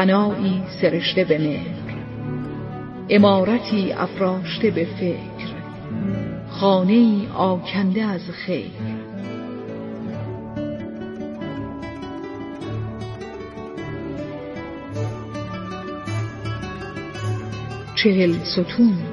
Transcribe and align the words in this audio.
بنایی 0.00 0.62
سرشته 0.80 1.24
به 1.24 1.38
مهر 1.38 1.94
امارتی 3.08 3.92
افراشته 3.92 4.70
به 4.70 4.84
فکر 4.84 5.50
خانه 6.48 7.32
آکنده 7.32 8.02
از 8.02 8.20
خیر. 8.30 8.70
چهل 17.94 18.32
ستون 18.44 19.09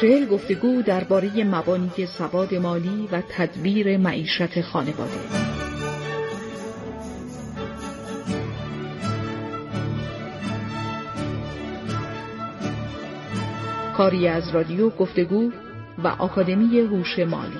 چهل 0.00 0.26
گفتگو 0.26 0.82
درباره 0.82 1.44
مبانی 1.44 2.06
سواد 2.18 2.54
مالی 2.54 3.08
و 3.12 3.22
تدبیر 3.28 3.96
معیشت 3.96 4.60
خانواده. 4.60 5.10
کاری 13.96 14.28
از 14.28 14.54
رادیو 14.54 14.90
گفتگو 14.90 15.50
و 16.04 16.08
آکادمی 16.08 16.80
هوش 16.80 17.18
مالی. 17.18 17.58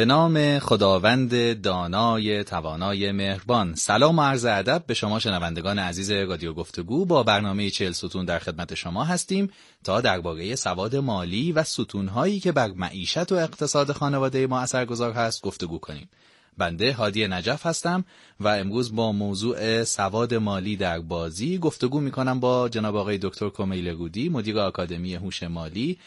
به 0.00 0.06
نام 0.06 0.58
خداوند 0.58 1.60
دانای 1.60 2.44
توانای 2.44 3.12
مهربان. 3.12 3.74
سلام 3.74 4.18
و 4.18 4.22
عرض 4.22 4.44
ادب 4.44 4.84
به 4.86 4.94
شما 4.94 5.18
شنوندگان 5.18 5.78
عزیز 5.78 6.10
رادیو 6.10 6.52
گفتگو. 6.52 7.06
با 7.06 7.22
برنامه 7.22 7.70
چهل 7.70 7.92
ستون 7.92 8.24
در 8.24 8.38
خدمت 8.38 8.74
شما 8.74 9.04
هستیم 9.04 9.50
تا 9.84 10.00
درباره 10.00 10.56
سواد 10.56 10.96
مالی 10.96 11.52
و 11.52 11.64
ستونهایی 11.64 12.40
که 12.40 12.52
بر 12.52 12.68
معیشت 12.68 13.32
و 13.32 13.34
اقتصاد 13.34 13.92
خانواده 13.92 14.46
ما 14.46 14.60
اثرگذار 14.60 15.12
هست 15.12 15.42
گفتگو 15.42 15.78
کنیم. 15.78 16.08
بنده 16.58 16.92
هادی 16.92 17.28
نجف 17.28 17.66
هستم 17.66 18.04
و 18.40 18.48
امروز 18.48 18.94
با 18.94 19.12
موضوع 19.12 19.84
سواد 19.84 20.34
مالی 20.34 20.76
در 20.76 21.00
بازی 21.00 21.58
گفتگو 21.58 22.00
می 22.00 22.10
کنم 22.10 22.40
با 22.40 22.68
جناب 22.68 22.96
آقای 22.96 23.18
دکتر 23.18 23.48
کمیل 23.48 23.88
رودی 23.88 24.28
مدیر 24.28 24.58
آکادمی 24.58 25.14
هوش 25.14 25.42
مالی 25.42 25.98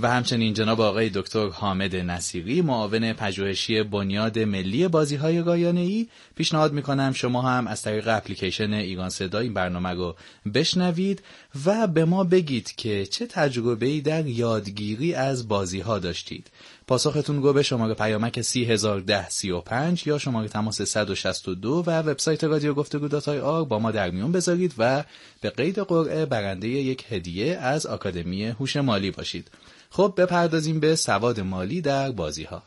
و 0.00 0.10
همچنین 0.10 0.54
جناب 0.54 0.80
آقای 0.80 1.10
دکتر 1.14 1.48
حامد 1.48 1.96
نصیری 1.96 2.62
معاون 2.62 3.12
پژوهشی 3.12 3.82
بنیاد 3.82 4.38
ملی 4.38 4.88
بازی 4.88 5.16
های 5.16 5.42
گایانه 5.42 5.80
ای 5.80 6.06
پیشنهاد 6.34 6.72
می 6.72 6.82
کنم 6.82 7.12
شما 7.12 7.42
هم 7.42 7.66
از 7.66 7.82
طریق 7.82 8.08
اپلیکیشن 8.08 8.72
ایران 8.72 9.08
صدا 9.08 9.38
این 9.38 9.54
برنامه 9.54 9.90
رو 9.90 10.16
بشنوید 10.54 11.22
و 11.66 11.86
به 11.86 12.04
ما 12.04 12.24
بگید 12.24 12.72
که 12.76 13.06
چه 13.06 13.26
تجربه 13.26 13.86
ای 13.86 14.00
در 14.00 14.26
یادگیری 14.26 15.14
از 15.14 15.48
بازی 15.48 15.80
ها 15.80 15.98
داشتید. 15.98 16.50
پاسختون 16.88 17.42
رو 17.42 17.52
به 17.52 17.62
شماره 17.62 17.94
پیامک 17.94 18.40
301035 18.40 20.06
یا 20.06 20.18
شماره 20.18 20.48
تماس 20.48 20.82
162 20.82 21.84
و 21.86 21.90
وبسایت 21.90 22.44
رادیو 22.44 22.74
گفتگو 22.74 23.08
داتای 23.08 23.40
آر 23.40 23.64
با 23.64 23.78
ما 23.78 23.90
در 23.90 24.10
میون 24.10 24.32
بذارید 24.32 24.74
و 24.78 25.04
به 25.40 25.50
قید 25.50 25.78
قرعه 25.78 26.26
برنده 26.26 26.68
یک 26.68 27.04
هدیه 27.08 27.56
از 27.56 27.86
آکادمی 27.86 28.44
هوش 28.44 28.76
مالی 28.76 29.10
باشید. 29.10 29.50
خب 29.90 30.14
بپردازیم 30.16 30.80
به 30.80 30.96
سواد 30.96 31.40
مالی 31.40 31.80
در 31.80 32.10
بازی 32.10 32.44
ها 32.44 32.62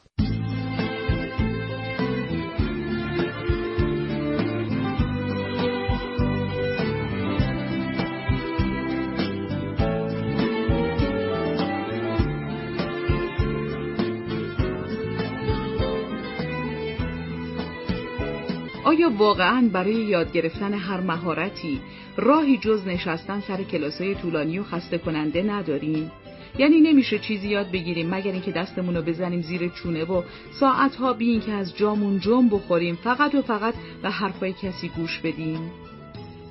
آیا 18.99 19.09
واقعا 19.17 19.69
برای 19.73 19.93
یاد 19.93 20.31
گرفتن 20.31 20.73
هر 20.73 21.01
مهارتی 21.01 21.81
راهی 22.17 22.57
جز 22.57 22.87
نشستن 22.87 23.39
سر 23.39 23.63
کلاسای 23.63 24.15
طولانی 24.15 24.59
و 24.59 24.63
خسته 24.63 24.97
کننده 24.97 25.43
نداریم؟ 25.43 26.11
یعنی 26.57 26.81
نمیشه 26.81 27.19
چیزی 27.19 27.47
یاد 27.47 27.71
بگیریم 27.71 28.09
مگر 28.09 28.31
اینکه 28.31 28.51
دستمون 28.51 28.95
رو 28.95 29.01
بزنیم 29.01 29.41
زیر 29.41 29.69
چونه 29.69 30.03
و 30.03 30.23
ساعتها 30.59 31.13
بی 31.13 31.29
اینکه 31.29 31.51
از 31.51 31.77
جامون 31.77 32.19
جم 32.19 32.49
بخوریم 32.49 32.95
فقط 32.95 33.35
و 33.35 33.41
فقط 33.41 33.73
به 34.01 34.09
حرفای 34.09 34.53
کسی 34.53 34.89
گوش 34.89 35.19
بدیم 35.19 35.71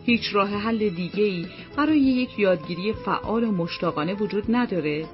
هیچ 0.04 0.34
راه 0.34 0.48
حل 0.48 0.88
دیگه 0.88 1.24
ای 1.24 1.46
برای 1.76 2.00
یک 2.00 2.38
یادگیری 2.38 2.92
فعال 2.92 3.44
و 3.44 3.52
مشتاقانه 3.52 4.14
وجود 4.14 4.44
نداره 4.48 5.06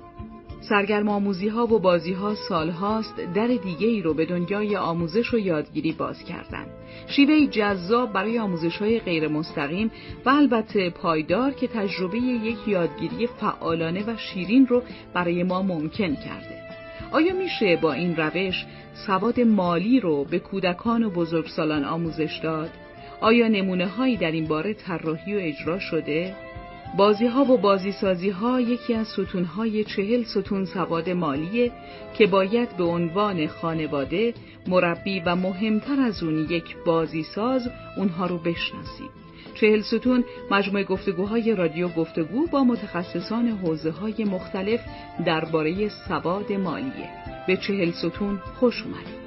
سرگرم 0.69 1.09
آموزی 1.09 1.49
ها 1.49 1.65
و 1.65 1.79
بازی 1.79 2.13
ها 2.13 2.35
سال 2.35 2.71
هاست 2.71 3.17
در 3.35 3.47
دیگه 3.47 3.87
ای 3.87 4.03
رو 4.03 4.15
به 4.15 4.27
دنیای 4.27 4.77
آموزش 4.77 5.35
و 5.35 5.39
یادگیری 5.39 5.93
باز 5.93 6.25
کردن. 6.25 6.67
شیوه 7.07 7.47
جذاب 7.47 8.13
برای 8.13 8.39
آموزش 8.39 8.77
های 8.77 9.01
غیر 9.01 9.29
مستقیم 9.29 9.91
و 10.27 10.31
البته 10.31 10.91
پایدار 10.91 11.53
که 11.53 11.67
تجربه 11.67 12.19
یک 12.19 12.59
یادگیری 12.67 13.27
فعالانه 13.27 14.05
و 14.07 14.17
شیرین 14.17 14.67
رو 14.67 14.83
برای 15.15 15.43
ما 15.43 15.63
ممکن 15.63 16.15
کرده. 16.15 16.65
آیا 17.13 17.35
میشه 17.35 17.77
با 17.77 17.93
این 17.93 18.17
روش 18.17 18.67
سواد 19.07 19.41
مالی 19.41 20.01
رو 20.01 20.25
به 20.25 20.39
کودکان 20.39 21.03
و 21.03 21.11
بزرگسالان 21.11 21.85
آموزش 21.85 22.41
داد؟ 22.43 22.71
آیا 23.21 23.49
نمونه 23.49 23.87
هایی 23.87 24.17
در 24.17 24.31
این 24.31 24.47
باره 24.47 24.75
طراحی 24.75 25.35
و 25.35 25.39
اجرا 25.39 25.79
شده؟ 25.79 26.35
بازی 26.97 27.27
ها 27.27 27.45
و 27.45 27.59
بازی 27.59 27.93
سازی 27.93 28.31
ها 28.31 28.61
یکی 28.61 28.95
از 28.95 29.09
ستون 29.09 29.45
های 29.45 29.85
چهل 29.85 30.23
ستون 30.23 30.65
سواد 30.65 31.11
مالیه 31.11 31.73
که 32.19 32.27
باید 32.27 32.77
به 32.77 32.85
عنوان 32.85 33.47
خانواده 33.47 34.35
مربی 34.67 35.21
و 35.21 35.37
مهمتر 35.37 36.01
از 36.01 36.23
اون 36.23 36.47
یک 36.51 36.77
بازی 36.87 37.23
ساز 37.23 37.71
اونها 37.97 38.27
رو 38.27 38.39
بشناسید. 38.39 39.11
چهل 39.55 39.81
ستون 39.81 40.25
مجموعه 40.51 40.85
گفتگوهای 40.85 41.55
رادیو 41.55 41.89
گفتگو 41.89 42.47
با 42.47 42.65
متخصصان 42.65 43.49
حوزه 43.49 43.91
های 43.91 44.25
مختلف 44.25 44.81
درباره 45.27 45.89
سواد 45.89 46.53
مالیه. 46.53 47.11
به 47.47 47.57
چهل 47.57 47.91
ستون 47.91 48.39
خوش 48.61 48.83
اومدید. 48.83 49.24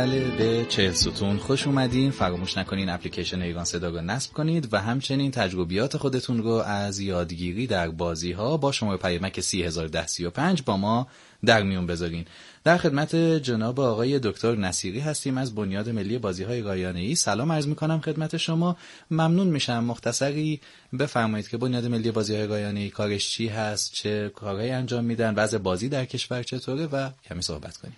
بله 0.00 0.30
به 0.30 0.66
چهل 0.68 0.92
ستون 0.92 1.36
خوش 1.36 1.66
اومدین. 1.66 2.10
فراموش 2.10 2.58
نکنین 2.58 2.88
اپلیکیشن 2.88 3.42
ایران 3.42 3.64
صدا 3.64 3.88
رو 3.88 4.00
نصب 4.00 4.32
کنید 4.32 4.68
و 4.72 4.80
همچنین 4.80 5.30
تجربیات 5.30 5.96
خودتون 5.96 6.42
رو 6.42 6.50
از 6.50 7.00
یادگیری 7.00 7.66
در 7.66 7.88
بازی 7.88 8.32
ها 8.32 8.56
با 8.56 8.72
شماره 8.72 8.98
پیامک 8.98 9.40
301035 9.40 10.62
با 10.62 10.76
ما 10.76 11.06
در 11.44 11.62
میون 11.62 11.86
بذارین. 11.86 12.24
در 12.64 12.76
خدمت 12.76 13.16
جناب 13.16 13.80
آقای 13.80 14.18
دکتر 14.18 14.56
نصیری 14.56 15.00
هستیم 15.00 15.38
از 15.38 15.54
بنیاد 15.54 15.88
ملی 15.88 16.18
بازی 16.18 16.44
های 16.44 16.60
رایانه 16.60 17.00
ای 17.00 17.14
سلام 17.14 17.52
عرض 17.52 17.66
می‌کنم 17.66 18.00
خدمت 18.00 18.36
شما. 18.36 18.76
ممنون 19.10 19.46
میشم. 19.46 19.84
مختصری 19.84 20.60
بفرمایید 20.98 21.48
که 21.48 21.56
بنیاد 21.56 21.86
ملی 21.86 22.10
بازی 22.10 22.34
های 22.34 22.46
رایانه 22.46 22.80
ای 22.80 22.90
کارش 22.90 23.30
چی 23.30 23.48
هست؟ 23.48 23.92
چه 23.92 24.32
کارهایی 24.34 24.70
انجام 24.70 25.04
میدن؟ 25.04 25.34
وضع 25.34 25.58
بازی 25.58 25.88
در 25.88 26.04
کشور 26.04 26.42
چطوره؟ 26.42 26.86
و 26.86 27.10
کمی 27.28 27.42
صحبت 27.42 27.76
کنیم. 27.76 27.96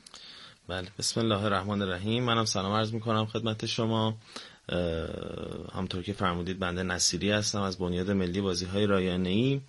بله. 0.68 0.88
بسم 0.98 1.20
الله 1.20 1.44
الرحمن 1.44 1.82
الرحیم. 1.82 2.24
منم 2.24 2.44
سلام 2.44 2.72
عرض 2.72 2.94
می‌کنم 2.94 3.26
خدمت 3.26 3.66
شما. 3.66 4.18
همطور 5.74 6.02
که 6.02 6.12
فرمودید 6.12 6.58
بنده 6.58 6.82
نصیری 6.82 7.30
هستم 7.30 7.62
از 7.62 7.78
بنیاد 7.78 8.10
ملی 8.10 8.40
بازی 8.40 8.64
های 8.64 8.86
رایانه 8.86 9.28
ای 9.28 9.60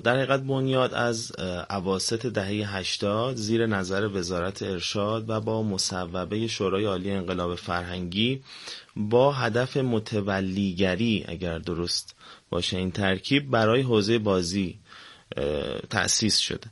در 0.00 0.16
حقیقت 0.16 0.42
بنیاد 0.42 0.94
از 0.94 1.32
عواست 1.70 2.26
دهه 2.26 2.76
80 2.76 3.36
زیر 3.36 3.66
نظر 3.66 4.08
وزارت 4.08 4.62
ارشاد 4.62 5.30
و 5.30 5.40
با 5.40 5.62
مصوبه 5.62 6.46
شورای 6.46 6.84
عالی 6.84 7.10
انقلاب 7.10 7.54
فرهنگی 7.54 8.42
با 8.96 9.32
هدف 9.32 9.76
متولیگری 9.76 11.24
اگر 11.28 11.58
درست 11.58 12.14
باشه 12.50 12.76
این 12.76 12.90
ترکیب 12.90 13.50
برای 13.50 13.82
حوزه 13.82 14.18
بازی 14.18 14.78
تأسیس 15.90 16.38
شده. 16.38 16.66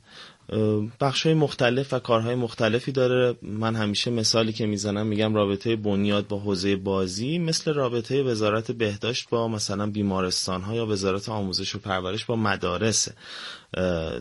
بخش 0.99 1.25
مختلف 1.27 1.93
و 1.93 1.99
کارهای 1.99 2.35
مختلفی 2.35 2.91
داره. 2.91 3.35
من 3.41 3.75
همیشه 3.75 4.11
مثالی 4.11 4.53
که 4.53 4.65
می‌زنم 4.65 5.07
میگم 5.07 5.35
رابطه 5.35 5.75
بنیاد 5.75 6.27
با 6.27 6.39
حوزه 6.39 6.75
بازی 6.75 7.37
مثل 7.37 7.73
رابطه 7.73 8.23
وزارت 8.23 8.71
بهداشت 8.71 9.29
با 9.29 9.47
مثلا 9.47 9.87
بیمارستان 9.87 10.61
ها 10.61 10.75
یا 10.75 10.85
وزارت 10.87 11.29
آموزش 11.29 11.75
و 11.75 11.79
پرورش 11.79 12.25
با 12.25 12.35
مدارسه 12.35 13.13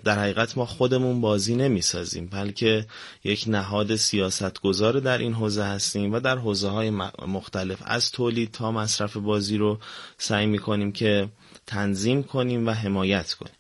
در 0.05 0.19
حقیقت 0.19 0.59
ما 0.59 0.67
خودمون 0.67 1.21
بازی 1.21 1.55
نمی‌سازیم 1.55 2.27
بلکه 2.27 2.87
یک 3.25 3.45
نهاد 3.47 3.97
سیاستگذار 3.97 5.01
در 5.01 5.19
این 5.19 5.35
حوزه 5.35 5.65
هستیم 5.65 6.13
و 6.13 6.21
در 6.21 6.39
حوزه 6.39 6.69
های 6.69 6.91
مختلف. 7.29 7.79
از 7.85 8.11
تولید 8.11 8.51
تا 8.51 8.73
مصرف 8.73 9.17
بازی 9.17 9.57
رو 9.57 9.79
سعی 10.19 10.47
می‌کنیم 10.47 10.93
که 10.93 11.29
تنظیم 11.67 12.23
کنیم 12.23 12.67
و 12.67 12.71
حمایت 12.71 13.33
کنیم. 13.33 13.55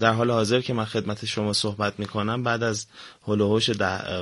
در 0.00 0.12
حال 0.12 0.30
حاضر 0.30 0.60
که 0.60 0.72
من 0.72 0.84
خدمت 0.84 1.24
شما 1.24 1.52
صحبت 1.52 1.98
می‌کنم 1.98 2.42
بعد 2.42 2.62
از 2.62 2.86
هلوهوش 3.26 3.70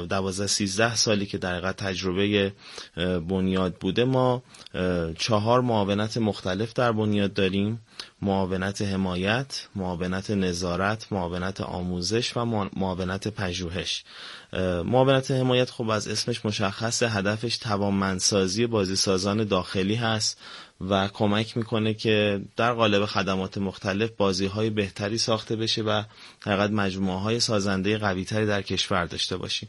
دوازده 0.08 0.46
سیزده 0.46 0.94
سالی 0.94 1.26
که 1.26 1.38
در 1.38 1.72
تجربه 1.72 2.52
بنیاد 3.28 3.74
بوده 3.74 4.04
ما 4.04 4.42
چهار 5.18 5.60
معاونت 5.60 6.16
مختلف 6.16 6.72
در 6.72 6.92
بنیاد 6.92 7.32
داریم 7.32 7.80
معاونت 8.22 8.82
حمایت، 8.82 9.66
معاونت 9.76 10.30
نظارت، 10.30 11.12
معاونت 11.12 11.60
آموزش 11.60 12.36
و 12.36 12.44
معاونت 12.76 13.28
پژوهش. 13.28 14.04
معاونت 14.84 15.30
حمایت 15.30 15.70
خب 15.70 15.90
از 15.90 16.08
اسمش 16.08 16.44
مشخصه 16.44 17.08
هدفش 17.08 17.58
توانمندسازی 17.58 18.66
بازیسازان 18.66 19.44
داخلی 19.44 19.94
هست 19.94 20.40
و 20.90 21.08
کمک 21.08 21.56
می‌کنه 21.56 21.94
که 21.94 22.40
در 22.56 22.72
قالب 22.72 23.06
خدمات 23.06 23.58
مختلف 23.58 24.10
بازی 24.10 24.46
های 24.46 24.70
بهتری 24.70 25.18
ساخته 25.18 25.56
بشه 25.56 25.82
و 25.82 26.02
حقیقت 26.40 26.70
مجموعه 26.70 27.18
های 27.18 27.40
سازنده 27.40 27.98
قوی 27.98 28.24
تری 28.24 28.46
در 28.46 28.62
کشور 28.62 29.04
داشته 29.04 29.36
باشیم. 29.36 29.68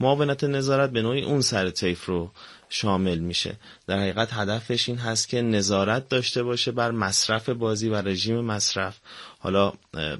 معاونت 0.00 0.44
نظارت 0.44 0.90
به 0.90 1.02
نوعی 1.02 1.22
اون 1.22 1.40
سر 1.40 1.70
تیف 1.70 2.06
رو 2.06 2.30
شامل 2.68 3.18
میشه. 3.18 3.56
در 3.86 3.98
حقیقت 3.98 4.28
هدفش 4.32 4.88
این 4.88 4.98
هست 4.98 5.28
که 5.28 5.42
نظارت 5.42 6.08
داشته 6.08 6.42
باشه 6.42 6.72
بر 6.72 6.90
مصرف 6.90 7.48
بازی 7.48 7.88
و 7.88 7.94
رژیم 7.94 8.40
مصرف. 8.40 8.98
حالا 9.44 9.72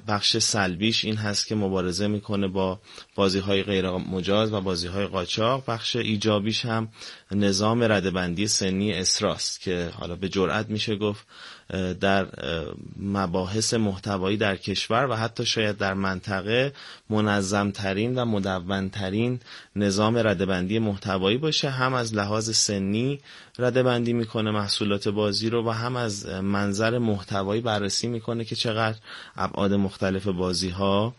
بخش 0.07 0.37
سلبیش 0.37 1.05
این 1.05 1.15
هست 1.15 1.47
که 1.47 1.55
مبارزه 1.55 2.07
می‌کنه 2.07 2.47
با 2.47 2.79
بازی 3.15 3.39
های 3.39 3.63
غیر 3.63 3.89
مجاز 3.89 4.53
و 4.53 4.61
بازی 4.61 4.87
های 4.87 5.05
قاچاق. 5.05 5.63
بخش 5.67 5.95
ایجابیش 5.95 6.65
هم 6.65 6.89
نظام 7.31 7.83
ردبندی 7.83 8.47
سنی 8.47 8.93
اسراست 8.93 9.61
که 9.61 9.91
حالا 9.93 10.15
به 10.15 10.29
جرأت 10.29 10.69
میشه 10.69 10.95
گفت 10.95 11.27
در 11.99 12.27
مباحث 12.99 13.73
محتوایی 13.73 14.37
در 14.37 14.55
کشور 14.55 15.07
و 15.09 15.13
حتی 15.15 15.45
شاید 15.45 15.77
در 15.77 15.93
منطقه 15.93 16.73
منظمترین 17.09 18.19
و 18.19 18.25
مدونترین 18.25 19.39
نظام 19.75 20.17
ردبندی 20.17 20.79
محتوایی 20.79 21.37
باشه. 21.37 21.69
هم 21.69 21.93
از 21.93 22.13
لحاظ 22.13 22.55
سنی 22.55 23.19
ردبندی 23.59 24.13
می‌کنه 24.13 24.51
محصولات 24.51 25.07
بازی 25.07 25.49
رو 25.49 25.67
و 25.67 25.69
هم 25.69 25.95
از 25.95 26.25
منظر 26.25 26.97
محتوایی 26.97 27.61
بررسی 27.61 28.07
می‌کنه 28.07 28.45
که 28.45 28.55
چقدر 28.55 28.97
ابعاد 29.35 29.73
مختلف 29.73 30.27
بازی 30.27 30.69
ها 30.69 31.15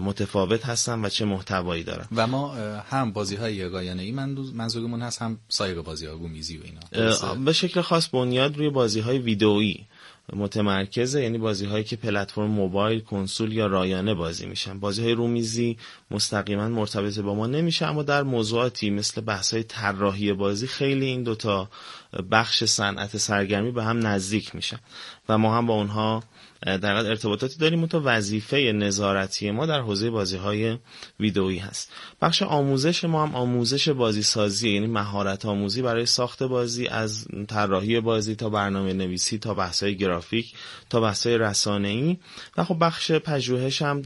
متفاوت 0.00 0.66
هستن 0.66 1.04
و 1.04 1.08
چه 1.08 1.24
محتوایی 1.24 1.82
دارن. 1.82 2.06
و 2.16 2.26
ما 2.26 2.54
هم 2.90 3.12
بازی 3.12 3.36
های 3.36 3.54
یگایانه 3.54 4.02
ای 4.02 4.12
منظورمون 4.54 5.02
هست 5.02 5.22
هم 5.22 5.38
سایر 5.48 5.82
بازی 5.82 6.06
ها 6.06 6.16
گومیزی 6.16 6.58
و 6.58 6.60
اینا. 6.64 7.34
به 7.34 7.52
شکل 7.52 7.80
خاص 7.80 8.08
بنیاد 8.08 8.56
روی 8.56 8.70
بازی 8.70 9.00
های 9.00 9.18
ویدئویی. 9.28 9.86
متمرکزه 10.32 11.22
یعنی 11.22 11.38
بازی 11.38 11.66
هایی 11.66 11.84
که 11.84 11.96
پلتفرم 11.96 12.50
موبایل 12.50 13.00
کنسول 13.00 13.52
یا 13.52 13.66
رایانه 13.66 14.14
بازی 14.14 14.46
میشن. 14.46 14.80
بازی 14.80 15.02
های 15.02 15.12
رومیزی 15.12 15.76
مستقیما 16.10 16.68
مرتبط 16.68 17.18
با 17.18 17.34
ما 17.34 17.46
نمیشه 17.46 17.86
اما 17.86 18.02
در 18.02 18.22
موضوعاتی 18.22 18.90
مثل 18.90 19.20
بحث 19.20 19.54
های 19.54 19.62
طراحی 19.62 20.32
بازی 20.32 20.66
خیلی 20.66 21.06
این 21.06 21.22
دوتا 21.22 21.68
بخش 22.30 22.64
صنعت 22.64 23.16
سرگرمی 23.16 23.70
به 23.70 23.84
هم 23.84 24.06
نزدیک 24.06 24.54
میشن. 24.54 24.78
و 25.28 25.38
ما 25.38 25.56
هم 25.56 25.66
با 25.66 25.74
اونها 25.74 26.22
در 26.62 26.94
ارتباطاتی 26.96 27.58
داریم. 27.58 27.86
تو 27.86 28.00
وظیفه 28.00 28.56
نظارتی 28.56 29.50
ما 29.50 29.66
در 29.66 29.80
حوزه 29.80 30.10
بازی 30.10 30.36
های 30.36 30.78
ویدئویی 31.20 31.58
هست. 31.58 31.92
بخش 32.22 32.42
آموزش 32.42 33.04
ما 33.04 33.26
هم 33.26 33.34
آموزش 33.34 33.88
بازی 33.88 34.22
سازی 34.22 34.70
یعنی 34.70 34.86
مهارت 34.86 35.46
آموزی 35.46 35.82
برای 35.82 36.06
ساخت 36.06 36.42
بازی 36.42 36.86
از 36.86 37.26
طراحی 37.48 38.00
بازی 38.00 38.34
تا 38.34 38.48
برنامه 38.48 38.92
نویسی 38.92 39.38
تا 39.38 39.54
بحث 39.54 39.82
های 39.82 39.96
گرافیک 39.96 40.54
تا 40.90 41.00
بحث 41.00 41.26
های 41.26 41.38
رسانه 41.38 41.88
ای 41.88 42.18
و 42.56 42.64
خب 42.64 42.76
بخش 42.80 43.12
پژوهش 43.12 43.82
هم 43.82 44.02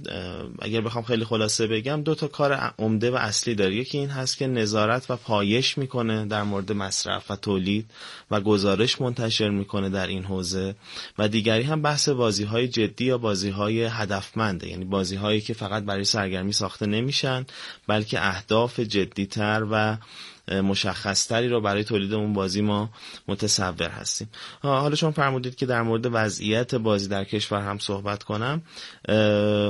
اگر 0.62 0.80
بخوام 0.80 1.04
خیلی 1.04 1.24
خلاصه 1.24 1.66
بگم 1.66 2.02
دو 2.02 2.14
تا 2.14 2.28
کار 2.28 2.52
عمده 2.78 3.10
و 3.10 3.14
اصلی 3.14 3.54
داره. 3.54 3.74
یکی 3.74 3.98
این 3.98 4.10
هست 4.10 4.38
که 4.38 4.46
نظارت 4.46 5.10
و 5.10 5.16
پایش 5.16 5.78
می‌کنه 5.78 6.26
در 6.26 6.42
مورد 6.42 6.72
مصرف 6.72 7.30
و 7.30 7.36
تولید. 7.36 7.90
و 8.30 8.40
گزارش 8.40 9.00
منتشر 9.00 9.48
می‌کنه 9.48 9.88
در 9.88 10.06
این 10.06 10.24
حوزه 10.24 10.74
و 11.18 11.28
دیگری 11.28 11.62
هم 11.62 11.82
بحث 11.82 12.08
بازی 12.08 12.44
های 12.44 12.68
جدی 12.68 13.04
یا 13.04 13.18
بازی 13.18 13.50
های 13.50 13.84
هدفمنده. 13.84 14.68
یعنی 14.68 14.84
بازی 14.84 15.16
هایی 15.16 15.40
که 15.40 15.54
فقط 15.54 15.82
برای 15.84 16.04
سرگرمی 16.04 16.52
ساخته 16.52 16.86
نمیشن 16.86 17.46
بلکه 17.86 18.26
اهداف 18.26 18.80
جدیتر 18.80 19.66
و 19.70 19.96
مشخصتری 20.48 21.48
رو 21.48 21.60
برای 21.60 21.84
تولید 21.84 22.14
اون 22.14 22.32
بازی 22.32 22.60
ما 22.60 22.90
متصور 23.28 23.88
هستیم. 23.88 24.28
حالا 24.60 24.96
چون 24.96 25.10
فرمودید 25.10 25.54
که 25.54 25.66
در 25.66 25.82
مورد 25.82 26.06
وضعیت 26.12 26.74
بازی 26.74 27.08
در 27.08 27.24
کشور 27.24 27.60
هم 27.60 27.78
صحبت 27.78 28.22
کنم. 28.22 28.62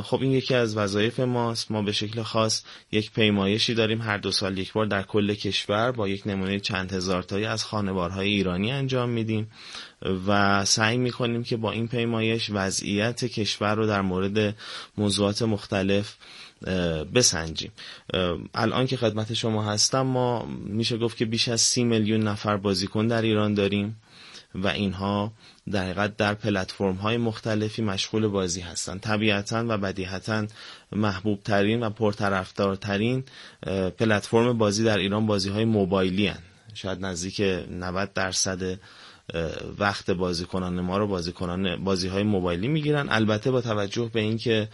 خب 0.03 0.19
این 0.21 0.33
یکی 0.33 0.55
از 0.55 0.77
وظایف 0.77 1.21
ماست. 1.21 1.71
ما 1.71 1.83
به 1.83 1.93
شکل 1.93 2.23
خاص 2.23 2.63
یک 2.93 3.13
پیمایشی 3.13 3.75
داریم 3.75 4.03
هر 4.03 4.19
دو 4.19 4.31
سال 4.31 4.59
یک 4.59 4.73
بار 4.73 4.87
در 4.87 5.03
کل 5.03 5.35
کشور 5.35 5.93
با 5.93 6.09
یک 6.09 6.23
نمونه 6.27 6.61
چند 6.61 6.93
هزار 6.93 7.23
تایی 7.23 7.45
از 7.45 7.65
خانوارهای 7.65 8.29
ایرانی 8.29 8.73
انجام 8.73 9.09
میدیم 9.09 9.51
و 10.27 10.65
سعی 10.65 10.97
می‌کنیم 10.97 11.45
که 11.45 11.57
با 11.57 11.73
این 11.73 11.89
پیمایش 11.89 12.51
وضعیت 12.53 13.25
کشور 13.25 13.75
رو 13.75 13.87
در 13.87 14.01
مورد 14.01 14.57
موضوعات 14.97 15.43
مختلف 15.43 16.15
بسنجیم 17.15 17.73
الان 18.55 18.87
که 18.87 18.97
خدمت 18.97 19.35
شما 19.35 19.65
هستم 19.65 20.01
ما 20.01 20.45
میشه 20.67 20.99
گفت 20.99 21.17
که 21.17 21.25
بیش 21.25 21.49
از 21.49 21.61
سی 21.61 21.85
میلیون 21.85 22.23
نفر 22.23 22.57
بازیکن 22.57 23.07
در 23.07 23.23
ایران 23.23 23.55
داریم 23.55 23.97
و 24.55 24.69
اینها 24.69 25.33
در 25.71 25.83
حقیقت 25.85 26.17
در 26.17 26.35
پلتفرم 26.35 26.95
های 26.95 27.17
مختلفی 27.17 27.83
مشغول 27.83 28.27
بازی 28.27 28.61
هستند 28.61 29.01
طبیعتا 29.01 29.65
و 29.69 29.79
بدیهتا 29.79 30.47
محبوب 30.93 31.43
ترین 31.43 31.83
و 31.83 31.91
پرطرفدارترین 31.91 33.25
پلتفرم 33.99 34.59
بازی 34.59 34.85
در 34.85 34.99
ایران 34.99 35.27
بازی 35.27 35.51
های 35.51 35.65
موبایلی 35.65 36.27
هن. 36.27 36.39
شاید 36.75 37.07
نزدیک 37.07 37.41
90 37.71 38.13
درصد 38.13 38.79
وقت 39.79 40.11
بازیکنان 40.11 40.81
ما 40.81 40.99
رو 40.99 41.07
بازیکنان 41.07 41.85
بازی 41.85 42.09
های 42.09 42.23
موبایلی 42.23 42.69
می‌گیرن. 42.69 43.09
البته 43.11 43.51
با 43.51 43.61
توجه 43.61 44.11
به 44.13 44.21
اینکه 44.21 44.69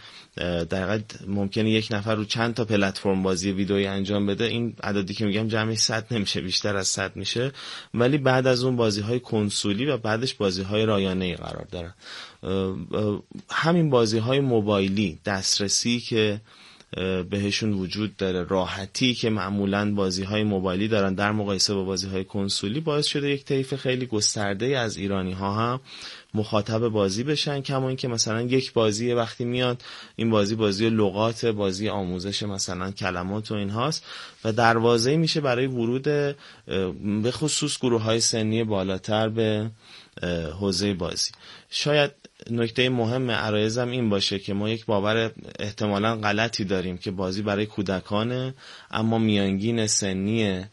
در 0.69 1.01
ممکنه 1.27 1.69
یک 1.69 1.87
نفر 1.91 2.15
رو 2.15 2.25
چند 2.25 2.53
تا 2.53 2.65
پلتفرم 2.65 3.23
بازی 3.23 3.51
ویدئویی 3.51 3.87
انجام 3.87 4.25
بده 4.25 4.45
این 4.45 4.75
عددی 4.83 5.13
که 5.13 5.25
میگم 5.25 5.47
جمعی 5.47 5.75
100 5.75 6.13
نمیشه 6.13 6.41
بیشتر 6.41 6.77
از 6.77 6.87
100 6.87 7.15
میشه. 7.15 7.51
ولی 7.93 8.17
بعد 8.17 8.47
از 8.47 8.63
اون 8.63 8.75
بازی 8.75 9.01
های 9.01 9.19
کنسولی 9.19 9.85
و 9.85 9.97
بعدش 9.97 10.33
بازی 10.33 10.61
های 10.61 10.85
رایانه 10.85 11.25
ای 11.25 11.35
قرار 11.35 11.67
دارن 11.71 11.93
همین 13.49 13.89
بازی 13.89 14.17
های 14.17 14.39
موبایلی 14.39 15.19
دسترسی 15.25 15.99
که 15.99 16.41
بهشون 17.29 17.73
وجود 17.73 18.17
داره. 18.17 18.43
راحتی 18.43 19.13
که 19.13 19.29
معمولا 19.29 19.93
بازی 19.93 20.23
های 20.23 20.43
موبایلی 20.43 20.87
دارن 20.87 21.13
در 21.13 21.31
مقایسه 21.31 21.73
با 21.73 21.83
بازی 21.83 22.07
های 22.07 22.23
کنسولی 22.23 22.79
باعث 22.79 23.05
شده 23.05 23.29
یک 23.29 23.45
طیف 23.45 23.75
خیلی 23.75 24.05
گسترده 24.05 24.79
از 24.79 24.97
ایرانی 24.97 25.33
ها 25.33 25.53
هم 25.53 25.79
مخاطب 26.33 26.87
بازی 26.87 27.23
بشن 27.23 27.61
کما 27.61 27.87
اینکه 27.87 28.07
مثلا 28.07 28.41
یک 28.41 28.73
بازی 28.73 29.13
وقتی 29.13 29.45
میاد 29.45 29.83
این 30.15 30.29
بازی 30.29 30.55
بازی 30.55 30.89
لغات 30.89 31.45
بازی 31.45 31.89
آموزش 31.89 32.43
مثلا 32.43 32.91
کلمات 32.91 33.51
و 33.51 33.53
اینهاست 33.53 34.05
و 34.45 34.51
دروازه 34.51 35.17
میشه 35.17 35.41
برای 35.41 35.67
ورود 35.67 36.03
به 37.23 37.31
خصوص 37.31 37.77
گروه 37.79 38.01
های 38.01 38.19
سنی 38.19 38.63
بالاتر 38.63 39.29
به 39.29 39.71
حوزه 40.59 40.93
بازی. 40.93 41.31
شاید 41.69 42.11
نکته 42.51 42.89
مهم 42.89 43.31
عرایزم 43.31 43.89
این 43.89 44.09
باشه 44.09 44.39
که 44.39 44.53
ما 44.53 44.69
یک 44.69 44.85
باور 44.85 45.31
احتمالا 45.59 46.15
غلطی 46.15 46.63
داریم 46.63 46.97
که 46.97 47.11
بازی 47.11 47.41
برای 47.41 47.65
کودکانه 47.65 48.53
اما 48.91 49.17
میانگین 49.17 49.87
سنی 49.87 50.65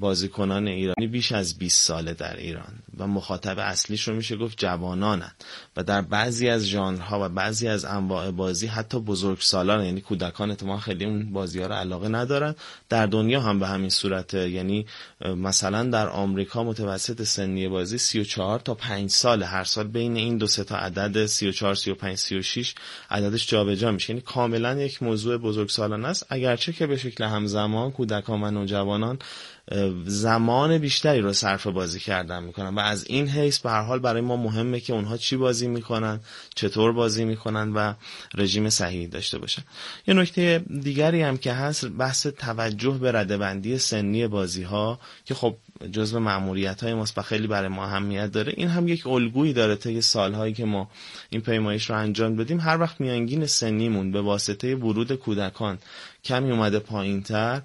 بازیکنان 0.00 0.68
ایرانی 0.68 1.06
بیش 1.06 1.32
از 1.32 1.58
20 1.58 1.82
ساله 1.82 2.14
در 2.14 2.36
ایران 2.36 2.78
و 2.98 3.06
مخاطب 3.06 3.58
اصلیش 3.58 4.08
رو 4.08 4.14
میشه 4.14 4.36
گفت 4.36 4.58
جوانانن. 4.58 5.32
و 5.76 5.82
در 5.82 6.02
بعضی 6.02 6.48
از 6.48 6.66
ژانرها 6.66 7.26
و 7.26 7.28
بعضی 7.28 7.68
از 7.68 7.84
انواع 7.84 8.30
بازی 8.30 8.66
حتی 8.66 9.00
بزرگسالان 9.00 9.84
یعنی 9.84 10.00
کودکان 10.00 10.50
اتفاقا 10.50 10.78
خیلی 10.78 11.04
اون 11.04 11.32
بازی 11.32 11.60
ها 11.60 11.66
رو 11.66 11.74
علاقه 11.74 12.08
ندارن 12.08 12.54
در 12.88 13.06
دنیا 13.06 13.40
هم 13.40 13.58
به 13.58 13.66
همین 13.66 13.90
صورته 13.90 14.50
یعنی 14.50 14.86
مثلا 15.36 15.82
در 15.82 16.08
آمریکا 16.08 16.64
متوسط 16.64 17.22
سنی 17.22 17.68
بازی 17.68 17.98
34 17.98 18.60
تا 18.60 18.74
5 18.74 19.10
سال 19.10 19.42
هر 19.42 19.64
سال 19.64 19.86
بین 19.88 20.16
این 20.16 20.38
دو 20.38 20.46
سه 20.46 20.64
تا 20.64 20.76
عدد 20.76 21.26
34 21.26 21.74
35 21.74 22.18
36 22.18 22.74
عددش 23.10 23.48
جابجا 23.48 23.90
میشه. 23.90 24.10
یعنی 24.10 24.22
کاملا 24.22 24.80
یک 24.80 25.02
موضوع 25.02 25.36
بزرگسالانه 25.36 26.08
است. 26.08 26.26
اگرچه 26.28 26.72
که 26.72 26.86
به 26.86 26.96
شکل 26.96 27.24
همزمان 27.24 27.90
کودکان 27.90 28.42
و 28.42 28.50
نوجوانان 28.50 29.18
زمان 30.06 30.78
بیشتری 30.78 31.20
رو 31.20 31.32
صرف 31.32 31.66
بازی 31.66 32.00
کردن 32.00 32.42
می‌کنن. 32.42 32.74
و 32.74 32.78
از 32.78 33.04
این 33.06 33.28
حیث 33.28 33.58
به 33.58 33.70
هر 33.70 33.82
حال 33.82 33.98
برای 33.98 34.20
ما 34.20 34.36
مهمه 34.36 34.80
که 34.80 34.92
اونها 34.92 35.16
چی 35.16 35.36
بازی 35.36 35.68
می‌کنن 35.68 36.20
چطور 36.54 36.92
بازی 36.92 37.24
می‌کنن 37.24 37.72
و 37.72 37.94
رژیم 38.34 38.70
صحیح 38.70 39.08
داشته 39.08 39.38
باشن. 39.38 39.62
یه 40.06 40.14
نکته 40.14 40.64
دیگری 40.80 41.22
هم 41.22 41.38
که 41.38 41.52
هست 41.52 41.86
بحث 41.86 42.26
توجه 42.26 42.90
به 42.90 43.12
ردبندی 43.12 43.78
سنی 43.78 44.26
بازی 44.26 44.62
ها 44.62 45.00
که 45.24 45.34
خب 45.34 45.56
جزو 45.92 46.20
معمولیت 46.20 46.82
های 46.82 46.94
ماست 46.94 47.18
و 47.18 47.22
خیلی 47.22 47.46
برای 47.46 47.68
ما 47.68 47.84
اهمیت 47.84 48.32
داره. 48.32 48.52
این 48.56 48.68
هم 48.68 48.88
یک 48.88 49.06
الگویی 49.06 49.52
داره 49.52 49.76
طی 49.76 50.00
سالهایی 50.00 50.52
که 50.54 50.64
ما 50.64 50.90
این 51.30 51.40
پیمایش 51.40 51.90
رو 51.90 51.96
انجام 51.96 52.36
بدیم 52.36 52.60
هر 52.60 52.80
وقت 52.80 53.00
میانگین 53.00 53.46
سنیمون 53.46 54.12
به 54.12 54.20
واسطه 54.20 54.74
ورود 54.74 55.12
کودکان 55.12 55.78
کمی 56.24 56.50
اومده 56.50 56.78
پایین 56.78 57.22
تر 57.22 57.62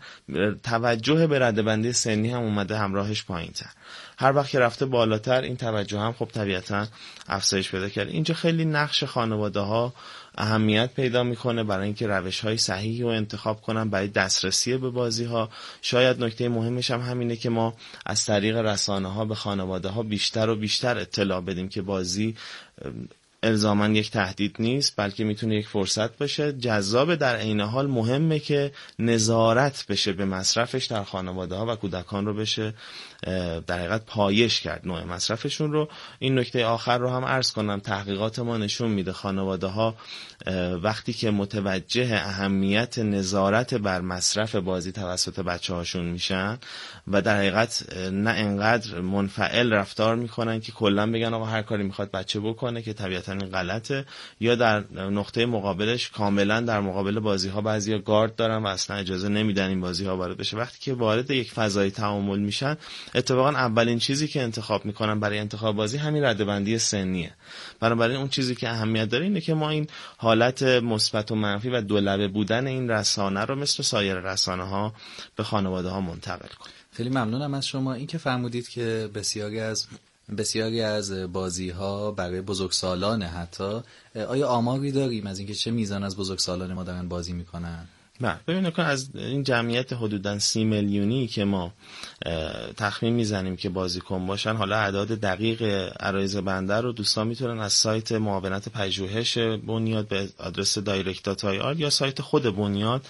توجه 0.63 1.27
به 1.27 1.39
ردبندی 1.39 1.93
سنی 1.93 2.29
هم 2.29 2.41
اومده 2.41 2.77
همراهش 2.77 3.24
پایین 3.24 3.51
تر 3.51 3.69
هر 4.17 4.36
وقت 4.36 4.50
که 4.50 4.59
رفته 4.59 4.86
بالاتر 4.86 5.41
این 5.41 5.57
توجه 5.57 6.00
هم 6.00 6.13
خب 6.13 6.25
طبیعتا 6.25 6.88
افزایش 7.29 7.71
پیدا 7.71 7.89
کرد 7.89 8.07
اینجا 8.07 8.33
خیلی 8.33 8.65
نقش 8.65 9.03
خانواده 9.03 9.59
ها 9.59 9.93
اهمیت 10.38 10.89
پیدا 10.96 11.24
می‌کنه 11.24 11.63
برای 11.63 11.86
اینکه 11.86 12.08
روش 12.08 12.39
های 12.39 12.58
صحیحی 12.58 13.01
رو 13.01 13.08
انتخاب 13.08 13.62
کنن 13.62 13.89
برای 13.89 14.08
دسترسی 14.08 14.77
به 14.77 14.89
بازی 14.89 15.24
ها 15.24 15.50
شاید 15.82 16.24
نکته 16.24 16.50
مهمش 16.50 16.91
هم 16.91 17.01
همینه 17.01 17.36
که 17.36 17.50
ما 17.50 17.74
از 18.06 18.25
طریق 18.25 18.58
رسانه 18.58 19.13
ها 19.13 19.25
به 19.25 19.36
خانواده 19.36 19.89
ها 19.89 20.03
بیشتر 20.03 20.50
و 20.50 20.56
بیشتر 20.56 20.98
اطلاع 20.98 21.41
بدیم 21.41 21.70
که 21.70 21.82
بازی 21.82 22.36
الزاما 23.44 23.88
یک 23.88 24.12
تهدید 24.12 24.56
نیست 24.60 24.94
بلکه 24.98 25.24
می‌تونه 25.24 25.56
یک 25.56 25.67
فرصت 25.67 26.17
باشه. 26.17 26.53
جذاب 26.53 27.15
در 27.15 27.36
عین 27.36 27.62
حال 27.62 27.88
مهمه 27.88 28.39
که 28.39 28.72
نظارت 29.00 29.86
بشه 29.89 30.13
به 30.13 30.25
مصرفش 30.25 30.86
در 30.86 31.03
خانواده 31.03 31.56
ها 31.56 31.65
و 31.65 31.75
کودکان 31.75 32.25
رو 32.25 32.34
بشه. 32.34 32.74
در 33.67 33.79
حقیقت 33.79 34.05
پایش 34.05 34.62
کرد 34.62 34.81
نوع 34.88 35.03
مصرفشون 35.03 35.71
رو. 35.71 35.89
این 36.19 36.39
نکته 36.39 36.65
آخر 36.65 36.97
رو 36.97 37.09
هم 37.09 37.25
عرض 37.25 37.51
کنم. 37.51 37.79
تحقیقات 37.79 38.39
ما 38.39 38.57
نشون 38.57 38.91
میده 38.91 39.13
خانواده 39.13 39.67
ها 39.67 39.95
وقتی 40.81 41.13
که 41.13 41.31
متوجه 41.31 42.09
اهمیت 42.13 43.00
نظارت 43.00 43.74
بر 43.74 44.01
مصرف 44.01 44.55
بازی 44.55 44.91
توسط 44.91 45.39
بچه 45.39 45.74
هاشون 45.74 46.05
میشن 46.05 46.57
و 47.07 47.21
در 47.21 47.38
حقیقت 47.38 47.97
نه 48.12 48.29
انقدر 48.29 49.01
منفعل 49.01 49.74
رفتار 49.74 50.15
می‌کنن 50.15 50.59
که 50.59 50.71
کلا 50.71 51.12
بگن 51.12 51.33
آقا 51.33 51.45
هر 51.45 51.62
کاری 51.62 51.83
می‌خواد 51.83 52.12
بچه 52.12 52.39
بکنه 52.39 52.81
که 52.81 52.93
طبیعتا 52.93 53.31
این 53.31 53.50
غلطه 53.50 54.05
یا 54.39 54.55
در 54.55 54.83
نقطه 54.93 55.45
مقابلش 55.45 56.09
کاملا 56.09 56.62
در 56.62 56.79
مقابل 56.79 57.19
بازی 57.19 57.50
ها 57.50 57.62
بعضی 57.62 58.00
گارد 58.00 58.36
دارن 58.36 58.63
و 58.63 58.67
اصلا 58.67 58.97
اجازه 58.97 59.29
نمیدن 59.29 59.69
این 59.69 59.81
بازی 59.81 60.05
ها 60.05 60.17
وارد 60.17 60.38
بشه. 60.38 60.57
وقتی 60.57 60.79
که 60.79 60.93
وارد 60.93 61.31
یک 61.31 61.51
فضای 61.51 61.91
تعامل 61.91 62.39
میشن 62.39 62.77
اتفاقا 63.15 63.49
اولین 63.49 63.99
چیزی 63.99 64.27
که 64.27 64.41
انتخاب 64.41 64.85
می‌کنن 64.85 65.19
برای 65.19 65.39
انتخاب 65.39 65.75
بازی 65.75 65.97
همین 65.97 66.23
ردبندی 66.23 66.77
سنیه. 66.77 67.31
بنابراین 67.79 68.17
اون 68.17 68.27
چیزی 68.27 68.55
که 68.55 68.69
اهمیت 68.69 69.09
داره 69.09 69.23
اینه 69.23 69.41
که 69.41 69.53
ما 69.53 69.69
این 69.69 69.87
حالت 70.17 70.63
مثبت 70.63 71.31
و 71.31 71.35
منفی 71.35 71.69
و 71.69 71.81
دولبه 71.81 72.27
بودن 72.27 72.67
این 72.67 72.89
رسانه 72.89 73.45
رو 73.45 73.55
مثل 73.55 73.83
سایر 73.83 74.15
رسانه 74.15 74.63
ها 74.63 74.93
به 75.35 75.43
خانواده 75.43 75.89
ها 75.89 76.01
منتقل 76.01 76.47
کنیم. 76.47 76.73
خیلی 76.91 77.09
ممنونم 77.09 77.53
از 77.53 77.67
شما. 77.67 77.93
این 77.93 78.07
که 78.07 78.17
فرمودید 78.17 78.69
که 78.69 79.09
بسیاری 79.13 79.59
از 79.59 79.87
بسیاری 80.37 80.81
از 80.81 81.11
بازی 81.11 81.69
ها 81.69 82.11
برای 82.11 82.41
بزرگسالان 82.41 83.23
حتی 83.23 83.81
آیا 84.27 84.47
آماری 84.47 84.91
داریم 84.91 85.27
از 85.27 85.39
اینکه 85.39 85.53
چه 85.53 85.71
میزان 85.71 86.03
از 86.03 86.17
بزرگسالان 86.17 86.73
ما 86.73 86.83
دارن 86.83 87.07
بازی 87.07 87.33
می‌کنن؟ 87.33 87.87
بله. 88.21 88.39
ببینید 88.47 88.74
کن 88.74 88.83
از 88.83 89.09
این 89.15 89.43
جمعیت 89.43 89.93
حدودا 89.93 90.39
سی 90.39 90.63
میلیونی 90.63 91.27
که 91.27 91.45
ما 91.45 91.74
تخمین 92.77 93.13
می‌زنیم 93.13 93.55
که 93.55 93.69
بازیکن 93.69 94.27
باشن 94.27 94.55
حالا 94.55 94.75
اعداد 94.77 95.07
دقیق 95.07 95.62
عرایز 96.00 96.38
بنده 96.38 96.75
رو 96.75 96.91
دوستان 96.91 97.27
می‌تونن 97.27 97.59
از 97.59 97.74
سایت 97.74 98.12
معاونت 98.12 98.69
پژوهش 98.69 99.38
بنیاد 99.38 100.07
به 100.07 100.29
آدرس 100.38 100.77
آر 100.77 101.79
یا 101.79 101.89
سایت 101.89 102.21
خود 102.21 102.55
بنیاد 102.55 103.05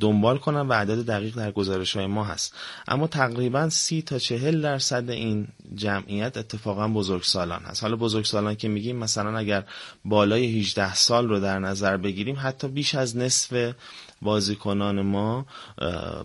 دنبال 0.00 0.38
کنن 0.38 0.60
و 0.60 0.72
عدد 0.72 1.06
دقیق 1.06 1.34
در 1.36 1.52
گزارش 1.52 1.96
های 1.96 2.06
ما 2.06 2.24
هست. 2.24 2.54
اما 2.88 3.06
تقریبا 3.06 3.68
سی 3.68 4.02
تا 4.02 4.18
چهل 4.18 4.60
درصد 4.60 5.10
این 5.10 5.48
جمعیت 5.74 6.36
اتفاقا 6.36 6.88
بزرگسالان 6.88 7.62
هست. 7.62 7.82
حالا 7.82 7.96
بزرگسالان 7.96 8.54
که 8.54 8.68
میگیم 8.68 8.96
مثلا 8.96 9.38
اگر 9.38 9.64
بالای 10.04 10.60
18 10.60 10.94
سال 10.94 11.28
رو 11.28 11.40
در 11.40 11.58
نظر 11.58 11.96
بگیریم 11.96 12.36
حتی 12.38 12.68
بیش 12.68 12.94
از 12.94 13.16
نصف 13.16 13.74
بازیکنان 14.22 15.00
ما 15.00 15.46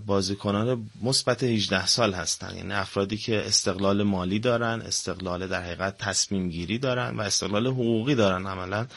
بازیکنان 0.05 0.89
مثبت 1.03 1.43
18 1.43 1.85
سال 1.85 2.13
هستن. 2.13 2.57
یعنی 2.57 2.73
افرادی 2.73 3.17
که 3.17 3.45
استقلال 3.45 4.03
مالی 4.03 4.39
دارن 4.39 4.81
استقلال 4.81 5.47
در 5.47 5.63
حقیقت 5.63 5.97
تصمیم 5.97 6.49
گیری 6.49 6.77
دارن 6.77 7.17
و 7.17 7.21
استقلال 7.21 7.67
حقوقی 7.67 8.15
دارن 8.15 8.47
عملا. 8.47 8.87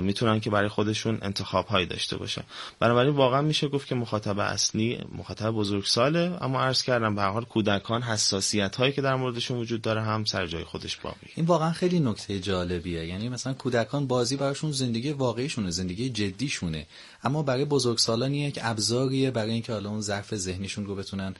می‌تونن 0.00 0.40
که 0.40 0.50
برای 0.50 0.68
خودشون 0.68 1.18
انتخاب 1.22 1.66
هایی 1.66 1.86
داشته 1.86 2.16
باشن. 2.16 2.42
بنابراین 2.80 3.14
واقعا 3.14 3.42
میشه 3.42 3.68
گفت 3.68 3.86
که 3.88 3.94
مخاطب 3.94 4.38
اصلی 4.38 4.98
مخاطب 5.18 5.50
بزرگساله 5.50 6.38
اما 6.40 6.60
عرض 6.60 6.82
کردم 6.82 7.14
به 7.14 7.22
حال 7.22 7.44
کودکان 7.44 8.02
حساسیت 8.02 8.76
هایی 8.76 8.92
که 8.92 9.02
در 9.02 9.14
موردشون 9.14 9.58
وجود 9.58 9.82
داره 9.82 10.02
هم 10.02 10.24
سر 10.24 10.46
جای 10.46 10.64
خودش 10.64 10.96
باقی. 10.96 11.26
این 11.36 11.46
واقعا 11.46 11.72
خیلی 11.72 12.00
نکته 12.00 12.40
جالبیه. 12.40 13.06
یعنی 13.06 13.28
مثلا 13.28 13.52
کودکان 13.54 14.06
بازی 14.06 14.36
براشون 14.36 14.72
زندگی 14.72 15.12
واقعیشونه 15.12 15.70
زندگی 15.70 16.10
جدیشونه. 16.10 16.86
اما 17.24 17.42
برای 17.42 17.64
بزرگسالان 17.64 18.34
یک 18.38 18.58
ابزاریه 18.62 19.30
برای 19.30 19.50
اینکه 19.52 19.72
حالا 19.72 19.90
اون 19.90 20.00
ظرف 20.00 20.34
ذهنیشون 20.34 20.86
رو 20.86 20.94
بتونن 20.94 21.34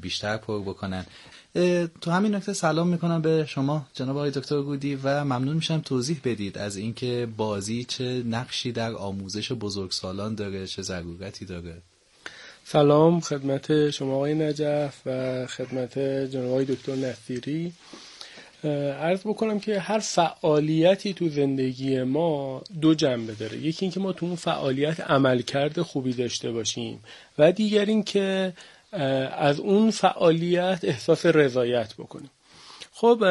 بیشتر 0.00 0.36
پر 0.36 0.60
بکنن. 0.60 1.06
تو 2.00 2.10
همین 2.10 2.34
نکته 2.34 2.52
سلام 2.52 2.88
می‌کنم 2.88 3.22
به 3.22 3.46
شما 3.48 3.86
جناب 3.94 4.16
آقای 4.16 4.30
دکتر 4.30 4.62
گودی 4.62 4.94
و 4.94 5.24
ممنون 5.24 5.56
میشم 5.56 5.80
توضیح 5.80 6.20
بدید 6.24 6.58
از 6.58 6.76
اینکه 6.76 7.28
بازی 7.36 7.84
چه 7.84 8.22
نقشی 8.26 8.72
در 8.72 8.92
آموزش 8.92 9.52
بزرگسالان 9.52 10.34
داره 10.34 10.66
چه 10.66 10.82
ضرورتی 10.82 11.44
داره. 11.44 11.82
سلام 12.64 13.20
خدمت 13.20 13.90
شما 13.90 14.14
آقای 14.14 14.34
نجف 14.34 15.02
و 15.06 15.46
خدمت 15.46 15.98
جناب 15.98 16.50
آقای 16.50 16.64
دکتر 16.64 16.94
نصیری. 16.96 17.72
عرض 19.00 19.20
بکنم 19.20 19.60
که 19.60 19.80
هر 19.80 19.98
فعالیتی 19.98 21.14
تو 21.14 21.28
زندگی 21.28 22.02
ما 22.02 22.62
دو 22.80 22.94
جنبه 22.94 23.32
داره. 23.34 23.56
یکی 23.56 23.84
اینکه 23.84 24.00
ما 24.00 24.12
تو 24.12 24.26
اون 24.26 24.36
فعالیت 24.36 25.00
عملکرد 25.00 25.82
خوبی 25.82 26.12
داشته 26.12 26.52
باشیم 26.52 27.00
و 27.38 27.52
دیگر 27.52 27.84
اینکه 27.84 28.52
از 29.38 29.60
اون 29.60 29.90
فعالیت 29.90 30.80
احساس 30.82 31.26
رضایت 31.26 31.94
بکنیم. 31.94 32.30
خب 32.92 33.24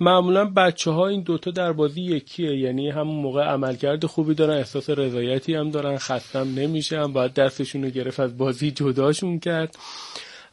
معمولا 0.00 0.44
بچه 0.44 0.90
ها 0.90 1.08
این 1.08 1.20
دوتا 1.20 1.50
در 1.50 1.72
بازی 1.72 2.00
یکیه. 2.00 2.58
یعنی 2.58 2.90
همون 2.90 3.16
موقع 3.16 3.42
عملکرد 3.42 4.06
خوبی 4.06 4.34
دارن 4.34 4.56
احساس 4.56 4.90
رضایتی 4.90 5.54
هم 5.54 5.70
دارن 5.70 5.98
خستم 5.98 6.54
نمیشن 6.54 7.12
باید 7.12 7.34
دستشون 7.34 7.84
رو 7.84 7.90
گرفت 7.90 8.20
از 8.20 8.38
بازی 8.38 8.70
جداشون 8.70 9.38
کرد. 9.38 9.76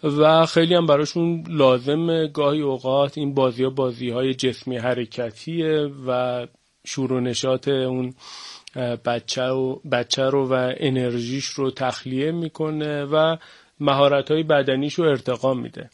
و 0.04 0.46
خیلی 0.46 0.74
هم 0.74 0.86
براشون 0.86 1.44
لازم 1.50 2.28
گاهی 2.28 2.62
اوقات 2.62 3.18
این 3.18 3.34
بازی 3.34 3.64
ها 3.64 3.70
بازی 3.70 4.10
های 4.10 4.34
جسمی 4.34 4.78
حرکتیه 4.78 5.90
و 6.08 6.48
شور 6.86 7.22
نشاط 7.22 7.68
اون 7.68 8.14
بچه, 9.06 9.50
و 9.50 9.76
بچه 9.92 10.24
رو 10.24 10.48
و 10.48 10.74
انرژیش 10.78 11.46
رو 11.46 11.72
تخلیه 11.72 12.32
می‌کنه 12.32 13.06
و 13.06 13.38
مهارت 13.80 14.32
های 14.32 14.44
بدنیش 14.44 14.94
رو 14.94 15.06
ارتقا 15.06 15.54
میده. 15.54 15.90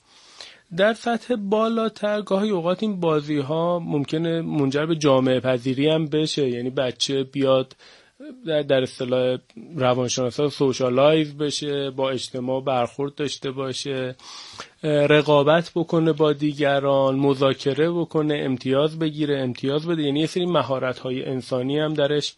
در 0.77 0.93
سطح 0.93 1.35
بالاتر 1.35 2.21
گاهی 2.21 2.49
اوقات 2.49 2.83
این 2.83 2.99
بازی 2.99 3.37
ها 3.37 3.79
ممکنه 3.79 4.41
منجر 4.41 4.85
به 4.85 4.95
جامعه 4.95 5.39
پذیری 5.39 5.89
هم 5.89 6.05
بشه. 6.05 6.49
یعنی 6.49 6.69
بچه 6.69 7.23
بیاد 7.23 7.75
در 8.45 8.81
اصطلاح 8.81 9.37
روانشناسا 9.75 10.49
socialize 10.49 11.37
بشه 11.37 11.89
با 11.89 12.09
اجتماع 12.09 12.61
برخورد 12.61 13.15
داشته 13.15 13.51
باشه 13.51 14.15
رقابت 14.83 15.71
بکنه 15.75 16.13
با 16.13 16.33
دیگران 16.33 17.15
مذاکره 17.15 17.91
بکنه 17.91 18.41
امتیاز 18.45 18.99
بگیره 18.99 19.39
امتیاز 19.39 19.87
بده. 19.87 20.03
یعنی 20.03 20.19
یه 20.19 20.27
سری 20.27 20.45
مهارت 20.45 20.99
های 20.99 21.25
انسانی 21.25 21.79
هم 21.79 21.93
درش 21.93 22.35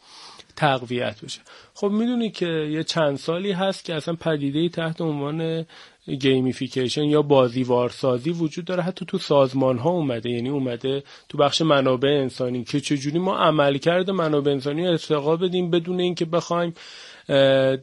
تقویت 0.55 1.21
بشه. 1.21 1.39
خب 1.73 1.87
می‌دونی 1.87 2.31
که 2.31 2.47
یه 2.47 2.83
چند 2.83 3.17
سالی 3.17 3.51
هست 3.51 3.85
که 3.85 3.95
اصلا 3.95 4.15
پدیده 4.15 4.69
تحت 4.69 5.01
عنوان 5.01 5.65
gamification 6.07 7.03
یا 7.03 7.21
بازیوارسازی 7.21 8.29
وجود 8.29 8.65
داره. 8.65 8.83
حتی 8.83 9.05
تو 9.05 9.17
سازمان 9.17 9.77
ها 9.77 9.89
اومده 9.89 10.29
یعنی 10.29 10.49
اومده 10.49 11.03
تو 11.29 11.37
بخش 11.37 11.61
منابع 11.61 12.09
انسانی 12.09 12.63
که 12.63 12.79
چجوری 12.79 13.19
ما 13.19 13.37
عمل 13.37 13.77
کرده 13.77 14.11
منابع 14.11 14.51
انسانی 14.51 14.87
ارتقا 14.87 15.35
بدیم 15.35 15.71
بدون 15.71 15.99
اینکه 15.99 16.25
بخوایم 16.25 16.73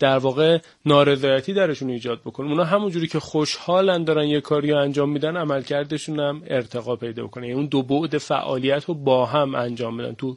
در 0.00 0.19
واقع 0.19 0.59
نارضایتی 0.87 1.52
درشون 1.52 1.90
ایجاد 1.90 2.21
بکنیم. 2.21 2.50
اونا 2.50 2.64
همونجوری 2.64 3.09
که 3.09 3.21
خوشحالن 3.21 4.04
دارن 4.04 4.28
یه 4.28 4.40
کاری 4.40 4.71
رو 4.71 4.78
انجام 4.78 5.11
میدن 5.11 5.37
عملکردشون 5.37 6.21
هم 6.21 6.43
ارتقا 6.47 6.97
پیدا 6.97 7.25
بکنه 7.25 7.47
یعنی 7.47 7.59
اون 7.59 7.66
دو 7.66 7.83
بعد 7.83 8.19
فعالیت 8.19 8.85
رو 8.85 8.95
با 8.95 9.26
هم 9.26 9.54
انجام 9.54 9.97
بدن 9.97 10.14
تو 10.14 10.37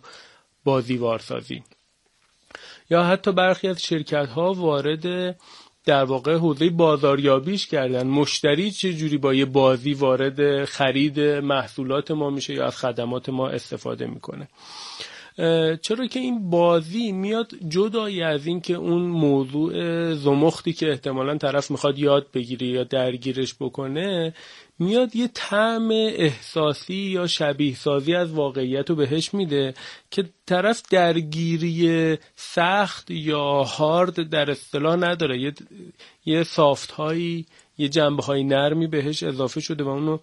بازیوارسازی. 0.63 1.63
یا 2.89 3.03
حتی 3.03 3.32
برخی 3.32 3.67
از 3.67 3.82
شرکت 3.82 4.29
ها 4.29 4.53
وارد 4.53 5.36
در 5.88 6.03
واقع 6.03 6.36
حوزه 6.36 6.70
بازاریابیش 6.70 7.67
کردن. 7.67 8.08
مشتری 8.08 8.72
چه 8.72 8.94
جوری 8.94 9.17
با 9.17 9.34
یه 9.34 9.46
بازی 9.46 9.94
وارد 9.94 10.65
خرید 10.65 11.20
محصولات 11.20 12.12
ما 12.12 12.29
میشه 12.29 12.53
یا 12.53 12.65
از 12.65 12.77
خدمات 12.77 13.29
ما 13.29 13.50
استفاده 13.50 14.08
می‌کنه. 14.08 14.48
چرا 15.82 16.08
که 16.08 16.20
این 16.20 16.50
بازی 16.50 17.12
میاد 17.12 17.51
جدایی 17.70 18.22
از 18.22 18.46
این 18.48 18.62
که 18.62 18.74
اون 18.74 19.01
موضوع 19.01 20.13
زمختی 20.13 20.74
که 20.74 20.89
احتمالا 20.89 21.38
طرف 21.38 21.72
می‌خواد 21.72 22.00
یاد 22.00 22.27
بگیره 22.34 22.67
یا 22.67 22.84
درگیرش 22.84 23.56
بکنه 23.60 24.34
میاد 24.79 25.15
یه 25.15 25.29
طعم 25.34 25.91
احساسی 25.91 26.94
یا 26.94 27.27
شبیه 27.27 27.75
سازی 27.75 28.15
از 28.15 28.32
واقعیت 28.32 28.89
رو 28.89 28.96
بهش 28.96 29.34
میده 29.34 29.74
که 30.12 30.29
طرف 30.46 30.82
درگیری 30.89 32.17
سخت 32.36 33.12
یا 33.12 33.63
هارد 33.63 34.29
در 34.29 34.51
اصطلاح 34.51 34.96
نداره. 34.96 35.41
یه, 35.41 35.53
یه 36.25 36.44
سافت 36.44 36.91
هایی 36.91 37.46
یه 37.77 37.89
جنبه 37.89 38.24
های 38.24 38.44
نرمی 38.44 38.88
بهش 38.88 39.24
اضافه 39.24 39.62
شده 39.62 39.84
و 39.84 39.88
اونو 39.88 40.17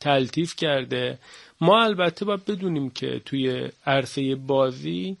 تلطیف 0.00 0.56
کرده. 0.56 1.18
ما 1.60 1.82
البته 1.82 2.24
باید 2.24 2.44
بدونیم 2.44 2.90
که 2.90 3.20
توی 3.24 3.68
عرصه 3.86 4.34
بازی 4.34 5.16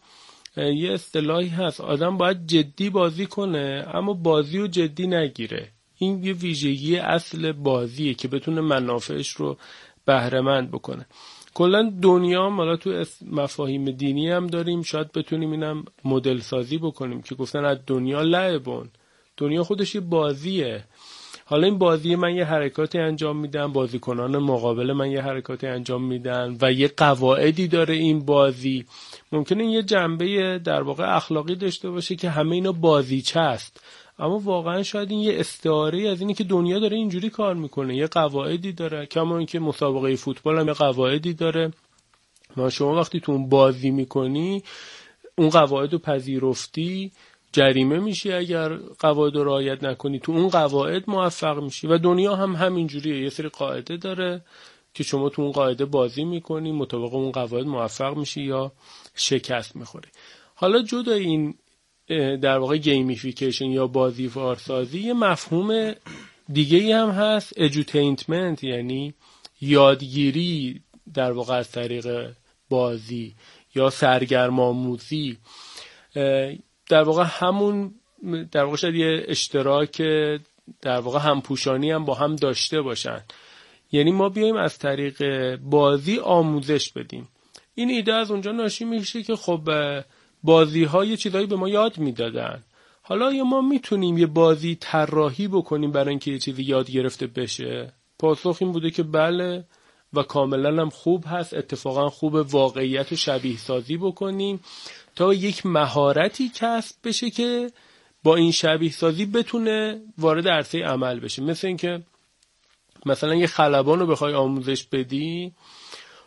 یه 0.56 0.92
اصطلاحی 0.92 1.48
هست. 1.48 1.80
آدم 1.80 2.16
باید 2.16 2.46
جدی 2.46 2.90
بازی 2.90 3.26
کنه 3.26 3.86
اما 3.94 4.12
بازی 4.12 4.58
رو 4.58 4.66
جدی 4.66 5.06
نگیره. 5.06 5.68
این 5.98 6.24
یه 6.24 6.32
ویژگی 6.32 6.96
اصل 6.96 7.52
بازیه 7.52 8.14
که 8.14 8.28
بتونه 8.28 8.60
منافعش 8.60 9.30
رو 9.30 9.56
بهرهمند 10.04 10.70
بکنه. 10.70 11.06
کلا 11.54 11.92
دنیا 12.02 12.50
حالا 12.50 12.76
تو 12.76 13.04
مفاهیم 13.26 13.90
دینی 13.90 14.30
هم 14.30 14.46
داریم 14.46 14.82
شاید 14.82 15.12
بتونیم 15.12 15.50
اینم 15.50 15.84
مدل 16.04 16.38
سازی 16.38 16.78
بکنیم 16.78 17.22
که 17.22 17.34
گفتن 17.34 17.64
از 17.64 17.78
دنیا 17.86 18.22
لعبون. 18.22 18.88
دنیا 19.36 19.64
خودش 19.64 19.94
یه 19.94 20.00
بازیه. 20.00 20.84
حالا 21.50 21.66
این 21.66 21.78
بازی 21.78 22.16
من 22.16 22.34
یه 22.34 22.44
حرکاتی 22.44 22.98
انجام 22.98 23.36
میدم 23.36 23.72
بازیکنان 23.72 24.38
مقابل 24.38 24.92
من 24.92 25.10
یه 25.10 25.22
حرکاتی 25.22 25.66
انجام 25.66 26.04
میدن 26.04 26.56
و 26.60 26.72
یه 26.72 26.88
قواعدی 26.88 27.68
داره 27.68 27.94
این 27.94 28.24
بازی. 28.24 28.84
ممکنه 29.32 29.66
یه 29.66 29.82
جنبه 29.82 30.58
در 30.64 30.82
واقع 30.82 31.16
اخلاقی 31.16 31.54
داشته 31.54 31.90
باشه 31.90 32.16
که 32.16 32.30
همه 32.30 32.54
اینا 32.54 32.72
بازیچه 32.72 33.40
است. 33.40 33.80
اما 34.18 34.38
واقعا 34.38 34.82
شاید 34.82 35.10
این 35.10 35.20
یه 35.20 35.40
استعاره 35.40 36.08
از 36.08 36.20
اینه 36.20 36.34
که 36.34 36.44
دنیا 36.44 36.78
داره 36.78 36.96
اینجوری 36.96 37.30
کار 37.30 37.54
می‌کنه. 37.54 37.96
یه 37.96 38.06
قواعدی 38.06 38.72
داره 38.72 39.06
کما 39.06 39.38
اینکه 39.38 39.60
مسابقه 39.60 40.16
فوتبال 40.16 40.58
هم 40.58 40.66
یه 40.66 40.72
قواعدی 40.72 41.32
داره. 41.34 41.70
ما 42.56 42.70
شما 42.70 42.94
وقتی 42.94 43.20
تو 43.20 43.32
اون 43.32 43.48
بازی 43.48 43.90
می‌کنی 43.90 44.62
اون 45.38 45.48
قواعد 45.48 45.92
رو 45.92 45.98
پذیرفتی 45.98 47.12
جریمه 47.52 47.98
میشی 47.98 48.32
اگر 48.32 48.76
قواعد 48.76 49.34
رو 49.36 49.44
رعایت 49.44 49.84
نکنی. 49.84 50.18
تو 50.18 50.32
اون 50.32 50.48
قواعد 50.48 51.04
موفق 51.06 51.62
میشی. 51.62 51.86
و 51.86 51.98
دنیا 51.98 52.36
هم 52.36 52.56
همینجوریه. 52.56 53.22
یه 53.22 53.30
سری 53.30 53.48
قاعده 53.48 53.96
داره 53.96 54.44
که 54.94 55.04
شما 55.04 55.28
تو 55.28 55.42
اون 55.42 55.52
قاعده 55.52 55.84
بازی 55.84 56.24
می‌کنی 56.24 56.72
مطابق 56.72 57.14
اون 57.14 57.32
قواعد 57.32 57.66
موفق 57.66 58.16
میشی 58.16 58.42
یا 58.42 58.72
شکست 59.14 59.76
می‌خوری. 59.76 60.08
حالا 60.54 60.82
جدا 60.82 61.12
این 61.12 61.54
در 62.42 62.58
واقع 62.58 62.76
gamification 62.76 63.64
یا 63.64 63.86
بازیوارسازی 63.86 65.00
یه 65.00 65.12
مفهوم 65.12 65.94
دیگه 66.52 66.96
هم 66.96 67.10
هست. 67.10 67.52
edutainment 67.56 68.64
یعنی 68.64 69.14
یادگیری 69.60 70.80
در 71.14 71.32
واقع 71.32 71.54
از 71.54 71.70
طریق 71.70 72.30
بازی 72.68 73.34
یا 73.74 73.90
سرگرم 73.90 74.60
آموزی. 74.60 75.38
در 76.88 77.02
واقع 77.02 77.24
همون 77.26 77.94
در 78.52 78.64
واقع 78.64 78.76
شاید 78.76 78.94
یه 78.94 79.24
اشتراک 79.28 80.02
در 80.80 81.00
واقع 81.00 81.18
همپوشانی 81.18 81.90
هم 81.90 82.04
با 82.04 82.14
هم 82.14 82.36
داشته 82.36 82.82
باشن. 82.82 83.22
یعنی 83.92 84.12
ما 84.12 84.28
بیایم 84.28 84.56
از 84.56 84.78
طریق 84.78 85.56
بازی 85.56 86.18
آموزش 86.18 86.92
بدیم. 86.92 87.28
این 87.74 87.90
ایده 87.90 88.14
از 88.14 88.30
اونجا 88.30 88.52
ناشی 88.52 88.84
میشه 88.84 89.22
که 89.22 89.36
خب 89.36 89.68
بازی 90.42 90.84
ها 90.84 91.04
یه 91.04 91.16
چیزایی 91.16 91.46
به 91.46 91.56
ما 91.56 91.68
یاد 91.68 91.98
می‌دادن. 91.98 92.62
حالا 93.02 93.32
یا 93.32 93.44
ما 93.44 93.60
می‌تونیم 93.60 94.18
یه 94.18 94.26
بازی 94.26 94.76
طراحی 94.80 95.48
بکنیم 95.48 95.92
برای 95.92 96.08
اینکه 96.08 96.30
یه 96.30 96.38
چیزی 96.38 96.62
یاد 96.62 96.90
گرفته 96.90 97.26
بشه؟ 97.26 97.92
پاسخ 98.18 98.56
این 98.60 98.72
بوده 98.72 98.90
که 98.90 99.02
بله 99.02 99.64
و 100.12 100.22
کاملا 100.22 100.82
هم 100.82 100.90
خوب 100.90 101.24
هست. 101.26 101.54
اتفاقا 101.54 102.08
خوب 102.08 102.34
واقعیت 102.34 103.14
شبیه 103.14 103.56
سازی 103.56 103.96
بکنیم. 103.96 104.60
تا 105.18 105.34
یک 105.34 105.66
مهارتی 105.66 106.50
کسب 106.54 106.96
بشه 107.04 107.30
که 107.30 107.70
با 108.22 108.36
این 108.36 108.52
شبیه 108.52 108.90
سازی 108.90 109.26
بتونه 109.26 110.00
وارد 110.18 110.48
عرصه 110.48 110.78
عمل 110.78 111.20
بشه. 111.20 111.42
مثل 111.42 111.66
اینکه 111.66 112.02
مثلا 113.06 113.34
یه 113.34 113.46
خلبان 113.46 113.98
رو 114.00 114.06
بخوای 114.06 114.34
آموزش 114.34 114.84
بدی 114.84 115.52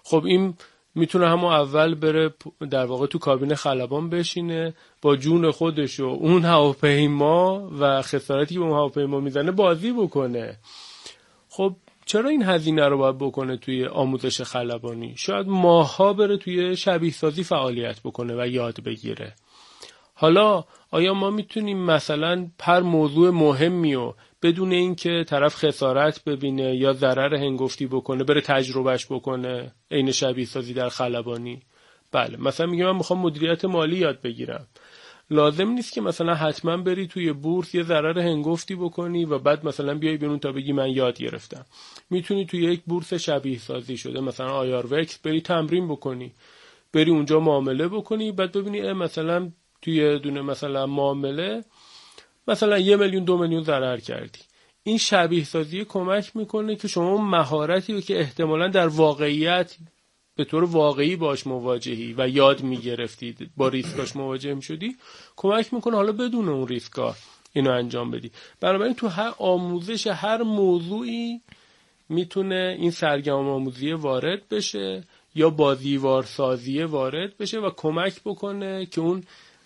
خب 0.04 0.25
این 0.25 0.54
می‌تونه 0.95 1.30
همون 1.30 1.54
اول 1.54 1.95
بره 1.95 2.34
در 2.69 2.86
واقع 2.86 3.08
تو 3.08 3.19
کابین 3.19 3.56
خلبان 3.56 4.10
بشینه 4.10 4.73
با 5.01 5.15
جون 5.15 5.51
خودش 5.51 5.99
و 5.99 6.06
اون 6.06 6.45
هواپیما 6.45 7.69
و 7.80 8.01
خسارتی 8.01 8.56
که 8.56 8.62
اون 8.62 8.71
هواپیما 8.71 9.19
می‌زنه 9.19 9.51
بازی 9.51 9.91
بکنه. 9.91 10.58
خب 11.49 11.75
چرا 12.12 12.30
این 12.30 12.43
هزینه 12.43 12.88
رو 12.88 12.97
باید 12.97 13.17
بکنه 13.17 13.58
توی 13.58 13.86
آموزش 13.86 14.41
خلبانی؟ 14.41 15.13
شاید 15.17 15.47
ماها 15.47 16.13
بره 16.13 16.38
توی 16.38 16.76
شبیه 16.76 17.12
سازی 17.12 17.43
فعالیت 17.43 18.00
بکنه 18.00 18.43
و 18.43 18.47
یاد 18.47 18.84
بگیره. 18.84 19.34
حالا 20.13 20.63
آیا 20.91 21.13
ما 21.13 21.30
می‌تونیم 21.30 21.78
مثلا 21.78 22.47
پر 22.60 22.80
موضوع 22.80 23.30
مهمی 23.30 23.95
و 23.95 24.13
بدون 24.41 24.71
اینکه 24.71 25.26
طرف 25.28 25.56
خسارت 25.56 26.24
ببینه 26.24 26.76
یا 26.76 26.93
ضرر 26.93 27.36
هنگفتی 27.36 27.88
بکنه 27.88 28.24
بره 28.24 28.41
تجربهش 28.41 29.06
بکنه 29.06 29.71
عین 29.91 30.12
شبیه 30.12 30.45
سازی 30.45 30.74
در 30.74 30.89
خلبانی؟ 30.89 31.62
بله 32.12 32.38
مثلا 32.38 32.65
میگه 32.65 32.86
من 32.86 32.95
می‌خوام 32.95 33.19
مدیریت 33.19 33.65
مالی 33.65 33.97
یاد 33.97 34.21
بگیرم. 34.21 34.67
لازم 35.32 35.70
نیست 35.70 35.94
که 35.94 36.02
مثلا 36.02 36.36
حتما 36.36 36.78
بری 36.78 37.08
توی 37.08 37.34
بورس 37.34 37.76
یه 37.76 37.84
ضرر 37.84 38.20
هنگفتی 38.20 38.76
بکنی 38.76 39.26
و 39.26 39.39
بعد 39.39 39.65
مثلا 39.65 39.94
بیای 39.94 40.17
بیرون 40.17 40.39
تا 40.39 40.52
بگی 40.52 40.74
من 40.74 40.89
یاد 40.89 41.17
گرفتم. 41.17 41.65
می‌تونی 42.10 42.46
توی 42.46 42.63
یک 42.63 42.82
بورس 42.86 43.13
شبیه 43.13 43.60
سازی 43.60 43.98
شده. 43.98 44.22
مثلا 44.22 44.52
آیار 44.52 44.94
وکس 44.94 45.17
بری 45.17 45.41
تمرین 45.41 45.88
بکنی. 45.88 46.32
بری 46.94 47.12
اونجا 47.12 47.39
معامله 47.39 47.88
بکنی. 47.88 48.32
بعد 48.32 48.52
ببینی 48.52 48.94
مثلا 48.94 49.52
توی 49.82 50.20
دونه 50.20 50.41
مثلا 50.41 50.86
معامله 50.88 51.63
مثلا 52.48 52.80
یه 52.80 52.96
میلیون 52.96 53.24
دو 53.24 53.38
میلیون 53.38 53.63
ضرر 53.63 53.98
کردی. 53.98 54.39
این 54.84 54.98
شبیه 54.98 55.44
سازی 55.44 55.86
کمک 55.86 56.36
می‌کنه 56.36 56.76
که 56.76 56.88
شما 56.88 57.17
مهارتی 57.17 57.94
رو 57.94 58.02
که 58.02 58.20
احتمالا 58.20 58.67
در 58.67 58.88
واقعیت 58.88 59.78
به 60.36 60.44
طور 60.44 60.63
واقعی 60.63 61.15
باش 61.15 61.48
مواجهی 61.48 62.15
و 62.17 62.30
یاد 62.30 62.62
می‌گرفتید 62.63 63.52
با 63.58 63.67
ریسکاش 63.67 64.15
مواجه 64.15 64.54
می‌شدی 64.54 64.96
کمک 65.36 65.74
می‌کنه 65.74 65.96
حالا 65.96 66.12
بدون 66.12 66.50
اون 66.50 66.67
ریسکا 66.67 67.15
اینو 67.54 67.72
انجام 67.72 68.12
بدی. 68.12 68.32
بنابراین 68.60 68.94
تو 68.94 69.08
هر 69.08 69.34
آموزش 69.38 70.08
هر 70.08 70.44
موضوعی 70.44 71.41
می‌تونه 72.10 72.76
این 72.80 72.91
سرگرم 72.91 73.48
آموزی 73.50 73.91
وارد 73.91 74.50
بشه 74.50 75.04
یا 75.36 75.50
بازیوار 75.50 76.24
سازی 76.24 76.84
وارد 76.84 77.38
بشه 77.38 77.60
و 77.60 77.70
کمک 77.78 78.22
بکنه 78.26 78.86
که 78.86 79.02
اون 79.02 79.24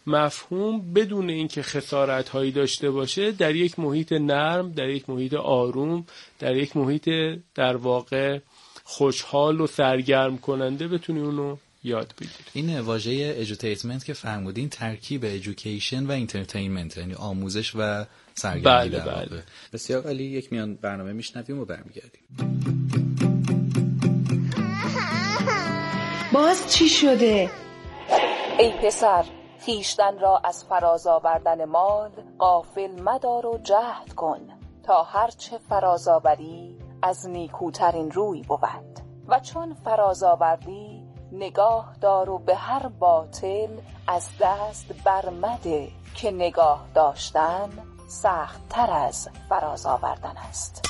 مفهوم 0.08 0.94
بدون 0.94 1.30
اینکه 1.30 1.62
خسارت 1.62 2.30
هایی 2.30 2.52
داشته 2.52 2.92
باشه 2.92 3.32
در 3.32 3.56
یک 3.56 3.80
محیط 3.80 4.14
نرم 4.14 4.72
در 4.72 4.90
یک 4.90 5.10
محیط 5.10 5.34
آروم 5.34 6.06
در 6.40 6.56
یک 6.56 6.78
محیط 6.78 7.10
در 7.56 7.76
واقع 7.76 8.40
خوشحال 8.88 9.62
و 9.62 9.68
سرگرم 9.68 10.38
کننده 10.38 10.88
بتونی 10.88 11.20
اونو 11.20 11.58
یاد 11.84 12.14
بگیری 12.22 12.34
این 12.54 12.80
واژه 12.80 13.34
edutainment 13.38 14.06
که 14.06 14.14
فرمودین 14.14 14.70
ترکیب 14.70 15.26
education 15.26 16.06
و 16.06 16.12
entertainment 16.12 16.98
یعنی 16.98 17.14
آموزش 17.14 17.76
و 17.76 18.06
سرگرمی 18.36 18.90
بله 18.90 19.00
بله. 19.00 19.44
بسیار 19.74 20.04
عالی 20.04 20.24
یک 20.24 20.52
میان 20.52 20.76
برنامه 20.76 21.14
میشنویم 21.14 21.60
و 21.60 21.66
برمیگردیم 21.66 22.22
باز 26.34 26.74
چی 26.74 26.90
شده؟ 26.90 27.52
ای 28.60 28.72
پسر 28.72 29.26
خیشتن 29.66 30.20
را 30.20 30.42
از 30.44 30.66
فراز 30.70 31.08
آوردن 31.08 31.66
مال 31.66 32.12
قافل 32.38 33.02
مدار 33.02 33.46
و 33.46 33.60
جهد 33.64 34.14
کن 34.16 34.40
تا 34.84 35.04
هرچه 35.04 35.58
فرازآوری 35.70 36.85
از 37.06 37.30
نیکوترین 37.30 38.12
روی 38.12 38.42
بود. 38.42 39.00
و 39.28 39.40
چون 39.40 39.74
فرازآوردی 39.86 41.04
نگاه 41.32 41.96
دار 42.02 42.30
و 42.30 42.40
به 42.40 42.56
هر 42.56 42.88
باطل 42.88 43.70
از 44.08 44.30
دست 44.40 44.86
برمده 45.04 45.88
که 46.16 46.32
نگاه 46.32 46.86
داشتن 46.96 47.70
سخت 48.08 48.70
تر 48.70 48.92
از 48.92 49.30
فراز 49.50 49.86
آوردن 49.86 50.38
است. 50.50 50.86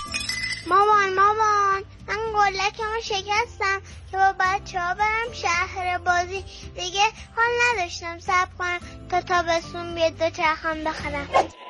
مامان 0.67 1.13
مامان 1.13 1.83
من 2.07 2.17
گلکمو 2.35 3.01
شکستم 3.01 3.81
که 4.11 4.17
با 4.17 4.33
بچه 4.39 4.79
ها 4.79 4.93
برم 4.93 5.33
شهر 5.33 5.97
بازی. 5.97 6.41
دیگه 6.75 7.03
حال 7.35 7.51
نداشتم 7.73 8.19
سب 8.19 8.57
کنم 8.59 8.79
تا 9.09 9.21
تابستون 9.21 9.95
بیاد 9.95 10.17
دو 10.17 10.29
چرخم 10.29 10.83
بخرم. 10.83 11.27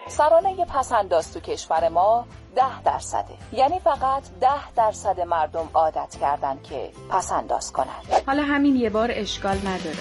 سرانه 0.07 0.65
پسنداز 0.65 1.33
تو 1.33 1.39
کشور 1.39 1.89
ما 1.89 2.25
ده 2.55 2.81
درصده. 2.85 3.35
یعنی 3.53 3.79
فقط 3.79 4.23
ده 4.41 4.71
درصد 4.75 5.19
مردم 5.19 5.69
عادت 5.73 6.17
کردن 6.21 6.59
که 6.63 6.89
پسنداز 7.09 7.71
کنن. 7.71 8.21
حالا 8.27 8.43
همین 8.43 8.75
یه 8.75 8.89
بار 8.89 9.09
اشکال 9.11 9.57
نداره. 9.57 9.97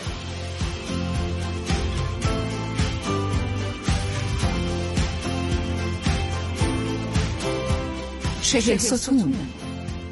چهل 8.43 8.77
ستون. 8.77 9.35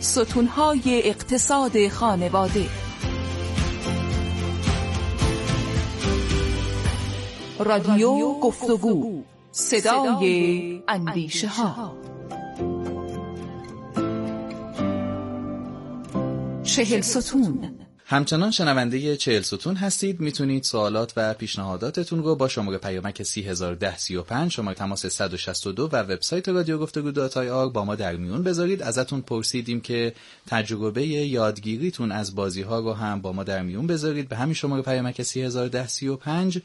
ستونهای 0.00 1.08
اقتصاد 1.08 1.88
خانواده. 1.88 2.66
رادیو 7.58 8.40
گفتگو. 8.40 9.22
صدای 9.52 10.82
اندیشه 10.88 11.48
ها 11.48 11.92
چهل 16.72 17.00
ستون. 17.00 17.74
همچنان 18.04 18.50
شنونده 18.50 19.16
چهل 19.16 19.42
ستون 19.42 19.76
هستید. 19.76 20.20
می‌تونید 20.20 20.62
سوالات 20.62 21.12
و 21.16 21.34
پیشنهاداتتون 21.34 22.22
رو 22.22 22.36
با 22.36 22.48
شماره 22.48 22.78
پیامک 22.78 23.22
301035 23.22 24.50
شماره 24.50 24.74
تماس 24.74 25.06
162 25.06 25.88
و 25.92 25.96
وبسایت 25.96 26.48
رادیو 26.48 26.78
گفتگو 26.78 27.10
داتای 27.10 27.50
آر 27.50 27.68
با 27.68 27.84
ما 27.84 27.94
در 27.94 28.16
میون 28.16 28.42
بذارید. 28.42 28.82
ازتون 28.82 29.20
پرسیدیم 29.20 29.80
که 29.80 30.14
تجربه 30.46 31.06
یادگیریتون 31.06 32.12
از 32.12 32.34
بازی 32.34 32.62
ها 32.62 32.80
رو 32.80 32.92
هم 32.92 33.20
با 33.20 33.32
ما 33.32 33.44
در 33.44 33.62
میون 33.62 33.86
بذارید. 33.86 34.28
به 34.28 34.36
همین 34.36 34.54
شماره 34.54 34.82
پیامک 34.82 35.22
301035 35.22 36.58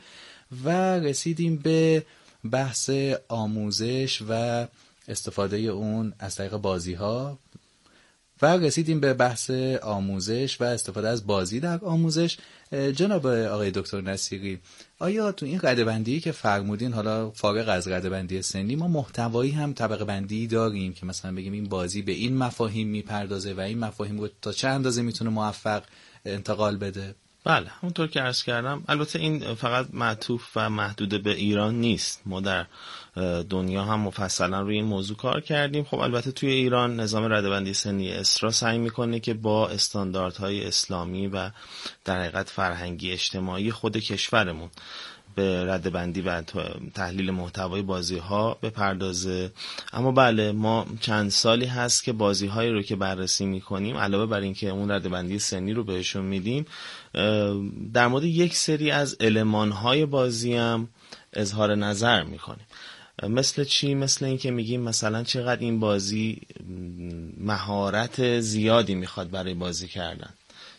و 0.65 0.69
رسیدیم 0.99 1.55
به 1.55 2.05
بحث 2.51 2.89
آموزش 3.27 4.21
و 4.29 4.67
استفاده 5.07 5.57
اون 5.57 6.13
از 6.19 6.35
طریق 6.35 6.57
بازی 6.57 6.93
ها 6.93 7.39
و 8.41 8.45
رسیدیم 8.45 8.99
به 8.99 9.13
بحث 9.13 9.49
آموزش 9.81 10.61
و 10.61 10.63
استفاده 10.63 11.07
از 11.07 11.27
بازی 11.27 11.59
در 11.59 11.79
آموزش. 11.85 12.37
جناب 12.71 13.25
آقای 13.25 13.71
دکتر 13.71 14.01
نصیری 14.01 14.59
آیا 14.99 15.31
تو 15.31 15.45
این 15.45 15.59
رده 15.63 15.83
بندی 15.83 16.19
که 16.19 16.31
فرمودین 16.31 16.93
حالا 16.93 17.31
فارغ 17.31 17.69
از 17.69 17.87
رده 17.87 18.09
بندی 18.09 18.41
سنی 18.41 18.75
ما 18.75 18.87
محتوایی 18.87 19.51
هم 19.51 19.73
طبقه 19.73 20.05
بندی 20.05 20.47
داریم 20.47 20.93
که 20.93 21.05
مثلا 21.05 21.35
بگیم 21.35 21.53
این 21.53 21.69
بازی 21.69 22.01
به 22.01 22.11
این 22.11 22.37
مفاهیم 22.37 22.87
می‌پردازه 22.87 23.53
و 23.53 23.59
این 23.59 23.79
مفاهیم 23.79 24.19
رو 24.19 24.29
تا 24.41 24.51
چه 24.51 24.67
اندازه 24.67 25.01
می‌تونه 25.01 25.29
موفق 25.29 25.83
انتقال 26.25 26.77
بده؟ 26.77 27.15
بله 27.43 27.67
همونطور 27.67 28.07
که 28.07 28.19
عرض 28.19 28.43
کردم 28.43 28.83
البته 28.87 29.19
این 29.19 29.55
فقط 29.55 29.87
معطوف 29.93 30.47
و 30.55 30.69
محدود 30.69 31.23
به 31.23 31.31
ایران 31.31 31.75
نیست. 31.75 32.21
ما 32.25 32.41
در 32.41 32.65
دنیا 33.49 33.83
هم 33.83 33.99
مفصلا 33.99 34.61
روی 34.61 34.75
این 34.75 34.85
موضوع 34.85 35.17
کار 35.17 35.41
کردیم. 35.41 35.83
خب 35.83 35.99
البته 35.99 36.31
توی 36.31 36.49
ایران 36.49 36.99
نظام 36.99 37.33
ردبندی 37.33 37.73
سنی 37.73 38.11
اسرا 38.11 38.51
سعی 38.51 38.77
می‌کنه 38.77 39.19
که 39.19 39.33
با 39.33 39.67
استانداردهای 39.69 40.67
اسلامی 40.67 41.27
و 41.27 41.49
در 42.05 42.19
حقیقت 42.19 42.49
فرهنگی 42.49 43.11
اجتماعی 43.11 43.71
خود 43.71 43.97
کشورمون 43.97 44.69
به 45.35 45.65
ردبندی 45.65 46.21
و 46.21 46.41
تحلیل 46.93 47.31
محتوای 47.31 47.81
بازی 47.81 48.17
ها 48.17 48.57
بپردازه. 48.63 49.51
اما 49.93 50.11
بله 50.11 50.51
ما 50.51 50.85
چند 51.01 51.29
سالی 51.29 51.65
هست 51.65 52.03
که 52.03 52.13
بازی 52.13 52.47
هایی 52.47 52.71
رو 52.71 52.81
که 52.81 52.95
بررسی 52.95 53.45
می‌کنیم 53.45 53.97
علاوه 53.97 54.25
بر 54.25 54.39
اینکه 54.39 54.69
اون 54.69 54.91
ردبندی 54.91 55.39
سنی 55.39 55.73
رو 55.73 55.83
بهشون 55.83 56.25
میدیم 56.25 56.65
در 57.93 58.07
مورد 58.07 58.23
یک 58.23 58.55
سری 58.55 58.91
از 58.91 59.17
علمان 59.19 59.71
های 59.71 60.05
بازی 60.05 60.55
هم 60.55 60.89
اظهار 61.33 61.75
نظر 61.75 62.23
می‌کنیم. 62.23 62.65
مثل 63.23 63.63
چی؟ 63.63 63.95
مثل 63.95 64.25
اینکه 64.25 64.51
میگیم 64.51 64.81
مثلا 64.81 65.23
چقدر 65.23 65.61
این 65.61 65.79
بازی 65.79 66.41
مهارت 67.37 68.39
زیادی 68.39 68.95
می‌خواد 68.95 69.29
برای 69.29 69.53
بازی 69.53 69.87
کردن. 69.87 70.33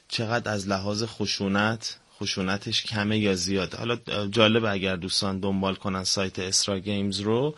چقدر 0.08 0.52
از 0.52 0.68
لحاظ 0.68 1.02
خشونت 1.02 1.96
خشونتش 2.20 2.82
کمه 2.82 3.18
یا 3.18 3.34
زیاد 3.34 3.74
حالا 3.74 3.96
جالب 4.30 4.64
اگر 4.64 4.96
دوستان 4.96 5.40
دنبال 5.40 5.74
کنن 5.74 6.04
سایت 6.04 6.38
اسرا 6.38 6.78
گیمز 6.78 7.20
رو 7.20 7.54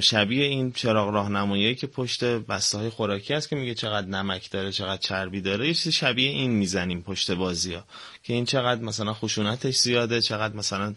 شبیه 0.00 0.44
این 0.44 0.72
چراغ 0.72 1.14
راهنمایی 1.14 1.74
که 1.74 1.86
پشت 1.86 2.24
بسته 2.24 2.78
های 2.78 2.90
خوراکی 2.90 3.34
هست 3.34 3.48
که 3.48 3.56
میگه 3.56 3.74
چقدر 3.74 4.06
نمک 4.06 4.50
داره 4.50 4.72
چقدر 4.72 4.96
چربی 4.96 5.40
داره. 5.40 5.68
یه 5.68 5.74
چیز 5.74 5.92
شبیه 5.92 6.30
این 6.30 6.50
می‌زنیم 6.50 7.02
پشت 7.02 7.30
بازی 7.30 7.74
ها 7.74 7.84
که 8.22 8.32
این 8.32 8.44
چقدر 8.44 8.80
مثلا 8.80 9.14
خشونتش 9.14 9.76
زیاده 9.76 10.20
چقدر 10.20 10.56
مثلا 10.56 10.94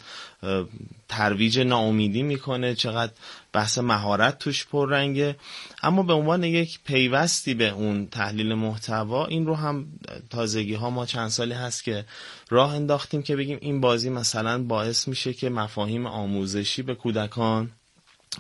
ترویج 1.10 1.60
ناامیدی 1.60 2.24
می‌کنه 2.24 2.76
چقدر 2.76 3.12
بحث 3.54 3.78
مهارت 3.78 4.40
توش 4.40 4.66
پررنگه. 4.66 5.36
اما 5.84 6.04
به 6.04 6.14
عنوان 6.14 6.44
یک 6.44 6.80
پیوستی 6.84 7.54
به 7.54 7.70
اون 7.70 8.08
تحلیل 8.08 8.54
محتوا 8.54 9.26
این 9.26 9.46
رو 9.46 9.56
هم 9.56 9.88
تازگی 10.30 10.74
ها 10.74 10.90
ما 10.90 11.06
چند 11.06 11.30
سالی 11.30 11.54
هست 11.54 11.84
که 11.84 12.06
راه 12.50 12.76
انداختیم 12.76 13.24
که 13.24 13.36
بگیم 13.36 13.58
این 13.62 13.82
بازی 13.82 14.10
مثلا 14.10 14.64
باعث 14.64 15.08
میشه 15.08 15.34
که 15.34 15.50
مفاهیم 15.50 16.06
آموزشی 16.06 16.82
به 16.82 16.96
کودکان 16.96 17.72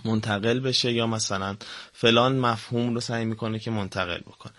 منتقل 0.05 0.59
بشه 0.59 0.91
یا 0.91 1.07
مثلا 1.07 1.55
فلان 1.93 2.39
مفهوم 2.39 2.93
رو 2.93 2.99
سعی 2.99 3.25
می‌کنه 3.25 3.59
که 3.59 3.71
منتقل 3.71 4.19
بکنه. 4.19 4.53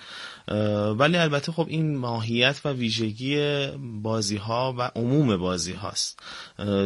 ولی 0.99 1.17
البته 1.17 1.53
خب 1.53 1.67
این 1.69 1.97
ماهیت 1.97 2.61
و 2.65 2.69
ویژگی 2.73 3.67
بازی 4.03 4.37
ها 4.37 4.75
و 4.79 4.91
عموم 4.97 5.37
بازی 5.37 5.73
هاست 5.73 6.19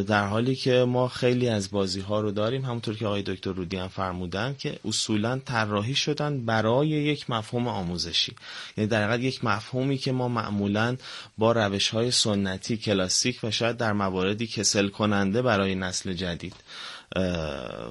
در 0.07 0.27
حالی 0.27 0.57
که 0.57 0.85
ما 0.85 1.09
خیلی 1.09 1.49
از 1.49 1.71
بازی 1.71 2.01
ها 2.01 2.21
رو 2.21 2.31
داریم 2.31 2.65
همونطور 2.65 2.97
که 2.97 3.07
آقای 3.07 3.23
دکتر 3.23 3.53
رودی 3.53 3.77
هم 3.77 3.89
فرمودن 3.89 4.55
که 4.59 4.79
اصولا 4.85 5.41
طراحی 5.45 5.95
شدن 5.95 6.45
برای 6.45 6.89
یک 6.89 7.31
مفهوم 7.31 7.69
آموزشی. 7.69 8.33
یعنی 8.77 8.89
در 8.89 9.21
یک 9.21 9.45
مفهومی 9.45 9.99
که 9.99 10.13
ما 10.13 10.29
معمولا 10.29 10.97
با 11.39 11.53
روش 11.53 11.89
های 11.89 12.11
سنتی 12.11 12.77
کلاسیک 12.77 13.41
و 13.43 13.51
شاید 13.51 13.77
در 13.77 13.93
مواردی 13.93 14.47
کسل 14.47 14.89
کننده 14.89 15.43
برای 15.43 15.75
نسل 15.75 16.13
جدید 16.13 16.55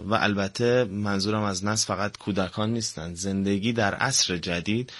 و 0.05 0.13
البته 0.13 0.83
منظورم 0.83 1.43
از 1.43 1.65
نسل 1.65 1.87
فقط 1.87 2.17
کودکان 2.17 2.73
نیستند 2.73 3.15
زندگی 3.15 3.73
در 3.73 3.93
عصر 3.93 4.37
جدید 4.37 4.93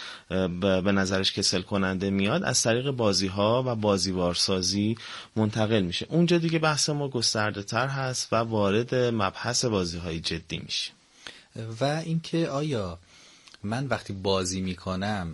به 0.60 0.92
نظرش 0.92 1.34
کسل 1.34 1.62
کننده 1.62 2.10
میاد 2.10 2.44
از 2.44 2.62
طریق 2.64 2.92
بازی 2.92 3.28
ها 3.28 3.64
و 3.68 3.76
بازیوارسازی 3.76 4.98
منتقل 5.36 5.82
میشه. 5.82 6.06
اونجا 6.10 6.38
دیگه 6.38 6.60
بحث 6.60 6.90
ما 6.90 7.10
گسترده 7.10 7.64
تر 7.64 7.88
هست 7.88 8.34
و 8.34 8.36
وارد 8.36 8.96
مبحث 8.96 9.66
بازی 9.66 9.98
های 9.98 10.20
جدی 10.20 10.58
میشه. 10.58 10.92
و 11.82 11.86
اینکه 12.06 12.50
آیا 12.50 13.00
من 13.64 13.88
وقتی 13.88 14.14
بازی 14.14 14.62
می‌کنم 14.62 15.34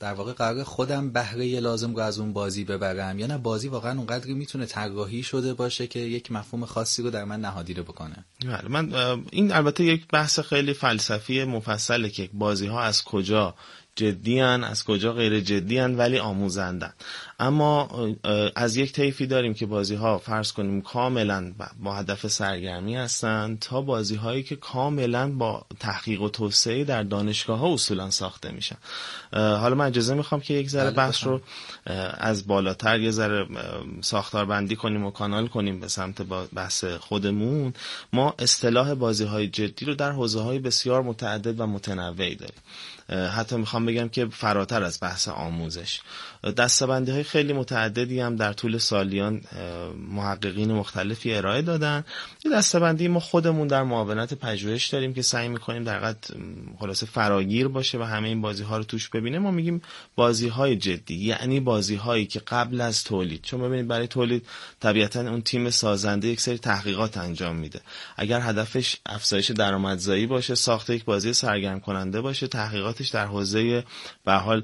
در 0.00 0.14
واقع 0.14 0.32
قرار 0.32 0.64
خودم 0.64 1.10
بهره 1.10 1.60
لازم 1.60 1.94
رو 1.94 2.00
از 2.00 2.18
اون 2.18 2.32
بازی 2.32 2.64
ببرم 2.64 3.18
یا 3.18 3.26
نه؟ 3.26 3.38
بازی 3.38 3.68
واقعا 3.68 3.98
اونقدری 3.98 4.34
می‌تونه 4.34 4.66
طراحی 4.66 5.22
شده 5.22 5.54
باشه 5.54 5.86
که 5.86 5.98
یک 5.98 6.32
مفهوم 6.32 6.64
خاصی 6.64 7.02
رو 7.02 7.10
در 7.10 7.24
من 7.24 7.40
نهادینه 7.40 7.82
بکنه. 7.82 8.24
بله 8.44 8.68
من 8.68 8.94
این 9.32 9.52
البته 9.52 9.84
یک 9.84 10.06
بحث 10.12 10.40
خیلی 10.40 10.72
فلسفی 10.72 11.44
مفصله 11.44 12.10
که 12.10 12.30
بازی 12.32 12.66
ها 12.66 12.80
از 12.80 13.04
کجا 13.04 13.54
جدی 13.98 14.40
از 14.40 14.84
کجا 14.84 15.12
غیر 15.12 15.40
جدی 15.40 15.78
ولی 15.78 16.18
آموزندن. 16.18 16.92
اما 17.40 17.88
از 18.56 18.76
یک 18.76 18.92
طیفی 18.92 19.26
داریم 19.26 19.54
که 19.54 19.66
بازی 19.66 19.94
ها 19.94 20.18
فرض 20.18 20.52
کنیم 20.52 20.80
کاملا 20.80 21.52
با 21.82 21.94
هدف 21.94 22.26
سرگرمی 22.26 22.96
هستند 22.96 23.58
تا 23.58 23.80
بازی 23.80 24.16
هایی 24.16 24.42
که 24.42 24.56
کاملا 24.56 25.30
با 25.32 25.66
تحقیق 25.80 26.22
و 26.22 26.28
توسعه 26.28 26.84
در 26.84 27.02
دانشگاه 27.02 27.58
ها 27.58 27.72
اصولا 27.74 28.10
ساخته 28.10 28.50
میشن. 28.50 28.76
حالا 29.32 29.74
من 29.74 29.86
اجازه 29.86 30.14
می‌خوام 30.14 30.40
که 30.40 30.54
یک 30.54 30.68
ذره 30.68 30.90
بحث 30.90 31.24
رو 31.24 31.40
از 32.18 32.46
بالاتر 32.46 33.00
یه 33.00 33.10
ذره 33.10 33.46
ساختار 34.00 34.44
بندی 34.44 34.76
کنیم 34.76 35.04
و 35.04 35.10
کانال 35.10 35.46
کنیم 35.48 35.80
به 35.80 35.88
سمت 35.88 36.22
بحث 36.54 36.84
خودمون. 36.84 37.72
ما 38.12 38.34
اصطلاح 38.38 38.94
بازی 38.94 39.24
های 39.24 39.48
جدی 39.48 39.84
رو 39.84 39.94
در 39.94 40.12
حوزه 40.12 40.40
های 40.40 40.58
بسیار 40.58 41.02
متعدد 41.02 41.60
و 41.60 41.66
متنوعی 41.66 42.34
داریم. 42.34 42.62
حتی 43.08 43.56
می‌خوام 43.56 43.86
بگم 43.86 44.08
که 44.08 44.26
فراتر 44.26 44.82
از 44.82 44.98
بحث 45.02 45.28
آموزش. 45.28 46.00
دستبندی 46.42 47.12
های 47.12 47.22
خیلی 47.22 47.52
متعددی 47.52 48.20
هم 48.20 48.36
در 48.36 48.52
طول 48.52 48.78
سالیان 48.78 49.40
محققین 50.10 50.72
مختلفی 50.72 51.34
ارائه 51.34 51.62
دادن. 51.62 52.04
یه 52.44 52.52
دستبندی 52.52 53.08
ما 53.08 53.20
خودمون 53.20 53.68
در 53.68 53.82
معاونت 53.82 54.34
پژوهش 54.34 54.86
داریم 54.86 55.14
که 55.14 55.22
سعی 55.22 55.48
می‌کنیم 55.48 55.84
در 55.84 55.98
قد 55.98 56.24
خلاصه 56.78 57.06
فراگیر 57.06 57.68
باشه 57.68 57.98
و 57.98 58.02
همه 58.02 58.28
این 58.28 58.40
بازی 58.40 58.62
ها 58.62 58.76
رو 58.76 58.84
توش 58.84 59.08
ببینه 59.08 59.38
ما 59.38 59.50
میگیم 59.50 59.82
بازی 60.16 60.48
های 60.48 60.76
جدی 60.76 61.14
یعنی 61.14 61.60
بازی 61.60 61.94
هایی 61.94 62.26
که 62.26 62.40
قبل 62.40 62.80
از 62.80 63.04
تولید 63.04 63.42
چون 63.42 63.60
ببینید 63.60 63.88
برای 63.88 64.06
تولید 64.06 64.46
طبیعتا 64.80 65.20
اون 65.20 65.42
تیم 65.42 65.70
سازنده 65.70 66.28
یک 66.28 66.40
سری 66.40 66.58
تحقیقات 66.58 67.16
انجام 67.16 67.56
میده. 67.56 67.80
اگر 68.16 68.40
هدفش 68.40 68.96
افزایش 69.06 69.50
درآمدزایی 69.50 70.26
باشه 70.26 70.54
ساخت 70.54 70.90
یک 70.90 71.04
بازی 71.04 71.32
سرگرم 71.32 71.80
کننده 71.80 72.20
باشه 72.20 72.46
تحقیقاتش 72.46 73.08
در 73.08 73.26
حوزه 73.26 73.84
به 74.24 74.32
حال 74.32 74.62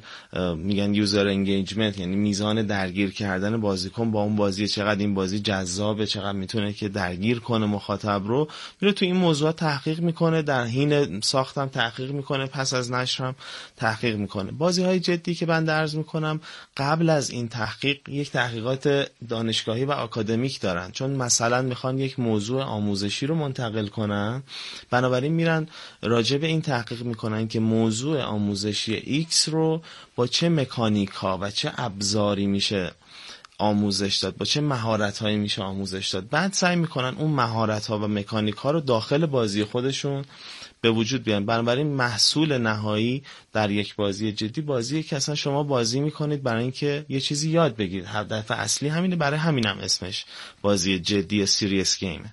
میگن 0.57 0.95
یوزر 0.95 1.27
انگیجمنت 1.64 1.98
یعنی 1.98 2.16
میزان 2.16 2.62
درگیر 2.62 3.12
کردن 3.12 3.61
بازیکن 3.61 4.11
با 4.11 4.22
اون 4.22 4.37
بازی 4.37 4.68
چقدر 4.68 5.00
این 5.00 5.14
بازی 5.14 5.38
جذابه 5.38 6.07
چقدر 6.07 6.33
می‌تونه 6.33 6.72
که 6.72 6.88
درگیر 6.88 7.40
کنه 7.40 7.66
مخاطب 7.66 8.22
رو 8.27 8.48
میره 8.81 8.94
تو 8.94 9.05
این 9.05 9.16
موضوع 9.16 9.53
تحقیق 9.53 10.00
می‌کنه 10.00 10.42
در 10.42 10.64
حین 10.64 11.20
ساختم 11.20 11.66
تحقیق 11.66 12.11
می‌کنه 12.11 12.46
پس 12.46 12.74
از 12.74 12.92
نشرم 12.92 13.35
تحقیق 13.77 14.16
می‌کنه. 14.16 14.53
بازی 14.53 14.83
های 14.83 15.00
جدی 15.00 15.35
که 15.35 15.46
بنده 15.46 15.72
عرض 15.72 15.94
می‌کنم 15.94 16.40
قبل 16.77 17.11
از 17.11 17.31
این 17.31 17.48
تحقیق 17.48 18.09
یک 18.09 18.31
تحقیقات 18.31 19.11
دانشگاهی 19.29 19.85
و 19.85 19.92
آکادمیک 19.92 20.61
دارن. 20.61 20.90
چون 20.90 21.11
مثلا 21.11 21.62
می‌خوان 21.62 21.98
یک 21.98 22.20
موضوع 22.20 22.62
آموزشی 22.62 23.27
رو 23.27 23.35
منتقل 23.35 23.87
کنن 23.87 24.42
بنابراین 24.90 25.33
میرن 25.33 25.68
راجع 26.03 26.38
به 26.38 26.46
این 26.46 26.62
تحقیق 26.62 27.03
می‌کنن 27.03 27.48
که 27.48 27.61
موضوع 27.61 28.22
آموزشی 28.22 29.27
X 29.31 29.48
رو 29.48 29.83
با 30.16 30.27
چه 30.27 30.48
مکانیک 30.48 31.09
ها 31.11 31.38
و 31.40 31.50
چه 31.55 31.73
ابزاری 31.77 32.47
میشه 32.47 32.93
آموزش 33.59 34.17
داد 34.17 34.37
با 34.37 34.45
چه 34.45 34.61
مهارت 34.61 35.19
هایی 35.19 35.37
میشه 35.37 35.62
آموزش 35.62 36.09
داد. 36.09 36.29
بعد 36.29 36.53
سعی 36.53 36.77
می‌کنن 36.77 37.17
اون 37.19 37.31
مهارت 37.31 37.87
ها 37.87 37.99
و 37.99 38.09
مکانیک 38.09 38.55
ها 38.55 38.71
رو 38.71 38.81
داخل 38.81 39.27
بازی 39.27 39.64
خودشون 39.64 40.25
به 40.85 40.90
وجود 40.90 41.25
بیان 41.25 41.47
بنابراین 41.47 41.87
محصول 41.87 42.59
نهایی 42.59 43.23
در 43.53 43.70
یک 43.70 43.97
بازی 43.97 44.33
جدی 44.33 44.61
بازی 44.61 45.03
که 45.03 45.16
اصلا 45.16 45.35
شما 45.35 45.62
بازی 45.62 46.01
می‌کنید 46.01 46.42
برای 46.42 46.62
اینکه 46.62 47.07
یه 47.09 47.20
چیزی 47.20 47.51
یاد 47.51 47.77
بگیرید. 47.77 48.07
هدف 48.07 48.51
اصلی 48.51 48.88
همینه 48.88 49.16
برای 49.16 49.38
همینم 49.38 49.79
اسمش 49.83 50.25
بازی 50.62 50.99
جدی 50.99 51.47
serious 51.47 51.99
game. 51.99 52.33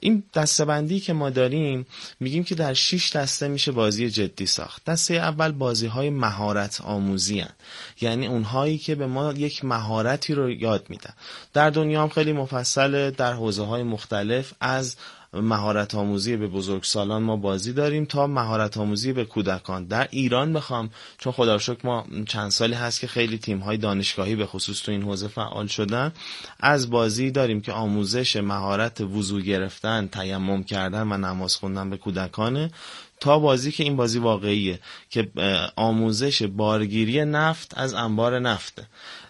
این 0.00 0.22
دسته 0.34 0.98
که 1.00 1.12
ما 1.12 1.30
داریم 1.30 1.86
میگیم 2.20 2.44
که 2.44 2.54
در 2.54 2.74
6 2.74 3.16
دسته 3.16 3.48
میشه 3.48 3.72
بازی 3.72 4.10
جدی 4.10 4.46
ساخت. 4.46 4.84
دسته 4.84 5.14
اول 5.14 5.52
بازی 5.52 5.86
های 5.86 6.10
مهارت 6.10 6.80
آموزی 6.80 7.40
هن. 7.40 7.50
یعنی 8.00 8.26
اونهایی 8.26 8.78
که 8.78 8.94
به 8.94 9.06
ما 9.06 9.32
یک 9.32 9.64
مهارتی 9.64 10.34
رو 10.34 10.50
یاد 10.50 10.86
میدن. 10.88 11.12
در 11.52 11.70
دنیا 11.70 12.02
هم 12.02 12.08
خیلی 12.08 12.32
مفصل 12.32 13.10
در 13.10 13.32
حوزه 13.32 13.64
های 13.64 13.82
مختلف 13.82 14.52
از 14.60 14.96
مهارت 15.40 15.94
آموزی 15.94 16.36
به 16.36 16.48
بزرگسالان 16.48 17.22
ما 17.22 17.36
بازی 17.36 17.72
داریم 17.72 18.04
تا 18.04 18.26
مهارت 18.26 18.76
آموزی 18.76 19.12
به 19.12 19.24
کودکان. 19.24 19.84
در 19.84 20.08
ایران 20.10 20.52
بخوام 20.52 20.90
چون 21.18 21.32
خدا 21.32 21.58
ما 21.84 22.06
چند 22.28 22.50
سالی 22.50 22.74
هست 22.74 23.00
که 23.00 23.06
خیلی 23.06 23.38
تیم 23.38 23.58
های 23.58 23.76
دانشگاهی 23.76 24.36
به 24.36 24.46
خصوص 24.46 24.82
تو 24.82 24.92
این 24.92 25.02
حوزه 25.02 25.28
فعال 25.28 25.66
شدن 25.66 26.12
از 26.60 26.90
بازی 26.90 27.30
داریم 27.30 27.60
که 27.60 27.72
آموزش 27.72 28.36
مهارت 28.36 29.00
وضو 29.00 29.40
گرفتن 29.40 30.06
تیمم 30.06 30.64
کردن 30.64 31.12
و 31.12 31.16
نماز 31.16 31.56
خوندن 31.56 31.90
به 31.90 31.96
کودکانه 31.96 32.70
تا 33.20 33.38
بازی 33.38 33.72
که 33.72 33.84
این 33.84 33.96
بازی 33.96 34.18
واقعیه 34.18 34.80
که 35.10 35.30
آموزش 35.76 36.42
بارگیری 36.42 37.24
نفت 37.24 37.72
از 37.78 37.94
انبار 37.94 38.38
نفته. 38.38 38.86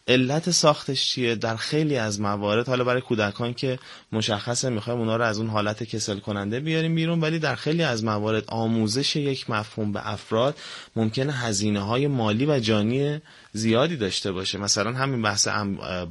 علت 0.09 0.51
ساختش 0.51 1.09
چیه؟ 1.09 1.35
در 1.35 1.57
خیلی 1.57 1.97
از 1.97 2.21
موارد 2.21 2.69
حالا 2.69 2.85
برای 2.85 3.01
کودکان 3.01 3.55
که 3.55 3.79
مشخصه 4.16 4.68
می‌خوایم 4.68 4.98
اونا 4.98 5.16
رو 5.16 5.24
از 5.24 5.38
اون 5.38 5.48
حالت 5.48 5.83
کسل 5.83 6.18
کننده 6.18 6.61
بیاریم 6.61 6.94
بیرون 6.94 7.20
ولی 7.20 7.38
در 7.38 7.55
خیلی 7.55 7.83
از 7.83 8.05
موارد 8.05 8.44
آموزش 8.46 9.16
یک 9.16 9.50
مفهوم 9.50 9.92
به 9.92 10.11
افراد 10.12 10.59
ممکنه 10.96 11.33
هزینه 11.33 11.81
های 11.81 12.07
مالی 12.07 12.46
و 12.46 12.59
جانی 12.59 13.20
زیادی 13.52 13.96
داشته 13.96 14.33
باشه. 14.33 14.59
مثلا 14.59 14.92
همین 14.92 15.22
بحث 15.22 15.48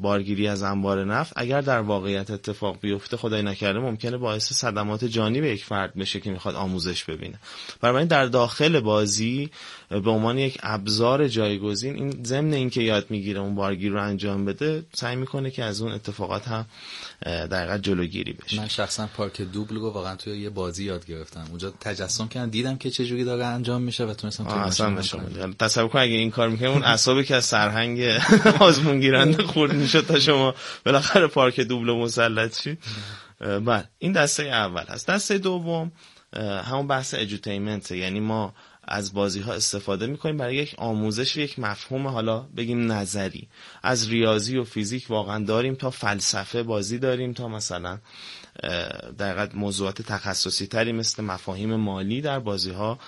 بارگیری 0.02 0.48
از 0.48 0.64
انبار 0.64 1.06
نفت 1.06 1.34
اگر 1.36 1.62
در 1.62 1.80
واقعیت 1.80 2.32
اتفاق 2.32 2.78
بیفته 2.82 3.18
خدای 3.18 3.42
نکرده 3.44 3.80
ممکنه 3.80 4.18
باعث 4.18 4.54
صدمات 4.54 5.06
جانی 5.06 5.42
به 5.42 5.50
یک 5.50 5.64
فرد 5.66 5.96
بشه 5.96 6.20
که 6.20 6.32
می‌خواد 6.32 6.56
آموزش 6.56 7.04
ببینه. 7.04 7.40
برای 7.82 8.06
در 8.06 8.26
داخل 8.26 8.80
بازی 8.80 9.50
به 9.90 10.12
عنوان 10.12 10.38
یک 10.38 10.58
ابزار 10.64 11.28
جایگزین 11.28 11.96
این 11.96 12.24
ضمن 12.24 12.54
اینکه 12.54 12.82
یاد 12.82 13.06
می‌گیره 13.10 13.40
اون 13.40 13.56
بارگیری 13.56 13.90
رو 13.90 14.02
انجام 14.02 14.46
بده 14.46 14.84
سعی 14.94 15.16
می‌کنه 15.16 15.52
که 15.52 15.64
از 15.64 15.82
اون 15.82 15.92
اتفاقات 15.92 16.48
هم 16.48 16.66
در 17.26 17.68
جلوگیری 17.96 18.34
بشه. 18.34 18.58
من 18.58 18.68
شخصا 18.68 19.08
پارک 19.08 19.42
دوبل 19.42 19.76
رو 19.76 19.90
واقعا 19.92 20.16
توی 20.16 20.38
یه 20.38 20.50
بازی 20.50 20.84
یاد 20.84 21.06
گرفتم. 21.06 21.46
اونجا 21.50 21.74
تجسم 21.80 22.28
کردم 22.28 22.50
دیدم 22.50 22.78
که 22.78 22.90
چه 22.90 23.06
جوری 23.06 23.24
داره 23.24 23.46
انجام 23.46 23.82
میشه 23.82 24.06
و 24.06 24.14
تونستم 24.14 24.44
توی 24.44 24.62
تصور 25.60 25.88
کن 25.88 26.00
اگه 26.00 26.14
این 26.14 26.32
کار 26.32 26.50
می‌کنه 26.50 26.70
اون 26.70 26.84
اعصابی 26.84 27.24
که 27.24 27.36
از 27.36 27.46
سرهنگ 27.46 28.02
آزمون 28.60 29.00
گیرنده 29.00 29.44
خورد 29.44 29.74
می‌شد 29.74 30.06
تا 30.08 30.20
شما 30.20 30.56
بالاخره 30.86 31.28
پارک 31.28 31.60
دوبل 31.60 31.92
مسلط 31.92 32.62
شید 32.62 32.80
بله 33.40 33.90
این 34.00 34.12
دسته 34.12 34.44
اول 34.44 34.84
هست. 34.88 35.08
دسته 35.08 35.38
دوم 35.38 35.92
همون 36.66 36.88
بحث 36.88 37.14
ادوتیمنت 37.18 37.92
یعنی 37.92 38.20
ما 38.20 38.54
از 38.88 39.14
بازی 39.14 39.40
ها 39.40 39.54
استفاده 39.54 40.08
می‌کنیم 40.08 40.38
برای 40.38 40.56
یک 40.56 40.76
آموزش 40.78 41.38
یک 41.38 41.60
مفهوم 41.60 42.08
حالا 42.08 42.40
بگیم 42.40 42.92
نظری. 42.92 43.48
از 43.84 44.10
ریاضی 44.10 44.58
و 44.58 44.64
فیزیک 44.64 45.06
واقعا 45.10 45.44
داریم 45.44 45.76
تا 45.76 45.90
فلسفه 45.90 46.64
بازی 46.64 47.00
داریم 47.00 47.34
تا 47.34 47.48
مثلا 47.48 48.00
در 49.18 49.50
موضوعات 49.54 50.02
تخصصی 50.02 50.68
تری 50.68 50.92
مثل 50.92 51.24
مفاهیم 51.24 51.76
مالی 51.76 52.22
در 52.22 52.40
بازی 52.40 52.72
ها 52.72 53.00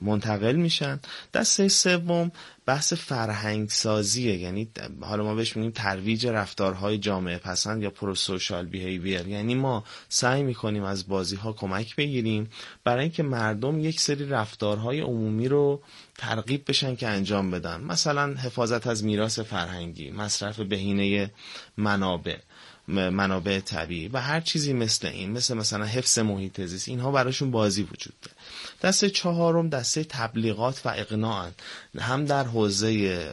منتقل 0.00 0.56
میشن. 0.56 1.00
دسته 1.34 1.68
سوم 1.68 2.32
بحث 2.66 2.92
فرهنگ 2.92 3.68
سازیه 3.68 4.36
یعنی 4.36 4.68
حالا 5.00 5.24
ما 5.24 5.34
بهش 5.34 5.56
میگیم 5.56 5.70
ترویج 5.70 6.26
رفتارهای 6.26 6.98
جامعه 6.98 7.38
پسند 7.38 7.82
یا 7.82 7.90
prosocial 7.90 8.66
behavior. 8.66 9.28
یعنی 9.28 9.54
ما 9.54 9.84
سعی 10.08 10.42
می‌کنیم 10.42 10.82
از 10.84 11.08
بازی 11.08 11.36
ها 11.36 11.52
کمک 11.52 11.96
بگیریم 11.96 12.50
برای 12.84 13.02
اینکه 13.02 13.22
مردم 13.22 13.80
یک 13.80 14.00
سری 14.00 14.28
رفتارهای 14.28 15.00
عمومی 15.00 15.48
رو 15.48 15.82
ترغیب 16.18 16.64
بشن 16.68 16.96
که 16.96 17.08
انجام 17.08 17.50
بدن. 17.50 17.80
مثلا 17.80 18.34
حفاظت 18.34 18.86
از 18.86 19.04
میراث 19.04 19.38
فرهنگی 19.38 20.10
مصرف 20.10 20.60
بهینه 20.60 21.30
منابع. 21.76 22.36
منابع 22.88 23.60
طبیعی 23.60 24.08
و 24.08 24.20
هر 24.20 24.40
چیزی 24.40 24.72
مثل 24.72 25.06
این 25.06 25.32
مثل 25.32 25.54
مثلا 25.54 25.84
حفظ 25.84 26.18
محیط 26.18 26.60
زیست 26.60 26.88
اینها 26.88 27.10
براشون 27.10 27.50
بازی 27.50 27.82
وجود 27.82 28.14
داره. 28.22 28.36
دسته 28.82 29.10
چهارم 29.10 29.68
دسته 29.68 30.04
تبلیغات 30.04 30.80
و 30.84 30.88
اقناع 30.88 31.50
هم 31.98 32.24
در 32.24 32.44
حوزه 32.44 33.24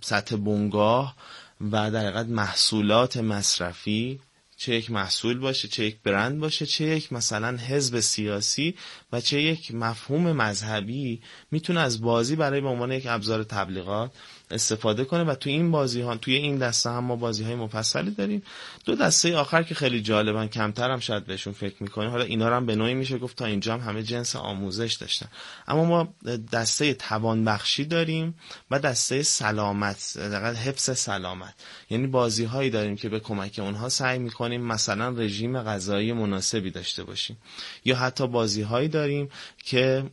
سطح 0.00 0.36
بنگاه 0.36 1.16
و 1.60 1.90
در 1.90 2.00
حقیقت 2.00 2.26
محصولات 2.26 3.16
مصرفی 3.16 4.20
چه 4.56 4.74
یک 4.74 4.90
محصول 4.90 5.38
باشه 5.38 5.68
چه 5.68 5.84
یک 5.84 5.96
برند 6.04 6.40
باشه 6.40 6.66
چه 6.66 6.84
یک 6.84 7.12
مثلا 7.12 7.56
حزب 7.56 8.00
سیاسی 8.00 8.74
و 9.14 9.20
چه 9.20 9.42
یک 9.42 9.74
مفهوم 9.74 10.32
مذهبی 10.32 11.22
می‌تونه 11.50 11.80
از 11.80 12.00
بازی 12.00 12.36
برای 12.36 12.60
به 12.60 12.68
عنوان 12.68 12.92
یک 12.92 13.06
ابزار 13.06 13.44
تبلیغات 13.44 14.10
استفاده 14.50 15.04
کنه 15.04 15.24
و 15.24 15.34
توی 15.34 15.52
این 15.52 15.70
بازی 15.70 16.00
ها 16.00 16.16
توی 16.16 16.34
این 16.34 16.58
دسته 16.58 16.90
هم 16.90 17.04
ما 17.04 17.16
بازی 17.16 17.44
های 17.44 17.54
مفصلی 17.54 18.10
داریم. 18.10 18.42
دو 18.84 18.94
دسته 18.94 19.36
آخر 19.36 19.62
که 19.62 19.74
خیلی 19.74 20.02
جالبن 20.02 20.46
کمتر 20.46 20.90
هم 20.90 21.00
شاید 21.00 21.26
بهشون 21.26 21.52
فکر 21.52 21.74
می‌کنیم. 21.80 22.10
حالا 22.10 22.24
اینا 22.24 22.48
رو 22.48 22.54
هم 22.54 22.66
به 22.66 22.76
نوعی 22.76 22.94
میشه 22.94 23.18
گفت 23.18 23.36
تا 23.36 23.44
اینجا 23.44 23.74
هم 23.74 23.80
همه 23.80 24.02
جنس 24.02 24.36
آموزش 24.36 24.92
داشتن. 24.92 25.26
اما 25.68 25.84
ما 25.84 26.14
دسته 26.52 26.94
توانبخشی 26.94 27.84
داریم 27.84 28.34
و 28.70 28.78
دسته 28.78 29.22
سلامت 29.22 30.18
دقیقا 30.18 30.60
حفظ 30.60 30.98
سلامت. 30.98 31.54
یعنی 31.90 32.06
بازی 32.06 32.44
هایی 32.44 32.70
داریم 32.70 32.96
که 32.96 33.08
به 33.08 33.20
کمک 33.20 33.58
اونها 33.58 33.88
سعی 33.88 34.18
می‌کنیم 34.18 34.60
مثلا 34.60 35.08
رژیم 35.08 35.62
غذایی 35.62 36.12
مناسبی 36.12 36.70
داشته 36.70 37.04
باشیم. 37.04 37.36
یا 37.84 37.96
حتی 37.96 38.26
بازی 38.26 38.62
هایی 38.62 38.88
که 39.64 40.04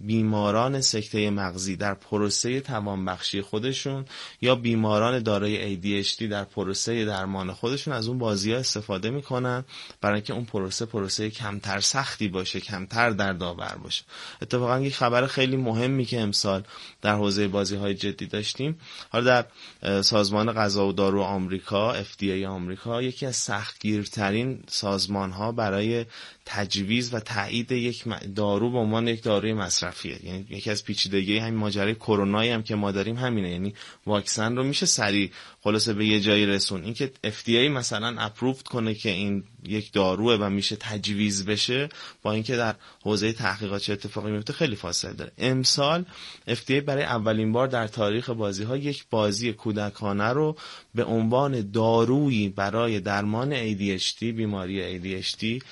بیماران 0.00 0.80
سکته 0.80 1.30
مغزی 1.30 1.76
در 1.76 1.94
پروسه 1.94 2.60
توانبخشی 2.60 3.42
خودشون 3.42 4.04
یا 4.40 4.54
بیماران 4.54 5.22
دارای 5.22 5.76
ADHD 5.76 6.22
در 6.22 6.44
پروسه 6.44 7.04
درمان 7.04 7.52
خودشون 7.52 7.94
از 7.94 8.08
اون 8.08 8.18
بازی 8.18 8.52
ها 8.52 8.58
استفاده 8.58 9.10
می‌کنن 9.10 9.64
برای 10.00 10.14
اینکه 10.14 10.32
اون 10.32 10.44
پروسه 10.44 10.86
پروسه 10.86 11.30
کمتر 11.30 11.80
سختی 11.80 12.28
باشه 12.28 12.60
کمتر 12.60 13.10
دردآور 13.10 13.76
باشه. 13.82 14.04
اتفاقا 14.42 14.80
یک 14.80 14.94
خبر 14.94 15.26
خیلی 15.26 15.56
مهمی 15.56 16.04
که 16.04 16.20
امسال 16.20 16.62
در 17.02 17.14
حوزه 17.14 17.48
بازی 17.48 17.76
های 17.76 17.94
جدی 17.94 18.26
داشتیم. 18.26 18.78
حالا 19.10 19.24
در 19.24 19.46
سازمان 20.02 20.52
غذا 20.52 20.86
و 20.86 20.92
دارو 20.92 21.22
آمریکا 21.22 21.94
FDA 22.02 22.44
آمریکا 22.44 23.02
یکی 23.02 23.26
از 23.26 23.36
سختگیرترین 23.36 24.62
سازمان 24.68 25.30
ها 25.30 25.52
برای 25.52 26.04
تجویز 26.44 27.14
و 27.14 27.20
تایید 27.20 27.72
یک 27.72 28.06
دارو 28.34 28.70
به 28.70 28.78
عنوان 28.78 29.08
یک 29.08 29.22
داروی 29.22 29.52
مصرفیه. 29.52 30.26
یعنی 30.26 30.46
یکی 30.50 30.70
از 30.70 30.84
پیچیدگی 30.84 31.38
همین 31.38 31.54
ماجرای 31.54 31.94
کرونایی 31.94 32.50
هم 32.50 32.62
که 32.62 32.74
ما 32.74 32.92
داریم 32.92 33.16
همینه. 33.16 33.50
یعنی 33.50 33.74
واکسن 34.06 34.56
رو 34.56 34.64
میشه 34.64 34.86
سریع 34.86 35.30
خلاصه 35.60 35.92
به 35.92 36.06
یه 36.06 36.20
جایی 36.20 36.46
رسون. 36.46 36.84
اینکه 36.84 37.12
FDA 37.24 37.70
مثلا 37.70 38.16
اپروفت 38.18 38.68
کنه 38.68 38.94
که 38.94 39.10
این 39.10 39.44
یک 39.64 39.92
داروه 39.92 40.34
و 40.34 40.50
میشه 40.50 40.76
تجویز 40.76 41.44
بشه 41.44 41.88
با 42.22 42.32
اینکه 42.32 42.56
در 42.56 42.74
حوزه 43.02 43.32
تحقیقات 43.32 43.82
چه 43.82 43.92
اتفاقی 43.92 44.30
میفته 44.30 44.52
خیلی 44.52 44.76
فاصله 44.76 45.12
داره. 45.12 45.32
امسال 45.38 46.04
FDA 46.48 46.70
برای 46.70 47.04
اولین 47.04 47.52
بار 47.52 47.66
در 47.66 47.86
تاریخ 47.86 48.30
بازی 48.30 48.64
ها 48.64 48.76
یک 48.76 49.04
بازی 49.10 49.52
کودکانه 49.52 50.28
رو 50.28 50.56
به 50.94 51.04
عنوان 51.04 51.70
دارویی 51.70 52.48
برای 52.48 53.00
درمان 53.00 53.74
ADHD 53.74 54.22
بیماری 54.22 55.00
ADHD 55.00 55.64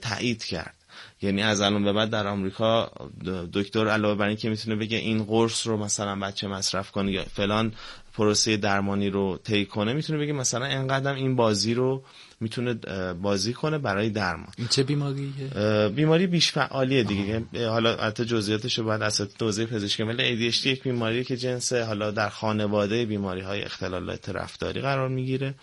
تایید 0.00 0.44
کرد. 0.44 0.75
یعنی 1.22 1.42
از 1.42 1.60
الان 1.60 1.84
به 1.84 1.92
بعد 1.92 2.10
در 2.10 2.26
آمریکا 2.26 2.90
دکتر 3.52 3.88
علاوه 3.88 4.14
بر 4.14 4.26
اینکه 4.28 4.48
می‌تونه 4.50 4.76
بگه 4.76 4.98
این 4.98 5.24
قرص 5.24 5.66
رو 5.66 5.76
مثلا 5.76 6.16
بچه 6.16 6.48
مصرف 6.48 6.90
کنه 6.90 7.12
یا 7.12 7.24
فلان 7.24 7.72
پروسه 8.14 8.56
درمانی 8.56 9.10
رو 9.10 9.38
طی 9.44 9.66
کنه 9.66 9.92
می‌تونه 9.92 10.18
بگه 10.18 10.32
مثلا 10.32 10.64
انقدر 10.64 11.14
این 11.14 11.36
بازی 11.36 11.74
رو 11.74 12.02
می‌تونه 12.40 12.74
بازی 13.12 13.52
کنه 13.52 13.78
برای 13.78 14.10
درمان. 14.10 14.52
این 14.58 14.68
چه 14.68 14.82
بیماریه 14.82 15.88
بیماری 15.88 16.26
بیش 16.26 16.52
فعالیه 16.52 17.02
دیگه. 17.02 17.44
حالا 17.68 17.90
البته 17.90 18.24
جزئیاتش 18.24 18.78
رو 18.78 18.84
باید 18.84 19.02
اساتید 19.02 19.36
توضیح 19.36 19.66
پزشکی 19.66 20.02
ولی 20.02 20.52
ADHD 20.52 20.66
یک 20.66 20.82
بیماریه 20.82 21.24
که 21.24 21.36
جنس 21.36 21.72
حالا 21.72 22.10
در 22.10 22.28
خانواده 22.28 23.06
بیماری 23.06 23.40
های 23.40 23.62
اختلالات 23.62 24.28
رفتاری 24.28 24.80
قرار 24.80 25.08
می‌گیره 25.08 25.54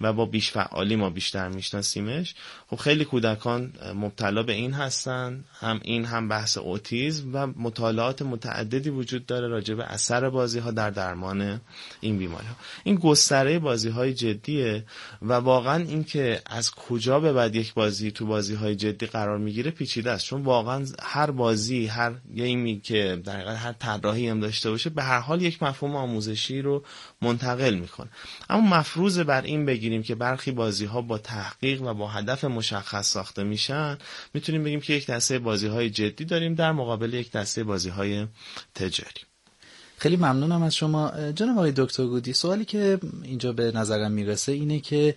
و 0.00 0.12
با 0.12 0.26
بیش 0.26 0.50
فعالی 0.50 0.96
ما 0.96 1.10
بیشتر 1.10 1.48
میشناسیمش. 1.48 2.34
خب 2.66 2.76
خیلی 2.76 3.04
کودکان 3.04 3.72
مبتلا 3.94 4.42
به 4.42 4.52
این 4.52 4.72
هستن. 4.72 5.44
هم 5.60 5.80
این 5.82 6.04
هم 6.04 6.28
بحث 6.28 6.58
اوتیزم 6.58 7.30
و 7.32 7.46
مطالعات 7.46 8.22
متعددی 8.22 8.90
وجود 8.90 9.26
داره 9.26 9.48
راجع 9.48 9.74
به 9.74 9.84
اثر 9.84 10.30
بازی 10.30 10.58
ها 10.58 10.70
در 10.70 10.90
درمان 10.90 11.60
این 12.00 12.18
بیماری 12.18 12.46
ها 12.46 12.56
این 12.84 12.94
گستره 12.94 13.58
بازی 13.58 13.88
های 13.88 14.14
جدیه 14.14 14.84
و 15.22 15.32
واقعا 15.32 15.84
اینکه 16.22 16.42
از 16.46 16.70
کجا 16.70 17.20
به 17.20 17.32
بعد 17.32 17.54
یک 17.56 17.74
بازی 17.74 18.10
تو 18.10 18.26
بازی 18.26 18.54
های 18.54 18.76
جدی 18.76 19.06
قرار 19.06 19.38
می‌گیره 19.38 19.70
پیچیده 19.70 20.10
است. 20.10 20.24
چون 20.24 20.42
واقعا 20.42 20.86
هر 21.02 21.30
بازی 21.30 21.86
هر 21.86 22.12
گیمی 22.34 22.80
که 22.80 23.22
در 23.24 23.54
هر 23.54 23.72
طراحی 23.72 24.28
هم 24.28 24.40
داشته 24.40 24.70
باشه 24.70 24.90
به 24.90 25.02
هر 25.02 25.18
حال 25.18 25.42
یک 25.42 25.62
مفهوم 25.62 25.96
آموزشی 25.96 26.62
رو 26.62 26.84
منتقل 27.22 27.74
می‌کنه. 27.74 28.08
اما 28.50 28.76
مفروض 28.78 29.18
بر 29.18 29.42
این 29.42 29.66
بگیریم 29.66 30.02
که 30.02 30.14
برخی 30.14 30.50
بازی 30.50 30.84
ها 30.84 31.00
با 31.00 31.18
تحقیق 31.18 31.82
و 31.82 31.94
با 31.94 32.08
هدف 32.08 32.44
مشخص 32.44 33.10
ساخته 33.10 33.42
میشن 33.42 33.98
می‌تونیم 34.34 34.64
بگیم 34.64 34.80
که 34.80 34.92
یک 34.92 35.06
دسته 35.06 35.38
بازی 35.38 35.66
های 35.66 35.90
جدی 35.90 36.24
داریم 36.24 36.54
در 36.54 36.72
مقابل 36.72 37.14
یک 37.14 37.32
دسته 37.32 37.64
بازی 37.64 37.88
های 37.88 38.26
تجاری. 38.74 39.20
خیلی 39.96 40.16
ممنونم 40.16 40.62
از 40.62 40.74
شما. 40.74 41.12
جناب 41.32 41.58
آقای 41.58 41.72
دکتر 41.76 42.06
گودی 42.06 42.32
سوالی 42.32 42.64
که 42.64 42.98
اینجا 43.22 43.52
به 43.52 43.72
نظرم 43.74 44.12
می‌رسه 44.12 44.52
اینه 44.52 44.80
که 44.80 45.14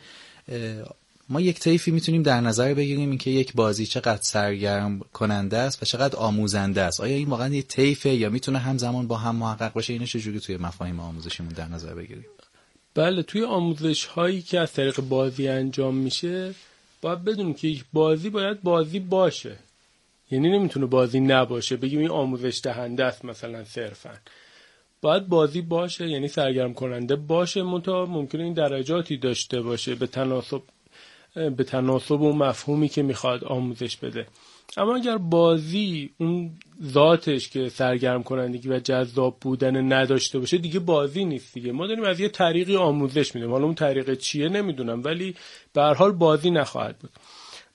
ما 1.29 1.41
یک 1.41 1.59
طیفی 1.59 1.91
می‌تونیم 1.91 2.23
در 2.23 2.41
نظر 2.41 2.73
بگیریم 2.73 3.09
اینکه 3.09 3.29
یک 3.31 3.53
بازی 3.53 3.85
چقدر 3.85 4.21
سرگرم 4.21 4.99
کننده 4.99 5.57
است 5.57 5.83
و 5.83 5.85
چقدر 5.85 6.15
آموزنده 6.15 6.81
است. 6.81 7.01
آیا 7.01 7.15
این 7.15 7.27
واقعا 7.27 7.55
یه 7.55 7.61
طیفه 7.61 8.09
یا 8.09 8.29
می‌تونه 8.29 8.59
همزمان 8.59 9.07
با 9.07 9.17
هم 9.17 9.35
محقق 9.35 9.73
باشه؟ 9.73 9.93
اینو 9.93 10.05
چجوری 10.05 10.39
توی 10.39 10.57
مفاهیم 10.57 10.99
آموزشیمون 10.99 11.53
در 11.53 11.67
نظر 11.67 11.93
بگیریم؟ 11.93 12.25
بله 12.93 13.23
توی 13.23 13.43
آموزش 13.43 14.05
هایی 14.05 14.41
که 14.41 14.59
از 14.59 14.73
طریق 14.73 15.01
بازی 15.01 15.47
انجام 15.47 15.95
میشه 15.95 16.55
باید 17.01 17.23
بدونیم 17.23 17.53
که 17.53 17.67
یک 17.67 17.85
بازی 17.93 18.29
باید 18.29 18.61
بازی 18.61 18.99
باشه. 18.99 19.55
یعنی 20.31 20.49
نمی‌تونه 20.49 20.85
بازی 20.85 21.19
نباشه. 21.19 21.77
بگیم 21.77 21.99
این 21.99 22.09
آموزش 22.09 22.59
دهنده 22.63 23.05
است 23.05 23.25
مثلا 23.25 23.63
صرفا. 23.65 24.17
باید 25.05 25.27
بازی 25.27 25.61
باشه 25.61 26.09
یعنی 26.09 26.27
سرگرم 26.27 26.73
کننده 26.73 27.15
باشه 27.15 27.63
منتها 27.63 28.05
ممکنه 28.05 28.43
این 28.43 28.53
درجاتی 28.53 29.17
داشته 29.17 29.61
باشه 29.61 29.95
به 29.95 30.07
تناسب 30.07 30.61
به 31.35 31.63
تناسب 31.63 32.13
اون 32.13 32.37
مفهومی 32.37 32.89
که 32.89 33.03
می‌خواد 33.03 33.43
آموزش 33.43 33.97
بده. 33.97 34.27
اما 34.77 34.95
اگر 34.95 35.17
بازی 35.17 36.09
اون 36.17 36.51
ذاتش 36.83 37.49
که 37.49 37.69
سرگرم 37.69 38.23
کنندگی 38.23 38.69
و 38.69 38.79
جذاب 38.79 39.37
بودن 39.41 39.93
نداشته 39.93 40.39
باشه 40.39 40.57
دیگه 40.57 40.79
بازی 40.79 41.25
نیست 41.25 41.53
دیگه. 41.53 41.71
ما 41.71 41.87
داریم 41.87 42.03
از 42.03 42.19
یه 42.19 42.29
طریقی 42.29 42.75
آموزش 42.75 43.35
میدیم. 43.35 43.51
حالا 43.51 43.65
اون 43.65 43.75
طریق 43.75 44.13
چیه 44.13 44.49
نمی‌دونم 44.49 45.03
ولی 45.03 45.35
به 45.73 45.81
هر 45.81 45.93
حال 45.93 46.11
بازی 46.11 46.51
نخواهد 46.51 46.97
بود. 46.99 47.11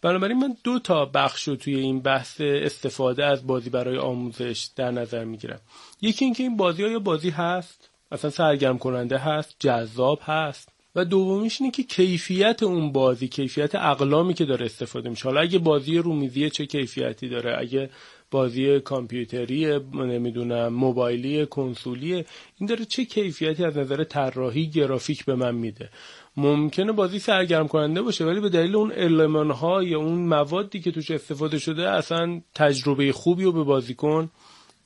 بنابراین 0.02 0.38
من 0.38 0.56
دو 0.64 0.78
تا 0.78 1.04
بخش 1.04 1.48
رو 1.48 1.56
توی 1.56 1.74
این 1.74 2.00
بحث 2.00 2.40
استفاده 2.40 3.24
از 3.24 3.46
بازی 3.46 3.70
برای 3.70 3.98
آموزش 3.98 4.68
در 4.76 4.90
نظر 4.90 5.24
می‌گیرم. 5.24 5.60
یکی 6.02 6.24
اینکه 6.24 6.42
این 6.42 6.56
بازی 6.56 6.82
یا 6.82 6.98
بازی 6.98 7.30
هست 7.30 7.90
اصلا 8.12 8.30
سرگرم 8.30 8.78
کننده 8.78 9.18
هست 9.18 9.56
جذاب 9.58 10.20
هست 10.22 10.68
و 10.94 11.04
دومیش 11.04 11.60
اینه 11.60 11.72
که 11.72 11.82
کیفیت 11.82 12.62
اون 12.62 12.92
بازی 12.92 13.28
کیفیت 13.28 13.74
اقلامی 13.74 14.34
که 14.34 14.44
داره 14.44 14.66
استفاده 14.66 15.08
میشه. 15.08 15.24
حالا 15.24 15.40
اگه 15.40 15.58
بازی 15.58 15.98
رومیزی 15.98 16.50
چه 16.50 16.66
کیفیتی 16.66 17.28
داره؟ 17.28 17.58
اگه 17.58 17.90
بازی 18.30 18.80
کامپیوتری 18.80 19.78
نمی‌دونم 19.94 20.68
موبایلی 20.68 21.46
کنسولی 21.46 22.14
این 22.58 22.68
داره 22.68 22.84
چه 22.84 23.04
کیفیتی 23.04 23.64
از 23.64 23.78
نظر 23.78 24.04
طراحی 24.04 24.66
گرافیک 24.66 25.24
به 25.24 25.34
من 25.34 25.54
میده؟ 25.54 25.90
ممکنه 26.36 26.92
بازی 26.92 27.18
سرگرم 27.18 27.68
کننده 27.68 28.02
باشه 28.02 28.24
ولی 28.24 28.40
به 28.40 28.48
دلیل 28.48 28.76
اون 28.76 28.92
علمان 28.92 29.50
ها 29.50 29.82
یا 29.82 29.98
اون 29.98 30.18
موادی 30.18 30.80
که 30.80 30.90
توش 30.90 31.10
استفاده 31.10 31.58
شده 31.58 31.90
اصلا 31.90 32.40
تجربه 32.54 33.12
خوبی 33.12 33.44
رو 33.44 33.52
به 33.52 33.62
بازیکن 33.62 34.30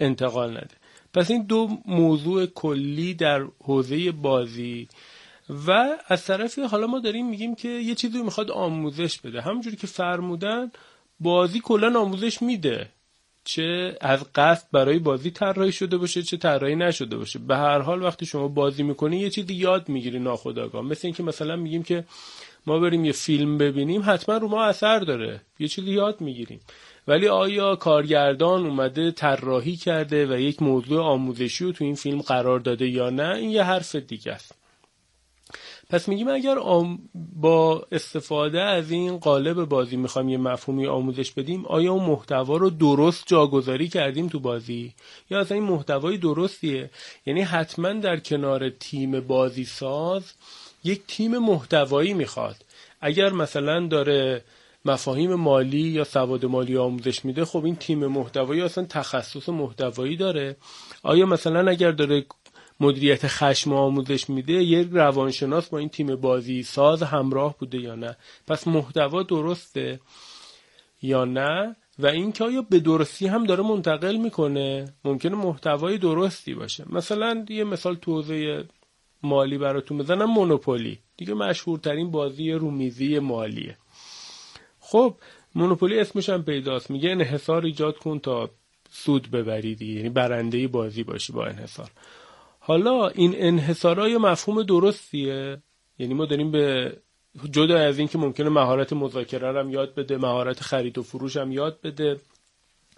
انتقال 0.00 0.50
نده. 0.50 0.76
پس 1.14 1.30
این 1.30 1.42
دو 1.42 1.68
موضوع 1.87 2.46
کلی 2.46 3.14
در 3.14 3.46
حوزه 3.64 4.12
بازی 4.12 4.88
و 5.66 5.96
از 6.09 6.24
طرفی 6.24 6.62
حالا 6.62 6.87
ما 6.87 6.98
داریم 6.98 7.28
میگیم 7.28 7.54
که 7.54 7.68
یه 7.68 7.94
چیزی 7.94 8.22
می‌خواد 8.22 8.50
آموزش 8.50 9.20
بده. 9.20 9.40
همونجوری 9.40 9.76
که 9.76 9.87
فرمودن 9.87 10.70
بازی 11.20 11.61
کلا 11.61 12.00
آموزش 12.00 12.42
میده. 12.42 12.90
چه 13.44 13.96
از 14.00 14.24
قصد 14.35 14.66
برای 14.72 14.98
بازی 14.98 15.30
طراحی 15.30 15.72
شده 15.72 15.96
باشه 15.96 16.22
چه 16.22 16.37
طراحی 16.37 16.76
نشده 16.76 17.16
باشه. 17.16 17.38
به 17.38 17.57
هر 17.57 17.78
حال 17.78 18.02
وقتی 18.02 18.26
شما 18.26 18.48
بازی 18.48 18.83
می‌کنی 18.83 19.16
یه 19.16 19.30
چیزی 19.30 19.54
یاد 19.54 19.88
می‌گیری 19.88 20.18
ناخودآگاه. 20.18 20.83
مثل 20.83 21.00
اینکه 21.04 21.22
مثلا 21.22 21.57
میگیم 21.57 21.83
که 21.83 22.04
ما 22.66 22.78
بریم 22.78 23.04
یه 23.04 23.12
فیلم 23.12 23.59
ببینیم 23.59 24.02
حتما 24.07 24.37
رو 24.37 24.48
ما 24.48 24.64
اثر 24.64 24.98
داره. 24.98 25.40
یه 25.59 25.68
چیزی 25.68 25.92
یاد 25.92 26.20
می‌گیریم. 26.20 26.61
ولی 27.09 27.28
آیا 27.28 27.76
کارگردان 27.76 28.66
اومده 28.66 29.11
طراحی 29.11 29.76
کرده 29.76 30.26
و 30.26 30.38
یک 30.38 30.62
موضوع 30.62 31.02
آموزشی 31.02 31.64
رو 31.64 31.72
تو 31.72 31.85
این 31.85 31.94
فیلم 31.94 32.20
قرار 32.20 32.61
داده 32.61 32.88
یا 32.88 33.11
نه 33.11 33.35
این 33.35 33.50
یه 33.50 33.62
حرف 33.62 33.94
دیگه 33.96 34.33
است. 34.33 34.63
پس 35.94 36.09
میگیم 36.09 36.28
اگر 36.28 36.54
با 37.37 37.87
استفاده 37.92 38.61
از 38.61 38.90
این 38.90 39.18
قالب 39.18 39.64
بازی 39.64 39.96
می‌خوایم 39.96 40.28
یه 40.28 40.38
مفهومی 40.38 40.87
آموزش 40.87 41.33
بدیم 41.33 41.66
آیا 41.66 41.92
اون 41.92 42.04
محتوا 42.04 42.57
رو 42.57 42.70
درست 42.70 43.24
جاگذاری 43.26 43.88
کردیم 43.88 44.28
تو 44.28 44.40
بازی؟ 44.40 44.94
یا 45.30 45.40
اصلا 45.40 45.54
این 45.54 45.66
محتوای 45.66 46.18
درستیه؟ 46.18 46.90
یعنی 47.26 47.42
حتما 47.42 47.92
در 47.92 48.16
کنار 48.20 48.70
تیم 48.70 49.20
بازی 49.20 49.64
ساز 49.64 50.33
یک 50.85 51.02
تیم 51.09 51.38
محتوایی 51.38 52.14
می‌خواد. 52.14 52.57
اگر 53.00 53.33
مثلا 53.33 53.87
داره 53.87 54.44
مفاهیم 54.85 55.35
مالی 55.35 55.78
یا 55.78 56.04
سواد 56.04 56.44
مالی 56.44 56.76
آموزش 56.76 57.24
میده 57.24 57.44
خب 57.44 57.64
این 57.64 57.76
تیم 57.76 58.07
محتوایی 58.07 58.61
اصلا 58.61 58.85
تخصص 58.85 59.48
محتوایی 59.48 60.16
داره. 60.16 60.57
آیا 61.02 61.26
مثلا 61.26 61.70
اگر 61.70 61.90
داره 61.90 62.24
مدیریت 62.80 63.26
خشم 63.26 63.72
آموزش 63.72 64.30
میده 64.30 64.52
یک 64.52 64.88
روانشناس 64.92 65.68
با 65.68 65.78
این 65.78 65.88
تیم 65.88 66.16
بازی 66.16 66.62
ساز 66.62 67.02
همراه 67.02 67.58
بوده 67.58 67.78
یا 67.78 67.94
نه؟ 67.94 68.16
پس 68.46 68.68
محتوا 68.68 69.22
درسته 69.22 70.00
یا 71.02 71.24
نه؟ 71.24 71.76
و 71.98 72.06
اینکه 72.06 72.44
آیا 72.44 72.62
به 72.62 72.80
درستی 72.80 73.26
هم 73.26 73.44
داره 73.44 73.62
منتقل 73.62 74.16
می‌کنه؟ 74.16 74.94
ممکنه 75.04 75.34
محتوای 75.34 75.98
درستی 75.98 76.54
باشه. 76.54 76.84
مثلا 76.90 77.44
یه 77.48 77.64
مثال 77.64 77.94
توضیح 77.94 78.62
مالی 79.22 79.58
براتون 79.58 79.98
بزنم 79.98 80.30
مونوپولی. 80.30 80.98
دیگه 81.16 81.34
مشهورترین 81.34 82.10
بازی 82.10 82.52
رومیزی 82.52 83.18
مالیه. 83.18 83.76
خب 84.80 85.14
مونوپولی 85.54 85.98
اسمش 85.98 86.28
هم 86.28 86.42
پیداست. 86.42 86.90
میگه 86.90 87.10
انحصار 87.10 87.64
ایجاد 87.64 87.98
کن 87.98 88.18
تا 88.18 88.50
سود 88.90 89.30
ببرید 89.30 89.82
یعنی 89.82 90.08
برنده 90.08 90.68
بازی 90.68 91.02
باشی 91.02 91.32
با 91.32 91.46
انحصار. 91.46 91.90
حالا 92.66 93.09
این 93.09 93.35
انحصارای 93.37 94.18
مفهوم 94.18 94.62
درستیه. 94.62 95.62
یعنی 95.98 96.14
ما 96.14 96.27
داریم 96.27 96.50
به 96.50 96.96
جدا 97.50 97.79
از 97.79 97.98
اینکه 97.98 98.18
ممکنه 98.18 98.48
مهارت 98.48 98.92
مذاکره 98.92 99.61
هم 99.61 99.70
یاد 99.70 99.94
بده 99.94 100.16
مهارت 100.16 100.61
خرید 100.61 100.98
و 100.98 101.03
فروش 101.03 101.37
هم 101.37 101.53
یاد 101.53 101.81
بده 101.83 102.20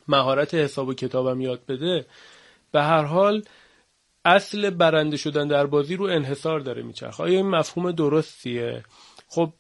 مهارت 0.09 0.55
حساب 0.55 0.89
و 0.89 0.95
کتاب 0.95 1.27
هم 1.27 1.41
یاد 1.41 1.61
بده 1.69 2.07
به 2.73 2.83
هر 2.83 3.03
حال 3.03 3.43
اصل 4.25 4.71
برنده 4.71 5.17
شدن 5.17 5.49
در 5.49 5.67
بازی 5.67 5.97
رو 5.97 6.05
انحصار 6.05 6.61
داره 6.61 6.83
میچرخه. 6.83 7.23
آیا 7.23 7.37
این 7.39 7.51
مفهوم 7.51 7.93
درستیه؟ 7.93 8.85
خب 9.29 9.53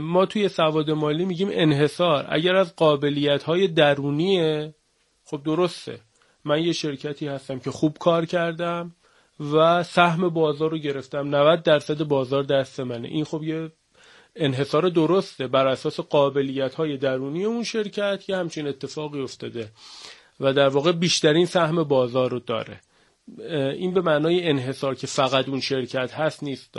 ما 0.00 0.26
توی 0.26 0.48
سواد 0.48 0.90
مالی 0.90 1.24
میگیم 1.24 1.48
انحصار. 1.52 2.26
اگر 2.28 2.56
از 2.56 2.76
قابلیت 2.76 3.42
های 3.42 3.68
درونیه 3.68 4.74
خب 5.24 5.42
درسته. 5.42 6.00
من 6.44 6.62
یه 6.62 6.72
شرکتی 6.72 7.26
هستم 7.26 7.58
که 7.58 7.70
خوب 7.70 7.98
کار 7.98 8.26
کردم 8.26 8.94
و 9.52 9.82
سهم 9.82 10.28
بازار 10.28 10.70
رو 10.70 10.78
گرفتم. 10.78 11.34
90 11.34 11.62
درصد 11.62 12.02
بازار 12.02 12.42
دست 12.42 12.80
منه. 12.80 13.08
این 13.08 13.24
خب 13.24 13.42
یه 13.42 13.70
انحصار 14.36 14.88
درسته 14.88 15.46
بر 15.46 15.66
اساس 15.66 16.00
قابلیت 16.00 16.74
های 16.74 16.96
درونی 16.96 17.44
اون 17.44 17.64
شرکت 17.64 18.24
یه 18.28 18.36
همچین 18.36 18.66
اتفاقی 18.66 19.20
افتاده 19.20 19.68
و 20.40 20.52
در 20.52 20.68
واقع 20.68 20.92
بیشترین 20.92 21.46
سهم 21.46 21.82
بازار 21.82 22.30
رو 22.30 22.38
داره. 22.38 22.80
این 23.72 23.94
به 23.94 24.00
معنای 24.00 24.48
انحصار 24.48 24.94
که 24.94 25.06
فقط 25.06 25.48
اون 25.48 25.60
شرکت 25.60 26.14
هست 26.14 26.42
نیست. 26.42 26.74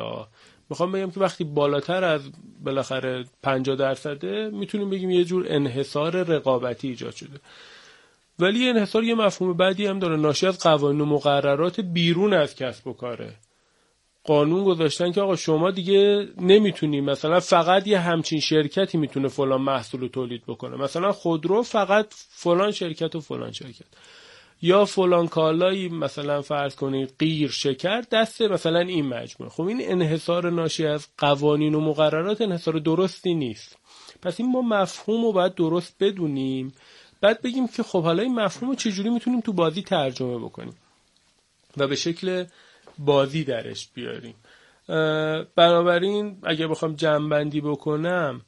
می‌خوام 0.70 0.92
بگم 0.92 1.12
که 1.12 1.20
وقتی 1.20 1.44
بالاتر 1.44 2.04
از 2.04 2.22
بالاخره 2.64 3.26
50 3.44 3.76
درصده 3.76 4.50
می‌تونیم 4.50 4.90
بگیم 4.90 5.10
یه 5.10 5.24
جور 5.24 5.46
انحصار 5.50 6.24
رقابتی 6.24 6.88
ایجاد 6.88 7.16
شده. 7.16 7.40
ولی 8.40 8.70
انحصار 8.70 9.04
یه 9.04 9.16
مفهوم 9.16 9.54
بعدی 9.54 9.86
هم 9.86 10.00
داره. 10.00 10.18
ناشی 10.18 10.48
از 10.48 10.60
قوانین 10.60 11.02
و 11.02 11.06
مقررات 11.06 11.80
بیرون 11.80 12.34
از 12.34 12.56
کسب 12.56 12.88
و 12.88 12.94
کاره. 12.94 13.34
قانون 14.24 14.64
گذاشتن 14.64 15.12
که 15.12 15.22
آقا 15.22 15.36
شما 15.36 15.72
دیگه 15.72 16.28
نمی‌تونی 16.42 17.02
مثلا 17.02 17.40
فقط 17.40 17.88
یه 17.88 18.00
همچین 18.00 18.40
شرکتی 18.40 18.98
می‌تونه 18.98 19.28
فلان 19.28 19.62
محصول 19.62 20.02
رو 20.02 20.08
تولید 20.08 20.44
بکنه. 20.48 20.78
مثلا 20.78 21.12
خودرو 21.12 21.64
فقط 21.64 22.06
فلان 22.30 22.72
شرکت 22.72 23.16
و 23.16 23.20
فلان 23.20 23.52
شرکت. 23.52 23.86
یا 24.62 24.86
فلان 24.86 25.28
کالایی 25.28 25.90
مثلا 25.90 26.42
فرض 26.42 26.76
کنید 26.76 27.14
غیر 27.20 27.50
شکر 27.50 28.02
دست 28.12 28.42
مثلا 28.42 28.80
این 28.80 29.06
مجموعه. 29.06 29.54
خب 29.54 29.64
این 29.64 29.92
انحصار 29.92 30.50
ناشی 30.50 30.86
از 30.86 31.08
قوانین 31.18 31.76
و 31.76 31.80
مقررات 31.80 32.42
انحصار 32.42 32.80
درستی 32.80 33.34
نیست. 33.34 33.78
پس 34.22 34.40
این 34.40 34.52
ما 34.52 34.62
مفهوم 34.62 35.26
رو 35.26 35.32
باید 35.32 35.56
درست 35.56 35.96
بدونیم. 36.00 36.72
بعد 37.26 37.42
بگیم 37.42 37.68
که 37.68 37.84
خب 37.84 38.04
حالا 38.04 38.24
این 38.24 38.36
مفهوم 38.36 38.70
رو 38.70 38.76
چجوری 38.76 39.10
می‌تونیم 39.10 39.42
تو 39.42 39.54
بازی 39.54 39.82
ترجمه 39.82 40.38
بکنیم 40.38 40.76
و 41.78 41.88
به 41.88 41.96
شکل 41.96 42.46
بازی 43.00 43.44
درش 43.44 43.88
بیاریم. 43.94 44.36
بنابراین 45.56 46.38
اگه 46.44 46.68
بخوام 46.68 46.96
جمعبندی 46.96 47.62
بکنم 47.62 48.42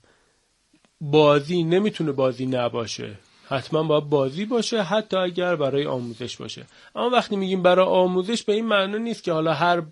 بازی 1.01 1.63
نمی‌تونه 1.63 2.11
بازی 2.11 2.45
نباشه. 2.45 3.15
حتما 3.47 3.83
باید 3.83 4.03
بازی 4.03 4.45
باشه 4.45 4.83
حتی 4.83 5.17
اگر 5.17 5.55
برای 5.55 5.85
آموزش 5.85 6.37
باشه. 6.37 6.65
اما 6.95 7.09
وقتی 7.09 7.35
میگیم 7.35 7.61
برای 7.61 7.85
آموزش 7.85 8.43
به 8.43 8.53
این 8.53 8.65
معنی 8.65 8.99
نیست 8.99 9.23
که 9.23 9.31
حالا 9.31 9.53
هر 9.53 9.83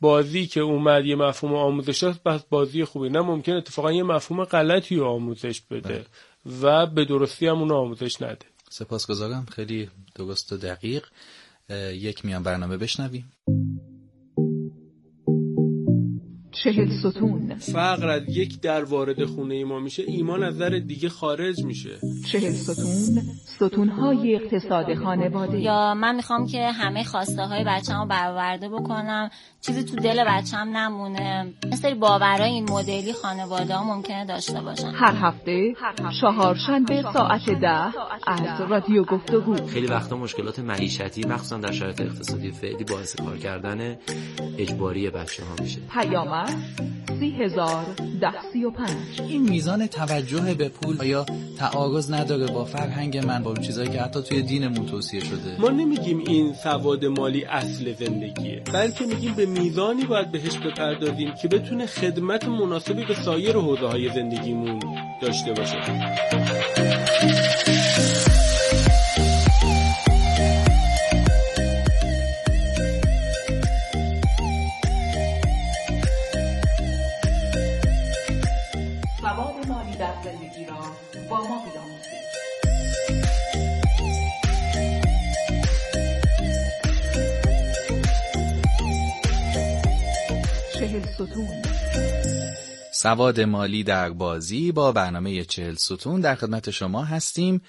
بازی 0.00 0.46
که 0.46 0.60
اومد 0.60 1.06
یه 1.06 1.16
مفهوم 1.16 1.54
آموزش 1.54 2.04
هست 2.04 2.22
بس 2.22 2.40
بازی 2.50 2.84
خوبی. 2.84 3.08
نه 3.08 3.20
ممکن 3.20 3.52
اتفاقا 3.52 3.92
یه 3.92 4.02
مفهوم 4.02 4.44
غلطی 4.44 4.96
رو 4.96 5.06
آموزش 5.06 5.60
بده. 5.60 5.80
بله. 5.80 6.04
و 6.62 6.86
به 6.86 7.04
درستی 7.04 7.46
هم 7.46 7.58
اونو 7.58 7.74
آموزش 7.74 8.22
نده. 8.22 8.46
سپاسگزارم. 8.70 9.46
خیلی 9.50 9.88
درست 10.14 10.52
و 10.52 10.56
دقیق. 10.56 11.06
یک 11.94 12.24
میان 12.24 12.42
برنامه 12.42 12.76
بشنویم. 12.76 13.32
چهل 16.52 16.88
ستون. 16.88 17.54
فقر 17.54 18.08
از 18.08 18.22
یک 18.28 18.60
در 18.60 18.84
وارد 18.84 19.24
خونه 19.24 19.64
ما 19.64 19.80
میشه 19.80 20.02
ایمان 20.06 20.42
از 20.42 20.58
در 20.58 20.68
دیگه 20.68 21.08
خارج 21.08 21.64
میشه. 21.64 21.98
چهل 22.26 22.52
ستون. 22.52 23.22
ستون 23.44 23.88
های 23.88 24.34
اقتصاد 24.34 24.94
خانواده. 24.94 25.60
یا 25.60 25.94
من 25.94 26.16
می‌خوام 26.16 26.46
که 26.46 26.70
همه 26.70 27.04
خواسته 27.04 27.42
های 27.42 27.64
بچه 27.66 27.94
رو 27.94 28.06
برآورده 28.06 28.68
بکنم. 28.68 29.30
چیزی 29.66 29.84
تو 29.84 29.96
دل 29.96 30.24
بچم 30.24 30.56
نمونه. 30.56 31.54
مثل 31.72 31.94
باورای 31.94 32.50
این 32.50 32.70
مدلی 32.70 33.12
خانواده 33.12 33.74
ها 33.74 33.94
ممکنه 33.94 34.26
داشته 34.26 34.60
باشن. 34.60 34.90
هر 34.94 35.14
هفته 35.14 35.74
چهارشنبه 36.20 37.02
ساعت 37.12 37.50
ده 37.50 37.68
از 38.26 38.60
رادیو 38.68 39.04
گفتگو. 39.04 39.66
خیلی 39.66 39.86
وقتا 39.86 40.16
مشکلات 40.16 40.58
معیشتی 40.58 41.26
مخصوصا 41.26 41.58
در 41.58 41.72
شرایط 41.72 42.00
اقتصادی 42.00 42.50
فعلی 42.50 42.84
باعث 42.84 43.16
کار 43.16 43.38
کردن 43.38 43.96
اجباری 44.58 45.10
بچه 45.10 45.44
ها 45.44 45.54
میشه. 45.62 45.80
پیامک 45.92 46.50
سی 47.20 47.30
هزار 47.30 47.84
ده 48.20 48.32
سی 48.52 48.64
و 48.64 48.70
پنج. 48.70 49.20
این 49.28 49.42
میزان 49.42 49.86
توجه 49.86 50.54
به 50.54 50.68
پول 50.68 51.06
یا 51.06 51.26
تعارض 51.58 52.12
نداره 52.12 52.46
با 52.46 52.64
فرهنگ 52.64 53.18
من 53.18 53.42
با 53.42 53.54
چیزایی 53.54 53.88
که 53.88 54.00
حتی 54.00 54.22
توی 54.22 54.42
دینمون 54.42 54.86
توصیه 54.86 55.20
شده؟ 55.20 55.60
ما 55.60 55.68
نمیگیم 55.68 56.18
این 56.18 56.54
سواد 56.54 57.04
مالی 57.04 57.44
اصل 57.44 57.92
زندگیه 57.92 58.62
بلکه 58.72 59.06
میگیم 59.06 59.34
به 59.34 59.46
میزانی 59.58 60.04
باید 60.04 60.30
بهش 60.30 60.58
بپردازیم 60.58 61.34
که 61.34 61.48
بتونه 61.48 61.86
خدمت 61.86 62.44
مناسبی 62.48 63.04
به 63.04 63.14
سایر 63.14 63.56
حوزه 63.56 63.86
های 63.86 64.08
زندگیمون 64.08 64.80
داشته 65.22 65.52
باشه. 65.52 65.76
سواد 93.04 93.40
مالی 93.40 93.82
در 93.82 94.10
بازی 94.10 94.72
با 94.72 94.92
برنامه 94.92 95.44
چهل 95.44 95.74
ستون 95.74 96.20
در 96.20 96.34
خدمت 96.34 96.70
شما 96.70 97.04
هستیم. 97.04 97.62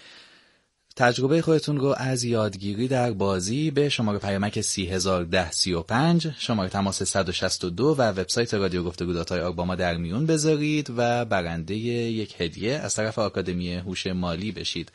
تجربه 0.96 1.42
خودتون 1.42 1.78
رو 1.78 1.96
از 1.98 2.24
یادگیری 2.24 2.88
در 2.88 3.12
بازی 3.12 3.72
به 3.72 3.90
شماره 3.90 4.20
پیامک 4.20 4.62
301035 4.62 6.28
شماره 6.38 6.70
تماس 6.70 7.04
162 7.04 7.86
و 7.86 8.02
وبسایت 8.02 8.54
رادیو 8.54 8.84
گفتگو 8.84 9.14
داتای 9.14 9.52
با 9.52 9.66
ما 9.66 9.76
در 9.76 9.98
میون 9.98 10.26
بذارید 10.26 10.92
و 10.98 11.26
برنده 11.26 11.76
یک 11.76 12.36
هدیه 12.42 12.74
از 12.74 12.96
طرف 12.96 13.20
آکادمی 13.20 13.74
هوش 13.74 14.08
مالی 14.08 14.52
بشید. 14.52 14.92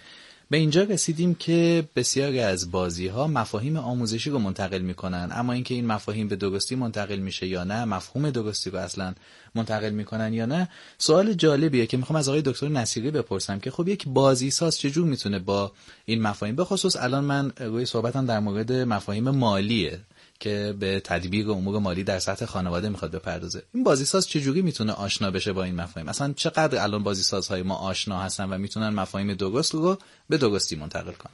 به 0.50 0.56
اینجا 0.56 0.82
رسیدیم 0.82 1.34
که 1.34 1.88
بسیاری 1.96 2.40
از 2.40 2.70
بازی 2.70 3.06
ها 3.08 3.26
مفاهیم 3.26 3.76
آموزشی 3.76 4.30
رو 4.30 4.38
منتقل 4.38 4.78
می‌کنن. 4.78 5.30
اما 5.32 5.52
اینکه 5.52 5.74
این 5.74 5.86
مفاهیم 5.86 6.28
به 6.28 6.36
درستی 6.36 6.74
منتقل 6.74 7.16
میشه 7.16 7.46
یا 7.46 7.64
نه 7.64 7.84
مفهوم 7.84 8.30
درستی 8.30 8.70
رو 8.70 8.78
اصلا 8.78 9.14
منتقل 9.54 9.90
می‌کنن 9.90 10.34
یا 10.34 10.46
نه 10.46 10.68
سوال 10.98 11.32
جالبیه 11.32 11.86
که 11.86 11.96
می‌خوام 11.96 12.18
از 12.18 12.28
آقای 12.28 12.42
دکتر 12.42 12.68
نصیری 12.68 13.10
بپرسم 13.10 13.58
که 13.58 13.70
خب 13.70 13.88
یک 13.88 14.08
بازی 14.08 14.50
ساز 14.50 14.78
چجور 14.78 15.06
می‌تونه 15.06 15.38
با 15.38 15.72
این 16.04 16.22
مفاهیم؟ 16.22 16.56
به 16.56 16.64
خصوص 16.64 16.96
الان 16.96 17.24
من 17.24 17.52
روی 17.60 17.86
صحبتم 17.86 18.26
در 18.26 18.40
مورد 18.40 18.72
مفاهیم 18.72 19.30
مالیه 19.30 20.00
که 20.40 20.74
به 20.80 21.00
تدبیر 21.00 21.50
امور 21.50 21.78
مالی 21.78 22.04
در 22.04 22.18
سطح 22.18 22.46
خانواده 22.46 22.88
می‌خواد 22.88 23.10
بپردازه. 23.10 23.62
این 23.74 23.84
بازیساز 23.84 24.28
چجوری 24.28 24.62
می‌تونه 24.62 24.92
آشنا 24.92 25.30
بشه 25.30 25.52
با 25.52 25.64
این 25.64 25.74
مفاهیم؟ 25.74 26.08
اصلا 26.08 26.32
چقدر 26.36 26.82
الان 26.82 27.02
بازیسازهای 27.02 27.62
ما 27.62 27.74
آشنا 27.74 28.20
هستن 28.20 28.44
و 28.44 28.58
می‌تونن 28.58 28.88
مفاهیم 28.88 29.34
درست 29.34 29.74
رو 29.74 29.98
به 30.28 30.38
درستی 30.38 30.76
منتقل 30.76 31.12
کنن؟ 31.12 31.32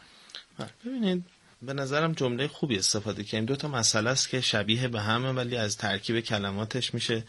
بله، 0.59 0.71
ببینید 0.85 1.25
به 1.63 1.73
نظرم 1.73 2.13
جمله 2.13 2.49
خوبی 2.49 2.79
استفاده 2.79 3.25
این 3.33 3.45
دو 3.45 3.57
تا 3.57 3.69
مسئله 3.69 4.11
است 4.11 4.29
که 4.29 4.41
شبیه 4.41 4.89
به 4.89 5.01
همه 5.01 5.33
ولی 5.33 5.57
از 5.57 5.77
ترکیب 5.77 6.21
کلماتش 6.21 6.95
میشه 6.95 7.25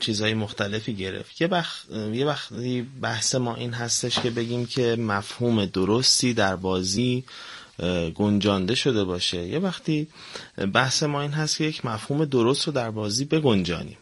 چیزهای 0.00 0.34
مختلفی 0.34 0.94
گرفت. 0.94 1.40
یه 1.40 1.46
وقت 1.46 1.90
یه 1.90 2.26
وقتی 2.26 2.82
بحث 2.82 3.34
ما 3.34 3.54
این 3.54 3.72
هستش 3.72 4.18
که 4.18 4.30
بگیم 4.30 4.66
که 4.66 4.96
مفهوم 4.96 5.64
درستی 5.64 6.34
در 6.34 6.56
بازی 6.56 7.24
گنجانده 8.14 8.74
شده 8.74 9.04
باشه. 9.04 9.46
یه 9.48 9.58
وقتی 9.58 10.08
بحث 10.74 11.02
ما 11.02 11.22
این 11.22 11.30
هست 11.30 11.56
که 11.56 11.64
یک 11.64 11.86
مفهوم 11.86 12.24
درست 12.24 12.66
رو 12.66 12.72
در 12.72 12.90
بازی 12.90 13.24
بگنجانیم. 13.24 13.96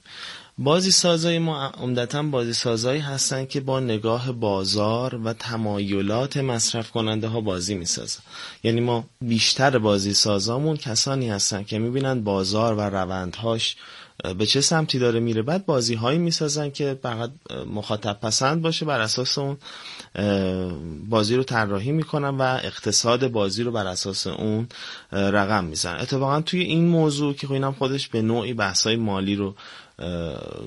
بازی 0.58 0.90
سازای 0.90 1.38
ما 1.38 1.66
عمدتا 1.66 2.22
بازی 2.22 2.52
سازایی 2.52 3.00
هستن 3.00 3.46
که 3.46 3.60
با 3.60 3.80
نگاه 3.80 4.32
بازار 4.32 5.14
و 5.14 5.32
تمایلات 5.32 6.36
مصرف 6.36 6.90
کننده 6.90 7.28
ها 7.28 7.40
بازی 7.40 7.74
می‌سازن. 7.74 8.20
یعنی 8.62 8.80
ما 8.80 9.04
بیشتر 9.20 9.78
بازی 9.78 10.14
سازامون 10.14 10.76
کسانی 10.76 11.28
هستن 11.30 11.64
که 11.64 11.78
می‌بینن 11.78 12.24
بازار 12.24 12.74
و 12.74 12.80
روندهاش 12.80 13.76
به 14.38 14.46
چه 14.46 14.60
سمتی 14.60 14.98
داره 14.98 15.20
میره. 15.20 15.42
بعد 15.42 15.66
بازی 15.66 15.94
هایی 15.94 16.18
می‌سازن 16.18 16.70
که 16.70 16.98
فقط 17.02 17.30
مخاطب 17.66 18.18
پسند 18.22 18.62
باشه 18.62 18.86
بر 18.86 19.00
اساس 19.00 19.38
اون 19.38 19.56
بازی 21.08 21.36
رو 21.36 21.42
طراحی 21.42 21.92
می‌کنن 21.92 22.28
و 22.28 22.42
اقتصاد 22.62 23.28
بازی 23.28 23.62
رو 23.62 23.72
بر 23.72 23.86
اساس 23.86 24.26
اون 24.26 24.68
رقم 25.12 25.64
می‌زنن. 25.64 26.00
اتفاقا 26.00 26.40
توی 26.40 26.60
این 26.60 26.88
موضوع 26.88 27.34
که 27.34 27.50
اینم 27.50 27.72
خودش 27.72 28.08
به 28.08 28.22
نوعی 28.22 28.54
بحثای 28.54 28.96
مالی 28.96 29.36
رو 29.36 29.54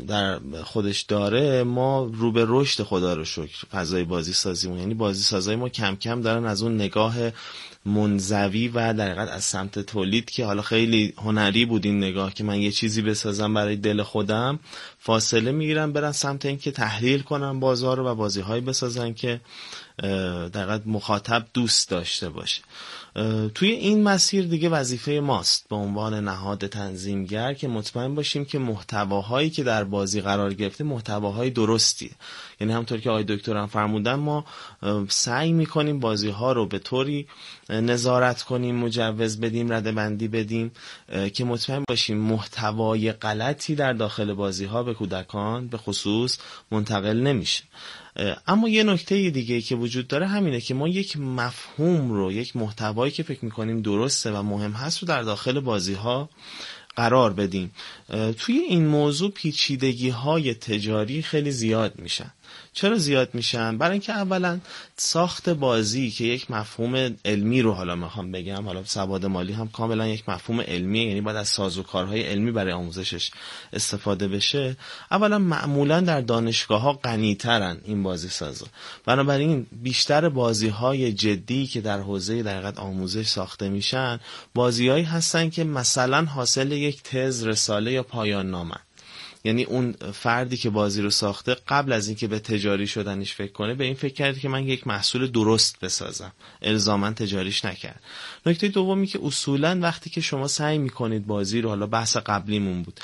در 0.07 0.39
خودش 0.63 1.01
داره 1.01 1.63
ما 1.63 2.11
رو 2.13 2.31
به 2.31 2.45
رشد 2.47 2.83
خدا 2.83 3.13
رو 3.13 3.25
شکر 3.25 3.65
فضای 3.71 4.03
بازی 4.03 4.33
سازیمون 4.33 4.79
یعنی 4.79 4.93
بازی 4.93 5.23
سازای 5.23 5.55
ما 5.55 5.69
کم 5.69 5.95
کم 5.95 6.21
دارن 6.21 6.45
از 6.45 6.63
اون 6.63 6.75
نگاه 6.75 7.15
منزوی 7.85 8.67
و 8.67 8.93
در 8.93 9.05
حقیقت 9.05 9.29
از 9.29 9.43
سمت 9.43 9.79
تولید 9.79 10.29
که 10.29 10.45
حالا 10.45 10.61
خیلی 10.61 11.13
هنری 11.17 11.65
بود 11.65 11.85
این 11.85 11.97
نگاه 11.97 12.33
که 12.33 12.43
من 12.43 12.59
یه 12.59 12.71
چیزی 12.71 13.01
بسازم 13.01 13.53
برای 13.53 13.75
دل 13.75 14.03
خودم 14.03 14.59
فاصله 14.99 15.51
می‌گیرن 15.51 15.91
برن 15.91 16.11
سمت 16.11 16.45
اینکه 16.45 16.71
تحلیل 16.71 17.21
کنن 17.21 17.59
بازار 17.59 17.97
رو 17.97 18.07
و 18.07 18.15
بازی 18.15 18.41
بسازن 18.41 19.13
که 19.13 19.41
در 20.53 20.79
مخاطب 20.85 21.45
دوست 21.53 21.89
داشته 21.89 22.29
باشه. 22.29 22.61
توی 23.55 23.69
این 23.69 24.03
مسیر 24.03 24.45
دیگه 24.45 24.69
وظیفه 24.69 25.11
ماست 25.11 25.69
به 25.69 25.75
عنوان 25.75 26.13
نهاد 26.13 26.67
تنظیمگر 26.67 27.53
که 27.53 27.67
مطمئن 27.67 28.15
باشیم 28.15 28.45
که 28.45 28.59
محتواهایی 28.59 29.49
که 29.49 29.63
در 29.63 29.83
بازی 29.83 30.21
قرار 30.21 30.53
گرفته 30.53 30.83
محتواهای 30.83 31.49
درستی 31.49 32.11
یعنی 32.59 32.73
همطور 32.73 32.99
که 32.99 33.09
آقای 33.09 33.23
دکتر 33.23 33.57
هم 33.57 33.67
فرمودن 33.67 34.13
ما 34.15 34.45
سعی 35.09 35.51
می‌کنیم 35.51 35.99
بازی 35.99 36.29
ها 36.29 36.51
رو 36.51 36.65
به 36.67 36.79
طوری 36.79 37.27
نظارت 37.69 38.41
کنیم 38.41 38.75
مجوز 38.75 39.39
بدیم 39.39 39.73
رده 39.73 39.91
بندی 39.91 40.27
بدیم 40.27 40.71
که 41.33 41.45
مطمئن 41.45 41.83
باشیم 41.87 42.17
محتوای 42.17 43.11
غلطی 43.11 43.75
در 43.75 43.93
داخل 43.93 44.33
بازی 44.33 44.65
ها 44.65 44.83
به 44.83 44.93
کودکان 44.93 45.67
به 45.67 45.77
خصوص 45.77 46.37
منتقل 46.71 47.17
نمیشه. 47.17 47.63
اما 48.47 48.69
یه 48.69 48.83
نکته 48.83 49.29
دیگه 49.29 49.61
که 49.61 49.75
وجود 49.75 50.07
داره 50.07 50.27
همینه 50.27 50.61
که 50.61 50.73
ما 50.73 50.87
یک 50.87 51.17
مفهوم 51.17 52.11
رو 52.11 52.31
یک 52.31 52.55
محتوایی 52.55 53.11
که 53.11 53.23
فکر 53.23 53.45
می‌کنیم 53.45 53.81
درسته 53.81 54.31
و 54.31 54.41
مهم 54.41 54.71
هست 54.71 54.99
رو 54.99 55.07
در 55.07 55.21
داخل 55.21 55.59
بازی 55.59 55.93
ها 55.93 56.29
قرار 56.95 57.33
بدیم. 57.33 57.71
توی 58.37 58.57
این 58.57 58.87
موضوع 58.87 59.31
پیچیدگی 59.31 60.09
های 60.09 60.53
تجاری 60.53 61.21
خیلی 61.21 61.51
زیاد 61.51 61.99
میشن. 61.99 62.31
چرا 62.73 62.97
زیاد 62.97 63.29
میشن؟ 63.33 63.77
برای 63.77 63.91
اینکه 63.91 64.13
اولا 64.13 64.59
ساخت 64.97 65.49
بازی 65.49 66.11
که 66.11 66.23
یک 66.23 66.51
مفهوم 66.51 67.15
علمی 67.25 67.61
رو 67.61 67.73
حالا 67.73 67.95
می‌خوام 67.95 68.31
بگم 68.31 68.65
حالا 68.65 68.83
سواد 68.83 69.25
مالی 69.25 69.53
هم 69.53 69.67
کاملا 69.67 70.07
یک 70.07 70.29
مفهوم 70.29 70.61
علمیه 70.61 71.07
یعنی 71.07 71.21
باید 71.21 71.37
از 71.37 71.47
سازوکارهای 71.47 72.21
علمی 72.21 72.51
برای 72.51 72.73
آموزشش 72.73 73.31
استفاده 73.73 74.27
بشه. 74.27 74.77
اولا 75.11 75.39
معمولا 75.39 76.01
در 76.01 76.21
دانشگاه 76.21 76.81
ها 76.81 76.93
غنیترن 76.93 77.77
این 77.83 78.03
بازی 78.03 78.29
سازا 78.29 78.65
بنابراین 79.05 79.67
بیشتر 79.71 80.29
بازی 80.29 80.67
های 80.67 81.13
جدی 81.13 81.67
که 81.67 81.81
در 81.81 81.99
حوزه 81.99 82.43
در 82.43 82.79
آموزش 82.79 83.27
ساخته 83.27 83.69
میشن 83.69 84.19
بازیهایی 84.53 85.03
هستن 85.03 85.49
که 85.49 85.63
مثلا 85.63 86.25
حاصل 86.25 86.71
یک 86.71 87.03
تز 87.03 87.43
رساله 87.43 87.91
یا 87.91 88.03
پایان 88.03 88.49
نامه 88.51 88.75
یعنی 89.45 89.63
اون 89.63 89.91
فردی 90.13 90.57
که 90.57 90.69
بازی 90.69 91.01
رو 91.01 91.09
ساخته 91.09 91.55
قبل 91.67 91.91
از 91.91 92.07
اینکه 92.07 92.27
به 92.27 92.39
تجاری 92.39 92.87
شدنش 92.87 93.33
فکر 93.33 93.51
کنه 93.51 93.73
به 93.73 93.83
این 93.83 93.93
فکر 93.93 94.13
کرد 94.13 94.39
که 94.39 94.49
من 94.49 94.67
یک 94.67 94.87
محصول 94.87 95.31
درست 95.31 95.79
بسازم. 95.79 96.31
الزاما 96.61 97.11
تجاریش 97.11 97.65
نکرد. 97.65 98.01
نکته 98.45 98.67
دومی 98.67 99.07
که 99.07 99.19
اصولا 99.23 99.79
وقتی 99.81 100.09
که 100.09 100.21
شما 100.21 100.47
سعی 100.47 100.77
می‌کنید 100.77 101.27
بازی 101.27 101.61
رو 101.61 101.69
حالا 101.69 101.87
بحث 101.87 102.17
قبلیمون 102.17 102.83
بود 102.83 102.99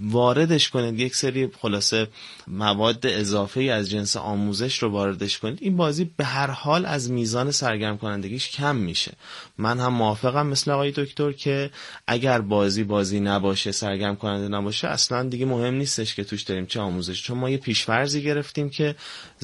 واردش 0.00 0.68
کنید 0.68 1.00
یک 1.00 1.16
سری 1.16 1.48
خلاصه 1.60 2.08
مواد 2.46 3.06
اضافه 3.06 3.60
از 3.60 3.90
جنس 3.90 4.16
آموزش 4.16 4.78
رو 4.78 4.88
واردش 4.90 5.38
کنید 5.38 5.58
این 5.60 5.76
بازی 5.76 6.10
به 6.16 6.24
هر 6.24 6.50
حال 6.50 6.86
از 6.86 7.10
میزان 7.10 7.50
سرگرم 7.50 7.98
کنندگیش 7.98 8.50
کم 8.50 8.76
میشه. 8.76 9.12
من 9.58 9.80
هم 9.80 9.94
موافقم 9.94 10.46
مثل 10.46 10.70
آقای 10.70 10.92
دکتر 10.96 11.32
که 11.32 11.70
اگر 12.06 12.40
بازی 12.40 12.84
بازی 12.84 13.20
نباشه 13.20 13.72
سرگرم 13.72 14.16
کننده 14.16 14.48
نباشه 14.48 14.88
اصلا 14.88 15.22
دیگه 15.22 15.46
مهم 15.46 15.67
نیستش 15.74 16.14
که 16.14 16.24
توش 16.24 16.42
داریم 16.42 16.66
چه 16.66 16.80
آموزش 16.80 17.22
چون 17.22 17.38
ما 17.38 17.50
یه 17.50 17.56
پیشفرزی 17.56 18.22
گرفتیم 18.22 18.70
که 18.70 18.94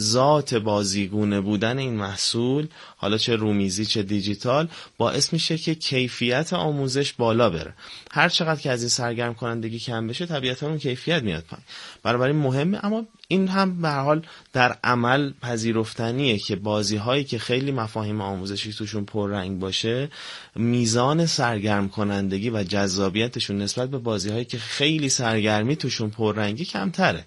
ذات 0.00 0.54
بازیگونه 0.54 1.40
بودن 1.40 1.78
این 1.78 1.94
محصول 1.94 2.68
حالا 2.96 3.18
چه 3.18 3.36
رومیزی 3.36 3.86
چه 3.86 4.02
دیجیتال 4.02 4.68
باعث 4.98 5.32
میشه 5.32 5.58
که 5.58 5.74
کیفیت 5.74 6.52
آموزش 6.52 7.12
بالا 7.12 7.50
بره. 7.50 7.74
هر 8.10 8.28
چقدر 8.28 8.60
که 8.60 8.70
از 8.70 8.80
این 8.80 8.88
سرگرم 8.88 9.34
کنندگی 9.34 9.78
کم 9.78 10.06
بشه 10.06 10.26
طبیعتا 10.26 10.66
اون 10.66 10.78
کیفیت 10.78 11.22
میاد 11.22 11.44
پایین. 11.44 11.64
بنابراین 12.02 12.36
مهمه 12.36 12.84
اما 12.84 13.04
این 13.28 13.48
هم 13.48 13.82
به 13.82 13.88
حال 13.88 14.22
در 14.52 14.76
عمل 14.84 15.32
پذیرفتنیه 15.42 16.38
که 16.38 16.56
بازی 16.56 16.96
هایی 16.96 17.24
که 17.24 17.38
خیلی 17.38 17.72
مفاهیم 17.72 18.20
آموزشی 18.20 18.72
توشون 18.72 19.04
پررنگ 19.04 19.58
باشه 19.58 20.08
میزان 20.54 21.26
سرگرم 21.26 21.88
کنندگی 21.88 22.50
و 22.50 22.62
جذابیتشون 22.62 23.58
نسبت 23.58 23.90
به 23.90 23.98
بازی 23.98 24.30
هایی 24.30 24.44
که 24.44 24.58
خیلی 24.58 25.08
سرگرمی 25.08 25.76
توشون 25.76 26.10
پررنگی 26.10 26.64
کمتره. 26.64 27.24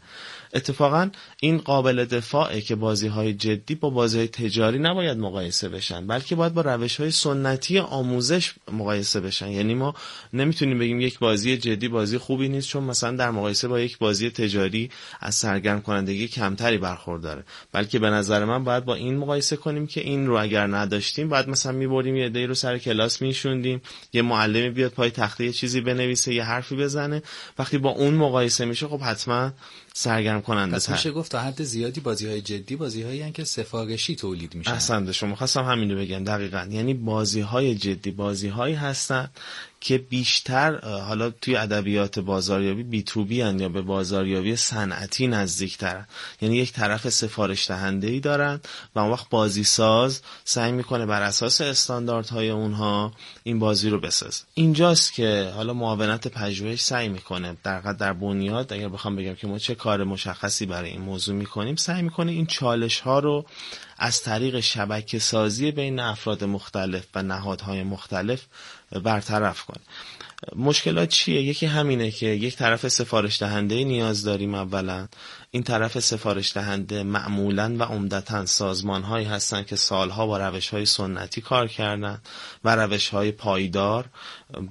اتفاقا 0.58 1.10
این 1.42 1.58
قابل 1.58 2.06
دفاعه 2.06 2.62
که 2.62 2.76
بازی 2.76 3.08
های 3.08 3.34
جدی 3.34 3.76
با 3.76 3.90
بازی 3.90 4.18
های 4.18 4.28
تجاری 4.28 4.80
نباید 4.80 5.18
مقایسه 5.18 5.70
بشن 5.70 6.08
بلکه 6.08 6.36
باید 6.36 6.54
با 6.54 6.62
روش 6.62 7.00
های 7.00 7.12
سنتی 7.12 7.80
آموزش 7.80 8.54
مقایسه 8.72 9.20
بشن. 9.20 9.48
یعنی 9.48 9.74
ما 9.74 9.96
نمی‌تونیم 10.34 10.80
بگیم 10.80 11.02
یک 11.02 11.20
بازی 11.20 11.58
جدی 11.58 11.88
بازی 11.88 12.18
خوبی 12.18 12.50
نیست 12.50 12.68
چون 12.68 12.84
مثلا 12.84 13.12
در 13.12 13.32
مقایسه 13.32 13.68
با 13.68 13.80
یک 13.80 13.98
بازی 13.98 14.30
تجاری 14.30 14.90
از 15.20 15.36
سرگرم 15.36 15.82
کنندگی 15.82 16.28
کمتری 16.28 16.78
برخورداره 16.78 17.44
بلکه 17.72 18.00
به 18.00 18.10
نظر 18.10 18.46
من 18.46 18.64
باید 18.64 18.86
با 18.86 18.96
این 18.96 19.18
مقایسه 19.18 19.56
کنیم 19.56 19.88
که 19.88 20.02
این 20.02 20.28
رو 20.28 20.38
اگر 20.38 20.68
نداشتیم 20.68 21.30
بعد 21.30 21.50
مثلا 21.50 21.72
می‌بریم 21.72 22.16
یه 22.16 22.26
عده‌ای 22.26 22.48
رو 22.48 22.54
سر 22.54 22.78
کلاس 22.78 23.22
میشوندیم 23.22 23.82
یه 24.14 24.22
معلمی 24.22 24.70
بیاد 24.70 24.92
پای 24.92 25.10
تخته 25.12 25.54
چیزی 25.54 25.82
بنویسه 25.82 26.34
یه 26.34 26.44
حرفی 26.44 26.76
بزنه. 26.76 27.22
وقتی 27.60 27.78
با 27.78 27.90
اون 27.90 28.14
مقایسه 28.14 28.66
میشه 28.66 28.88
خب 28.88 29.02
حتما 29.02 29.52
سرگرم 30.00 30.42
کننده 30.42 30.76
پس 30.76 30.90
میشه 30.90 31.12
گفت 31.12 31.32
تا 31.32 31.40
حد 31.40 31.64
زیادی 31.64 32.00
بازی 32.00 32.28
های 32.28 32.42
جدی 32.42 32.76
بازی 32.76 33.02
هایی 33.04 33.32
که 33.32 33.44
سفارشی 33.44 34.16
تولید 34.16 34.56
میشن. 34.56 34.72
احسنده 34.72 35.12
شما. 35.12 35.36
خواستم 35.36 35.64
همین 35.64 35.92
رو 35.92 35.98
بگم 35.98 36.24
دقیقا. 36.24 36.68
یعنی 36.72 36.94
بازی 36.94 37.42
های 37.42 37.76
جدی 37.76 38.12
بازی 38.12 38.48
هایی 38.48 38.76
هستن 38.76 39.30
که 39.80 39.98
بیشتر 39.98 40.80
حالا 41.00 41.30
توی 41.30 41.56
ادبیات 41.56 42.20
بازاریابی 42.20 42.84
بی 42.84 43.04
تو 43.04 43.26
بی 43.26 43.36
یا 43.36 43.70
به 43.70 43.82
بازاریابی 43.82 44.56
صنعتی 44.56 45.28
نزدیکترن. 45.28 46.08
یعنی 46.42 46.58
یک 46.58 46.74
طرف 46.74 47.10
سفارش 47.10 47.68
دهنده 47.68 48.08
ای 48.08 48.20
دارن 48.20 48.60
و 48.96 49.00
اون 49.00 49.12
وقت 49.12 49.30
بازی 49.30 49.64
ساز 49.64 50.22
سعی 50.44 50.72
می‌کنه 50.72 51.06
بر 51.06 51.22
اساس 51.22 51.62
استانداردهای 51.62 52.50
اونها 52.50 53.12
این 53.44 53.60
بازی 53.60 53.90
رو 53.90 54.00
بسازه. 54.00 54.44
اینجاست 54.54 55.14
که 55.14 55.52
حالا 55.56 55.74
معاونت 55.74 56.28
پژوهش 56.28 56.82
سعی 56.82 57.10
می‌کنه 57.10 57.58
در 57.64 57.80
در 57.80 58.14
بنیاد 58.14 58.74
اگر 58.74 58.90
بخوام 58.90 59.16
بگم 59.16 59.36
که 59.36 59.48
ما 59.48 59.60
چه 59.60 59.76
کار 59.76 60.04
مشخصی 60.04 60.66
برای 60.66 60.90
این 60.90 61.02
موضوع 61.02 61.36
می‌کنیم 61.36 61.76
سعی 61.76 62.02
می‌کنه 62.02 62.32
این 62.32 62.46
چالش 62.46 63.00
ها 63.00 63.20
رو 63.20 63.46
از 63.98 64.22
طریق 64.22 64.60
شبکه 64.60 65.20
سازی 65.20 65.72
بین 65.72 66.00
افراد 66.00 66.44
مختلف 66.44 67.06
و 67.16 67.24
نهادهای 67.24 67.84
مختلف 67.84 68.46
برطرف 68.92 69.66
کنه. 69.66 69.84
مشکلات 70.56 71.10
چیه؟ 71.10 71.42
یکی 71.42 71.66
همینه 71.66 72.12
که 72.12 72.26
یک 72.26 72.56
طرف 72.56 72.88
سفارش 72.88 73.42
دهنده 73.42 73.84
نیاز 73.84 74.24
داریم 74.24 74.56
اولا. 74.56 75.08
این 75.52 75.64
طرف 75.64 76.00
سفارش 76.00 76.54
دهنده 76.54 77.04
معمولا 77.04 77.76
و 77.80 77.84
عمدتا 77.84 78.46
سازمان 78.46 79.04
هایی 79.04 79.26
هستن 79.26 79.64
که 79.64 79.76
سالها 79.76 80.28
با 80.28 80.38
روش 80.38 80.70
های 80.70 80.86
سنتی 80.86 81.42
کار 81.42 81.68
کردن 81.68 82.22
و 82.64 82.76
روش 82.76 83.10
های 83.10 83.32
پایدار 83.32 84.06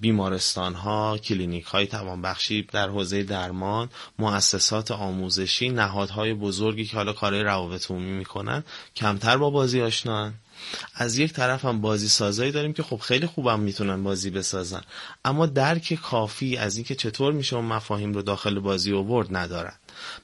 بیمارستان 0.01 0.75
ها 0.75 1.19
کلینیک 1.19 1.65
های 1.65 1.87
توانبخشی 1.87 2.63
در 2.63 2.89
حوزه 2.89 3.23
درمان 3.23 3.91
مؤسسات 4.19 4.91
آموزشی 4.91 5.69
نهادهای 5.69 6.35
بزرگی 6.35 6.85
که 6.85 6.97
حالا 6.97 7.13
کارهای 7.13 7.43
روابط 7.43 7.91
عمومی 7.91 8.13
می‌کنن 8.13 8.65
کمتر 8.97 9.37
با 9.37 9.51
بازی 9.51 9.83
آشنان 9.83 10.35
از 10.95 11.19
یک 11.19 11.33
طرف 11.33 11.65
هم 11.65 11.81
بازی 11.81 12.09
سازایی 12.09 12.53
داریم 12.53 12.73
که 12.73 12.83
خب 12.83 12.97
خیلی 12.97 13.27
خوبم 13.27 13.61
می‌تونن 13.61 14.03
بازی 14.03 14.31
بسازن. 14.31 14.81
اما 15.25 15.47
درک 15.47 15.95
کافی 15.95 16.57
از 16.57 16.77
اینکه 16.77 16.95
چطور 16.95 17.33
میشه 17.33 17.57
اون 17.57 17.65
مفاهیم 17.65 18.13
رو 18.13 18.23
داخل 18.23 18.59
بازی 18.59 18.93
اوورد 18.93 19.37
ندارن. 19.37 19.73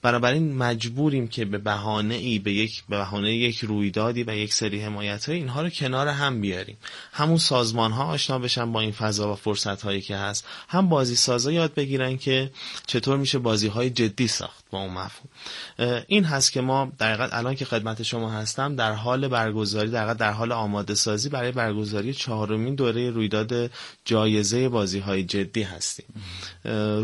بنابراین 0.02 0.56
مجبوریم 0.56 1.28
که 1.28 1.44
به 1.44 1.58
بهانه 1.58 2.14
ای 2.14 2.38
به 2.38 2.52
یک 2.52 2.84
به 2.88 2.96
بهانه 2.96 3.34
یک 3.34 3.58
رویدادی 3.58 4.24
و 4.24 4.36
یک 4.36 4.54
سری 4.54 4.80
حمایت 4.80 5.28
های 5.28 5.36
اینها 5.36 5.62
رو 5.62 5.70
کنار 5.70 6.08
هم 6.08 6.40
بیاریم. 6.40 6.76
همون 7.12 7.38
سازمان 7.38 7.92
ها 7.92 8.04
آشنا 8.04 8.38
بشن 8.38 8.72
با 8.72 8.80
این 8.80 8.92
فضا 8.92 9.32
و 9.32 9.34
فرصت 9.34 9.82
هایی 9.82 10.00
که 10.00 10.16
هست. 10.16 10.46
هم 10.68 10.88
بازی 10.88 11.16
سازا 11.16 11.52
یاد 11.52 11.74
بگیرن 11.74 12.16
که 12.16 12.50
چطور 12.86 13.16
میشه 13.16 13.38
بازی 13.38 13.68
های 13.68 13.90
جدی 13.90 14.28
ساخت 14.28 14.64
با 14.70 14.78
اون 14.78 14.92
مفهوم. 14.92 15.28
این 16.06 16.24
هست 16.24 16.52
که 16.52 16.60
ما 16.60 16.92
در 16.98 17.36
الان 17.36 17.54
که 17.54 17.64
خدمت 17.64 18.02
شما 18.02 18.30
هستم 18.30 18.76
در 18.76 18.92
حال 18.92 19.28
برگزاری 19.28 19.90
در 19.90 20.14
در 20.14 20.30
حال 20.30 20.52
آماده 20.52 20.94
سازی 20.94 21.28
برای 21.28 21.52
برگزاری 21.52 22.14
چهارمین 22.14 22.74
دوره 22.74 23.10
رویداد 23.10 23.70
جایزه 24.04 24.68
بازی 24.68 24.98
های 24.98 25.24
جدی 25.24 25.62
هستیم. 25.62 26.06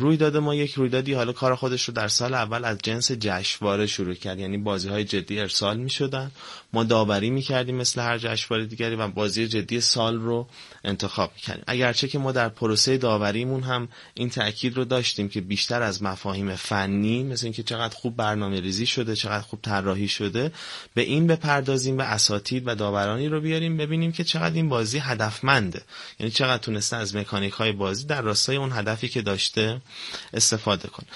رویداد 0.01 0.37
ما 0.37 0.55
یک 0.55 0.75
رویدادی 0.75 1.15
حالا 1.15 1.33
کار 1.33 1.55
خودش 1.55 1.85
رو 1.85 1.95
در 1.95 2.09
سال 2.09 2.35
اول 2.35 2.58
از 2.65 2.79
جنس 2.83 3.13
جشنواره 3.13 3.87
شروع 3.87 4.15
کرد. 4.15 4.39
یعنی 4.39 4.59
بازی 4.59 4.89
های 4.89 5.05
جدی 5.05 5.41
ارسال 5.41 5.77
می 5.77 5.91
شدن 5.91 6.31
ما 6.73 6.85
داوری 6.85 7.31
می 7.31 7.43
کردیم 7.43 7.77
مثل 7.77 8.01
هر 8.01 8.19
جشنواره 8.19 8.67
دیگری 8.67 8.95
و 8.95 9.09
بازی 9.09 9.49
جدی 9.49 9.81
سال 9.81 10.17
رو 10.21 10.49
انتخاب 10.85 11.33
می 11.35 11.41
کردیم 11.41 11.65
اگرچه 11.67 12.09
که 12.09 12.19
ما 12.19 12.33
در 12.33 12.49
پروسه 12.49 12.99
داوریمون 12.99 13.63
هم 13.63 13.89
این 14.15 14.31
تاکید 14.31 14.77
رو 14.77 14.85
داشتیم 14.85 15.29
که 15.29 15.41
بیشتر 15.41 15.83
از 15.83 16.03
مفاهیم 16.03 16.57
فنی 16.57 17.23
مثل 17.23 17.47
اینکه 17.47 17.63
چقدر 17.63 17.95
خوب 17.95 18.17
برنامه 18.17 18.61
ریزی 18.61 18.87
شده 18.87 19.17
چقدر 19.17 19.43
خوب 19.43 19.61
طراحی 19.63 20.09
شده 20.09 20.53
به 20.95 21.03
این 21.03 21.27
بپردازیم 21.27 21.97
به 21.97 22.05
اساتید 22.05 22.63
و 22.67 22.75
داور 22.75 23.09
نگرانی 23.09 23.29
رو 23.29 23.41
بیاریم 23.41 23.77
ببینیم 23.77 24.13
که 24.13 24.25
چقدر 24.25 24.55
این 24.55 24.69
بازی 24.69 24.99
هدفمنده. 24.99 25.83
یعنی 26.21 26.33
چقدر 26.33 26.63
تونسته 26.63 26.97
از 26.97 27.17
مکانیک 27.17 27.53
های 27.53 27.73
بازی 27.73 28.07
در 28.07 28.23
راستای 28.23 28.57
اون 28.57 28.73
هدفی 28.73 29.09
که 29.09 29.23
داشته 29.23 29.81
استفاده 30.33 30.89
کن. 30.89 31.07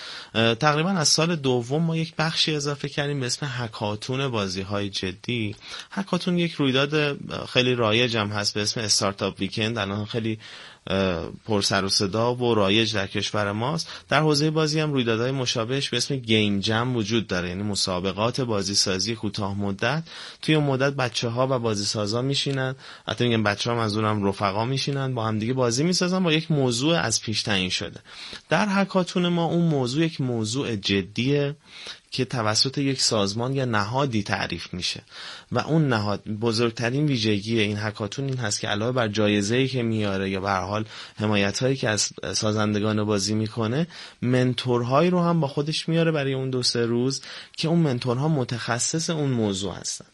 تقریبا 0.54 0.90
از 0.90 1.08
سال 1.08 1.36
دوم 1.36 1.82
ما 1.82 1.96
یک 1.96 2.14
بخشی 2.18 2.54
اضافه 2.54 2.88
کردیم 2.88 3.20
به 3.20 3.26
اسم 3.26 3.46
هکاتون 3.50 4.28
بازی 4.28 4.62
های 4.62 4.90
جدی. 4.90 5.41
هکاتون 5.90 6.38
یک 6.38 6.52
رویداد 6.52 7.16
خیلی 7.48 7.74
رایج 7.74 8.16
هم 8.16 8.28
هست 8.28 8.54
به 8.54 8.62
اسم 8.62 8.80
استارتاپ 8.80 9.40
ویکند 9.40 9.78
الان 9.78 10.04
خیلی 10.04 10.38
پر 11.46 11.62
سر 11.62 11.84
و 11.84 11.88
صدا 11.88 12.34
و 12.34 12.54
رایج 12.54 12.94
در 12.94 13.06
کشور 13.06 13.52
ماست. 13.52 13.88
در 14.08 14.20
حوزه 14.20 14.50
بازی 14.50 14.80
هم 14.80 14.92
رویدادهای 14.92 15.30
مشابهش 15.30 15.88
به 15.88 15.96
اسم 15.96 16.16
گیم 16.16 16.60
جم 16.60 16.96
وجود 16.96 17.26
داره. 17.26 17.48
یعنی 17.48 17.62
مسابقات 17.62 18.40
بازی 18.40 18.74
سازی 18.74 19.14
کوتاه 19.14 19.58
مدت. 19.58 20.02
توی 20.42 20.54
اون 20.54 20.64
مدت 20.64 20.92
بچه 20.92 21.28
ها 21.28 21.48
و 21.50 21.58
بازی 21.58 21.84
سازا 21.84 22.22
میشینن. 22.22 22.74
حتی 23.08 23.28
میگم 23.28 23.42
بچه 23.42 23.70
ها 23.70 23.76
منظورم 23.76 24.24
رفقا 24.24 24.64
میشینن. 24.64 25.14
با 25.14 25.26
هم 25.26 25.38
دیگه 25.38 25.52
بازی 25.52 25.84
می‌سازن. 25.84 26.22
با 26.22 26.32
یک 26.32 26.50
موضوع 26.50 26.98
از 26.98 27.22
پیش 27.22 27.42
تعیین 27.42 27.70
شده. 27.70 28.00
در 28.48 28.66
هکاتون 28.70 29.28
ما 29.28 29.44
اون 29.44 29.64
موضوع 29.64 30.04
یک 30.04 30.20
موضوع 30.20 30.76
جدیه. 30.76 31.56
که 32.12 32.24
توسط 32.24 32.78
یک 32.78 33.02
سازمان 33.02 33.54
یا 33.54 33.64
نهادی 33.64 34.22
تعریف 34.22 34.74
میشه. 34.74 35.02
و 35.52 35.58
اون 35.58 35.88
نهاد 35.88 36.28
بزرگترین 36.28 37.06
ویژگی 37.06 37.60
این 37.60 37.78
هکاتون 37.78 38.24
این 38.24 38.36
هست 38.36 38.60
که 38.60 38.68
علاوه 38.68 38.92
بر 38.92 39.08
جایزه 39.08 39.56
ای 39.56 39.68
که 39.68 39.82
میاره 39.82 40.30
یا 40.30 40.40
به 40.40 40.50
حال 40.50 40.84
حمایت 41.16 41.58
هایی 41.58 41.76
که 41.76 41.88
از 41.88 42.10
سازندگان 42.32 43.04
بازی 43.04 43.34
می‌کنه 43.34 43.86
منتورهایی 44.22 45.10
رو 45.10 45.20
هم 45.20 45.40
با 45.40 45.48
خودش 45.48 45.88
میاره 45.88 46.10
برای 46.10 46.34
اون 46.34 46.50
دو 46.50 46.62
سه 46.62 46.86
روز 46.86 47.22
که 47.56 47.68
اون 47.68 47.78
منتورها 47.78 48.28
متخصص 48.28 49.10
اون 49.10 49.30
موضوع 49.30 49.74
هستن. 49.74 50.11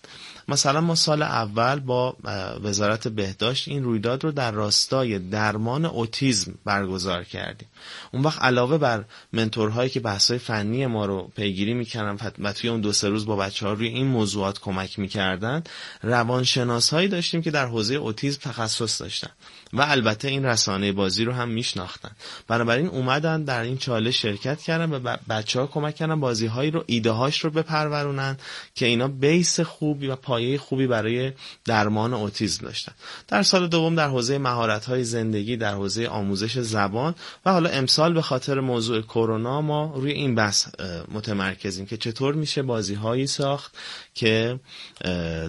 مثلا 0.48 0.80
ما 0.80 0.94
سال 0.94 1.22
اول 1.22 1.80
با 1.80 2.16
وزارت 2.62 3.08
بهداشت 3.08 3.68
این 3.68 3.84
رویداد 3.84 4.24
رو 4.24 4.32
در 4.32 4.50
راستای 4.50 5.18
درمان 5.18 5.84
اوتیزم 5.84 6.54
برگزار 6.64 7.24
کردیم. 7.24 7.68
اون 8.12 8.22
وقت 8.22 8.42
علاوه 8.42 8.78
بر 8.78 9.04
منتورهایی 9.32 9.90
که 9.90 10.00
بحثای 10.00 10.38
فنی 10.38 10.86
ما 10.86 11.06
رو 11.06 11.30
پیگیری 11.36 11.74
می‌کردن 11.74 12.32
و 12.38 12.52
توی 12.52 12.70
اون 12.70 12.80
دو 12.80 12.92
سه 12.92 13.08
روز 13.08 13.26
با 13.26 13.36
بچه 13.36 13.66
ها 13.66 13.72
روی 13.72 13.88
این 13.88 14.06
موضوعات 14.06 14.60
کمک 14.60 14.98
می‌کردن 14.98 15.62
روانشناس 16.02 16.92
هایی 16.94 17.08
داشتیم 17.08 17.42
که 17.42 17.50
در 17.50 17.66
حوزه 17.66 17.94
اوتیزم 17.94 18.40
تخصص 18.42 19.00
داشتن 19.00 19.30
و 19.72 19.82
البته 19.82 20.28
این 20.28 20.44
رسانه 20.44 20.92
بازی 20.92 21.24
رو 21.24 21.32
هم 21.32 21.48
میشناختن. 21.48 22.10
بنابراین 22.48 22.86
اومدن 22.86 23.44
در 23.44 23.62
این 23.62 23.78
چاله 23.78 24.10
شرکت 24.10 24.62
کردن 24.62 24.90
و 24.90 25.16
بچه 25.28 25.60
ها 25.60 25.66
کمک 25.66 25.94
کردن 25.94 26.20
بازی 26.20 26.46
هایی 26.46 26.70
رو 26.70 26.84
ایده 26.86 27.10
هاش 27.10 27.44
رو 27.44 27.50
بپرورونن 27.50 28.36
که 28.74 28.86
اینا 28.86 29.08
بیس 29.08 29.60
خوبی 29.98 30.08
و 30.08 30.16
پایه 30.16 30.58
خوبی 30.58 30.86
برای 30.86 31.32
درمان 31.64 32.14
اوتیزم 32.14 32.64
داشتن. 32.64 32.92
در 33.28 33.42
سال 33.42 33.68
دوم 33.68 33.94
در 33.94 34.08
حوزه 34.08 34.38
مهارت 34.38 35.02
زندگی 35.02 35.56
در 35.56 35.74
حوزه 35.74 36.06
آموزش 36.06 36.58
زبان 36.58 37.14
و 37.46 37.52
حالا 37.52 37.70
امسال 37.70 38.12
به 38.12 38.22
خاطر 38.22 38.60
موضوع 38.60 39.02
کرونا 39.02 39.60
ما 39.60 39.92
روی 39.96 40.12
این 40.12 40.34
بحث 40.34 40.68
متمرکزیم 41.12 41.86
که 41.86 41.96
چطور 41.96 42.34
میشه 42.34 42.62
بازی 42.62 42.94
هایی 42.94 43.26
ساخت 43.26 43.76
که 44.14 44.60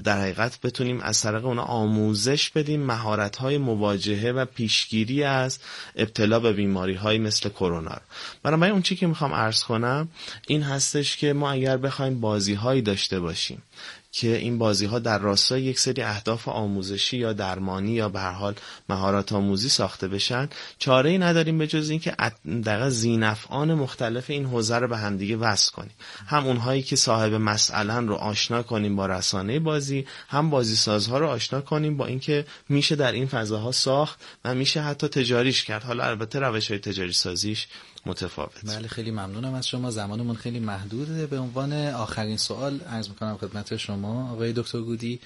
در 0.04 0.22
حقیقت 0.22 0.62
بتونیم 0.62 1.02
از 1.02 1.22
طریق 1.22 1.46
اونا 1.46 1.64
آموزش 1.64 2.50
بدیم 2.50 2.82
مهارت 2.82 3.36
های 3.36 3.58
مواجهه 3.58 4.32
و 4.32 4.46
پیشگیری 4.46 5.24
از 5.24 5.60
ابتلا 5.96 6.40
به 6.40 6.54
بیماری 6.54 6.94
های 6.94 7.18
مثل 7.18 7.50
کرونا 7.50 7.94
رو. 7.94 8.02
بنابراین 8.44 8.74
اون 8.74 8.82
چی 8.82 8.96
که 8.96 9.08
می‌خوام 9.08 9.34
عرض 9.34 9.64
کنم 9.64 10.10
این 10.48 10.64
هستش 10.64 11.18
که 11.18 11.34
ما 11.34 11.52
اگر 11.52 11.78
بخوایم 11.78 12.20
بازی 12.22 12.54
هایی 12.54 12.82
داشته 12.82 13.20
باشیم 13.20 13.62
که 14.12 14.38
این 14.38 14.58
بازی 14.58 14.86
ها 14.86 15.00
در 15.00 15.20
راستای 15.20 15.62
یک 15.62 15.80
سری 15.80 16.02
اهداف 16.02 16.48
آموزشی 16.48 17.18
یا 17.18 17.34
درمانی 17.34 17.92
یا 17.92 18.10
به 18.10 18.20
هر 18.20 18.32
حال 18.32 18.56
مهارت 18.90 19.34
آموزی 19.34 19.70
ساخته 19.70 20.08
بشن. 20.08 20.50
چاره 20.80 21.10
ای 21.10 21.18
نداریم 21.18 21.58
به 21.58 21.68
جز 21.68 21.90
اینکه 21.90 22.16
دقیقا 22.66 22.90
زینفعان 22.90 23.74
مختلف 23.74 24.30
این 24.30 24.46
حوزه 24.46 24.78
رو 24.78 24.88
به 24.88 24.98
همدیگه 24.98 25.36
وصل 25.38 25.72
کنیم. 25.72 25.94
هم 26.28 26.48
اونهایی 26.48 26.82
که 26.82 26.96
صاحب 26.96 27.34
مسئله 27.34 28.00
رو 28.00 28.16
آشنا 28.16 28.64
کنیم 28.64 28.96
با 28.96 29.06
رسانه 29.06 29.60
بازی 29.60 30.06
هم 30.30 30.50
بازی 30.50 30.76
سازها 30.76 31.18
رو 31.18 31.28
آشنا 31.28 31.62
کنیم 31.62 31.98
با 31.98 32.06
اینکه 32.06 32.46
میشه 32.70 32.96
در 32.96 33.12
این 33.12 33.28
فضاها 33.28 33.72
ساخت 33.72 34.22
و 34.46 34.56
میشه 34.56 34.82
حتی 34.82 35.08
تجاریش 35.08 35.64
کرد. 35.64 35.84
حالا 35.84 36.04
البته 36.04 36.40
روش 36.40 36.72
های 36.72 36.80
تجاری 36.80 37.14
سازیش 37.14 37.68
متفاوت. 38.06 38.66
بله 38.66 38.88
خیلی 38.88 39.12
ممنونم 39.12 39.54
از 39.54 39.68
شما. 39.68 39.92
زمانمون 39.92 40.36
خیلی 40.36 40.60
محدوده. 40.60 41.28
به 41.28 41.40
عنوان 41.40 41.74
آخرین 41.74 42.38
سوال 42.38 42.80
عرض 42.82 43.10
می‌کنم 43.10 43.38
خدمت 43.38 43.78
شما 43.78 44.32
آقای 44.32 44.54
دکتر 44.54 44.82
گودی. 44.82 45.20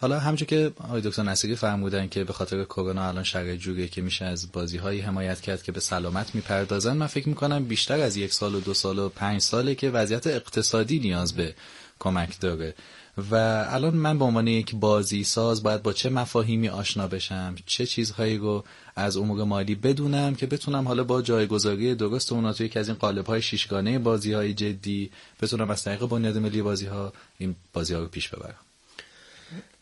حالا 0.00 0.18
همچون 0.18 0.46
که 0.46 0.72
آقای 0.78 1.00
دکتر 1.00 1.22
نصیری 1.22 1.56
فرمودن 1.56 2.08
که 2.08 2.24
به 2.24 2.32
خاطر 2.32 2.64
کرونا 2.64 3.08
الان 3.08 3.24
شرایط 3.24 3.60
جوریه 3.60 3.88
که 3.88 4.02
میشه 4.02 4.24
از 4.24 4.52
بازی 4.52 4.76
هایی 4.76 5.00
حمایت 5.00 5.40
کرد 5.40 5.62
که 5.62 5.72
به 5.72 5.80
سلامت 5.80 6.34
می‌پردازن 6.34 6.96
من 6.96 7.06
فکر 7.06 7.28
می‌کنم 7.28 7.64
بیشتر 7.64 8.00
از 8.00 8.16
یک 8.16 8.32
سال 8.32 8.54
و 8.54 8.60
دو 8.60 8.74
سال 8.74 8.98
و 8.98 9.08
پنج 9.08 9.40
ساله 9.40 9.74
که 9.74 9.90
وضعیت 9.90 10.26
اقتصادی 10.26 10.98
نیاز 10.98 11.32
به 11.32 11.54
کمک 11.98 12.40
داره. 12.40 12.74
و 13.18 13.34
الان 13.68 13.94
من 13.94 14.18
به 14.18 14.24
عنوان 14.24 14.48
یک 14.48 14.74
بازی 14.74 15.24
ساز 15.24 15.62
باید 15.62 15.82
با 15.82 15.92
چه 15.92 16.10
مفاهیمی 16.10 16.68
آشنا 16.68 17.06
بشم؟ 17.06 17.54
چه 17.66 17.86
چیزهایی 17.86 18.36
رو 18.36 18.64
از 18.96 19.16
امور 19.16 19.44
مالی 19.44 19.74
بدونم 19.74 20.34
که 20.34 20.46
بتونم 20.46 20.88
حالا 20.88 21.04
با 21.04 21.22
جایگذاری 21.22 21.94
درست 21.94 22.32
اونا 22.32 22.52
توی 22.52 22.66
یکی 22.66 22.78
از 22.78 22.88
این 22.88 22.98
قالب 22.98 23.26
های 23.26 23.42
شیشگانه 23.42 23.98
بازی 23.98 24.32
های 24.32 24.54
جدی 24.54 25.10
بتونم 25.42 25.70
از 25.70 25.84
طریق 25.84 26.06
بنیاد 26.06 26.38
ملی 26.38 26.62
بازی 26.62 26.86
ها 26.86 27.12
این 27.38 27.54
بازی 27.72 27.94
ها 27.94 28.00
رو 28.00 28.06
پیش 28.06 28.28
ببرم. 28.28 28.54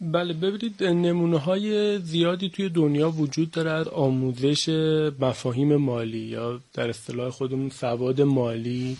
بله 0.00 0.32
ببینید 0.32 0.84
نمونه 0.84 1.38
های 1.38 1.98
زیادی 1.98 2.50
توی 2.50 2.68
دنیا 2.68 3.10
وجود 3.10 3.50
دارد. 3.50 3.88
آموزش 3.88 4.68
مفاهیم 5.20 5.76
مالی 5.76 6.18
یا 6.18 6.60
در 6.74 6.88
اصطلاح 6.88 7.30
خودمون 7.30 7.70
سواد 7.70 8.20
مالی 8.20 8.96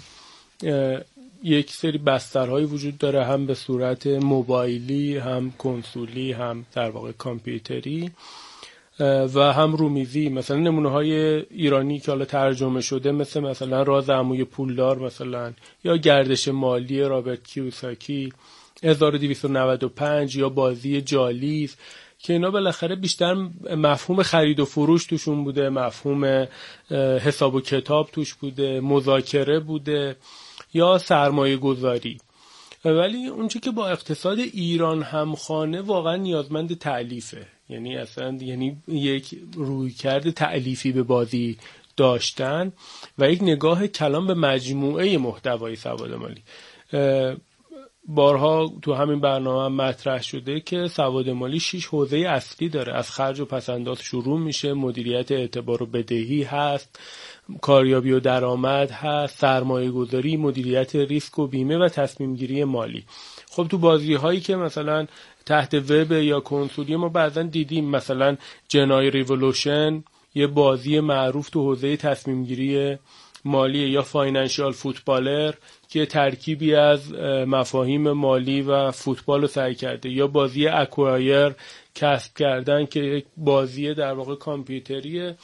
یک 1.44 1.70
سری 1.70 1.98
بسترهایی 1.98 2.66
وجود 2.66 2.98
داره 2.98 3.24
هم 3.24 3.46
به 3.46 3.54
صورت 3.54 4.06
موبایلی 4.06 5.18
هم 5.18 5.50
کنسولی 5.58 6.32
هم 6.32 6.66
در 6.74 6.90
واقع 6.90 7.12
کامپیوتری 7.12 8.10
و 9.34 9.52
هم 9.52 9.72
رومیزی. 9.72 10.28
مثلا 10.28 10.56
نمونه 10.56 10.90
های 10.90 11.12
ایرانی 11.50 12.00
که 12.00 12.10
حالا 12.10 12.24
ترجمه 12.24 12.80
شده 12.80 13.12
مثل 13.12 13.40
مثلا 13.40 13.82
راز 13.82 14.10
عموی 14.10 14.44
پولدار 14.44 14.98
مثلا 14.98 15.52
یا 15.84 15.96
گردش 15.96 16.48
مالی 16.48 17.02
رابرت 17.02 17.44
کیوساکی 17.44 18.32
1295 18.82 20.36
یا 20.36 20.48
بازی 20.48 21.00
جالیز 21.00 21.76
که 22.18 22.32
اینا 22.32 22.50
بالاخره 22.50 22.96
بیشتر 22.96 23.34
مفهوم 23.76 24.22
خرید 24.22 24.60
و 24.60 24.64
فروش 24.64 25.06
توشون 25.06 25.44
بوده 25.44 25.68
مفهوم 25.68 26.48
حساب 27.24 27.54
و 27.54 27.60
کتاب 27.60 28.10
توش 28.12 28.34
بوده 28.34 28.80
مذاکره 28.80 29.60
بوده. 29.60 30.16
یا 30.74 30.98
سرمایه 30.98 31.56
گذاری 31.56 32.18
ولی 32.84 33.26
اونچه 33.26 33.60
که 33.60 33.70
با 33.70 33.88
اقتصاد 33.88 34.38
ایران 34.38 35.02
همخانه 35.02 35.80
واقعا 35.80 36.16
نیازمند 36.16 36.78
تعلیفه. 36.78 37.46
یعنی 37.68 37.96
اصلا 37.96 38.38
یعنی 38.40 38.76
یک 38.88 39.38
رویکرد 39.54 40.30
تعلیفی 40.30 40.92
به 40.92 41.02
بازی 41.02 41.58
داشتن 41.96 42.72
و 43.18 43.30
یک 43.30 43.42
نگاه 43.42 43.86
کلام 43.86 44.26
به 44.26 44.34
مجموعه 44.34 45.18
محتوای 45.18 45.76
سواد 45.76 46.12
مالی. 46.12 46.42
بارها 48.08 48.72
تو 48.82 48.94
همین 48.94 49.20
برنامه 49.20 49.84
مطرح 49.84 50.22
شده 50.22 50.60
که 50.60 50.88
سواد 50.88 51.30
مالی 51.30 51.60
شیش 51.60 51.86
حوزه 51.86 52.18
اصلی 52.18 52.68
داره. 52.68 52.94
از 52.94 53.10
خرج 53.10 53.40
و 53.40 53.44
پسنداز 53.44 54.02
شروع 54.02 54.40
میشه 54.40 54.72
مدیریت 54.72 55.32
اعتبار 55.32 55.82
و 55.82 55.86
بدهی 55.86 56.42
هست. 56.42 56.98
کاریابی 57.60 58.12
و 58.12 58.20
درآمد 58.20 58.90
هست 58.90 59.38
سرمایه 59.38 59.90
گذاری 59.90 60.36
مدیریت 60.36 60.96
ریسک 60.96 61.38
و 61.38 61.46
بیمه 61.46 61.78
و 61.78 61.88
تصمیم 61.88 62.34
گیری 62.36 62.64
مالی. 62.64 63.04
خب 63.50 63.66
تو 63.68 63.78
بازی 63.78 64.14
هایی 64.14 64.40
که 64.40 64.56
مثلا 64.56 65.06
تحت 65.46 65.74
وب 65.74 66.12
یا 66.12 66.40
کنسولی 66.40 66.96
ما 66.96 67.08
بعضا 67.08 67.42
دیدیم 67.42 67.84
مثلا 67.90 68.36
جنای 68.68 69.10
ریولوشن 69.10 70.04
یه 70.34 70.46
بازی 70.46 71.00
معروف 71.00 71.50
تو 71.50 71.62
حوزه 71.62 71.96
تصمیم 71.96 72.44
گیری 72.44 72.98
مالی 73.44 73.78
یا 73.78 74.02
Financial 74.02 74.72
Football 74.72 75.54
که 75.88 76.06
ترکیبی 76.06 76.74
از 76.74 77.12
مفاهیم 77.46 78.12
مالی 78.12 78.62
و 78.62 78.90
فوتبال 78.90 79.40
رو 79.40 79.46
سعی 79.46 79.74
کرده. 79.74 80.10
یا 80.10 80.26
بازی 80.26 80.66
Acquire 80.66 81.52
کسب 81.94 82.34
کردن 82.36 82.86
که 82.86 83.00
یک 83.00 83.24
بازی 83.36 83.94
در 83.94 84.12
واقع 84.12 84.34
کامپیوتریه 84.34 85.36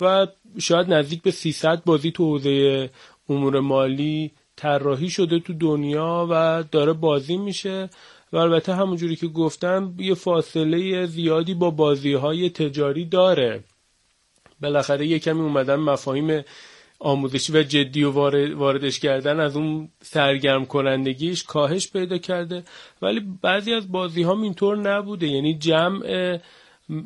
و 0.00 0.26
شاید 0.58 0.92
نزدیک 0.92 1.22
به 1.22 1.30
300 1.30 1.84
بازی 1.84 2.10
تو 2.10 2.24
حوزه 2.24 2.90
امور 3.28 3.60
مالی 3.60 4.32
طراحی 4.56 5.10
شده 5.10 5.38
تو 5.38 5.52
دنیا 5.52 6.26
و 6.30 6.64
داره 6.72 6.92
بازی 6.92 7.36
میشه. 7.36 7.90
و 8.32 8.36
البته 8.36 8.74
همونجوری 8.74 9.16
که 9.16 9.26
گفتم 9.26 9.94
یه 9.98 10.14
فاصله 10.14 11.06
زیادی 11.06 11.54
با 11.54 11.70
بازی 11.70 12.12
های 12.12 12.50
تجاری 12.50 13.04
داره. 13.04 13.64
بالاخره 14.60 15.06
یه 15.06 15.18
کمی 15.18 15.40
اومدن 15.40 15.76
مفاهیم 15.76 16.44
آموزشی 16.98 17.52
و 17.52 17.62
جدی 17.62 18.04
و 18.04 18.10
واردش 18.54 19.00
کردن 19.00 19.40
از 19.40 19.56
اون 19.56 19.88
سرگرم 20.02 20.66
کنندگیش 20.66 21.44
کاهش 21.44 21.90
پیدا 21.92 22.18
کرده. 22.18 22.62
ولی 23.02 23.20
بعضی 23.42 23.74
از 23.74 23.92
بازی 23.92 24.24
اینطور 24.24 24.76
نبوده. 24.76 25.26
یعنی 25.28 25.58
جمع 25.58 26.38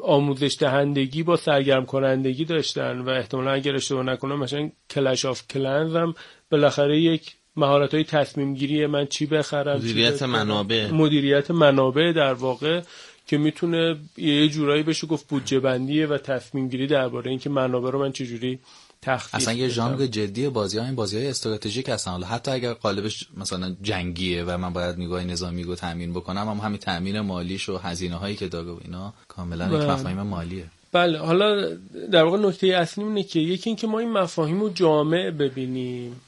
آموزش 0.00 0.56
دهندگی 0.60 1.22
با 1.22 1.36
سرگرم 1.36 1.86
کنندگی 1.86 2.44
داشتن 2.44 2.98
و 2.98 3.08
احتمالا 3.08 3.52
اگر 3.52 3.74
اشتباه 3.74 4.02
نکنم 4.02 4.38
مثلا 4.38 4.70
کلش 4.90 5.24
آف 5.24 5.48
کلنز 5.48 5.96
هم 5.96 6.14
بالاخره 6.50 7.00
یک 7.00 7.36
مهارت 7.56 7.94
های 7.94 8.04
تصمیم 8.04 8.54
گیری 8.54 8.86
من 8.86 9.06
چی 9.06 9.26
بخرم 9.26 9.76
مدیریت 9.76 10.22
منابع. 10.22 10.90
مدیریت 10.90 11.50
منابع 11.50 12.12
در 12.12 12.32
واقع 12.32 12.80
که 13.26 13.38
می‌تونه 13.38 13.96
یه 14.16 14.48
جورایی 14.48 14.82
بشه 14.82 15.06
گفت 15.06 15.28
بودجه 15.28 15.60
بندیه 15.60 16.06
و 16.06 16.18
تصمیم 16.18 16.68
گیری 16.68 16.86
درباره 16.86 17.30
اینکه 17.30 17.50
منابع 17.50 17.90
رو 17.90 17.98
من 17.98 18.12
چجوری 18.12 18.58
اصلا 19.06 19.54
یه 19.54 19.68
ژانر 19.68 20.06
جدی 20.06 20.48
بازی 20.48 20.78
ها 20.78 20.84
این 20.84 20.94
بازی 20.94 21.16
های 21.18 21.28
استراتژیک 21.28 21.88
هستن. 21.88 22.10
حالا 22.10 22.26
حتی 22.26 22.50
اگر 22.50 22.72
قالبش 22.72 23.28
مثلا 23.36 23.76
جنگیه 23.82 24.44
و 24.44 24.58
من 24.58 24.72
باید 24.72 24.98
نگاه 24.98 25.24
نظامی 25.24 25.62
رو 25.62 25.74
تامین 25.74 26.12
بکنم 26.12 26.48
اما 26.48 26.62
همین 26.62 26.78
تامین 26.78 27.20
مالیش 27.20 27.68
و 27.68 27.76
هزینه 27.76 28.16
هایی 28.16 28.36
که 28.36 28.48
داره 28.48 28.70
و 28.70 28.78
اینا 28.84 29.14
کاملا 29.28 29.66
یک 29.66 29.72
بله. 29.72 29.92
مفاهیم 29.92 30.22
مالیه. 30.22 30.64
بله 30.92 31.18
حالا 31.18 31.76
در 32.12 32.22
واقع 32.22 32.38
نکته 32.38 32.66
اصلی 32.66 33.04
اینه 33.04 33.22
که 33.22 33.40
یکی 33.40 33.70
اینکه 33.70 33.86
ما 33.86 33.98
این 33.98 34.12
مفاهیم 34.12 34.60
رو 34.60 34.68
جامع 34.68 35.30
ببینیم. 35.30 36.20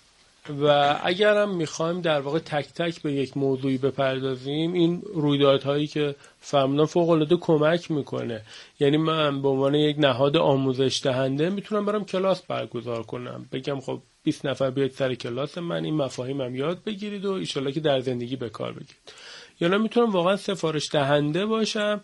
و 0.49 0.97
اگر 1.03 1.36
هم 1.36 1.57
می‌خوایم 1.57 2.01
در 2.01 2.20
واقع 2.20 2.38
تک 2.38 2.72
تک 2.72 3.03
به 3.03 3.12
یک 3.12 3.36
موضوعی 3.36 3.78
بپردازیم 3.78 4.72
این 4.72 5.03
رویدادهایی 5.14 5.86
که 5.86 6.14
فرمودن 6.40 6.84
فوق 6.84 7.11
العاده 7.11 7.36
کمک 7.36 7.90
می‌کنه. 7.90 8.42
یعنی 8.80 8.97
من 8.97 9.42
به 9.42 9.49
عنوان 9.49 9.74
یک 9.74 9.97
نهاد 9.99 10.36
آموزش 10.36 11.01
دهنده 11.05 11.51
می‌تونم 11.51 11.84
برم 11.84 12.05
کلاس 12.05 12.42
برگزار 12.42 13.03
کنم. 13.03 13.47
بگم 13.53 13.80
خب 13.80 14.03
20 14.22 14.47
نفر 14.47 14.70
بیاید 14.70 14.92
سر 14.92 15.14
کلاس 15.14 15.59
من 15.59 15.84
این 15.84 15.95
مفاهیمم 15.95 16.55
یاد 16.55 16.84
بگیرید 16.84 17.24
و 17.24 17.32
ایشالله 17.32 17.72
که 17.72 17.80
در 17.80 18.01
زندگی 18.01 18.36
به 18.36 18.49
کار 18.49 18.72
بگیرید. 18.72 19.12
یا 19.61 19.68
نه 19.68 19.78
می‌تونم 19.78 20.11
واقعا 20.11 20.36
سفارش 20.36 20.90
دهنده 20.92 21.47
باشم 21.47 22.01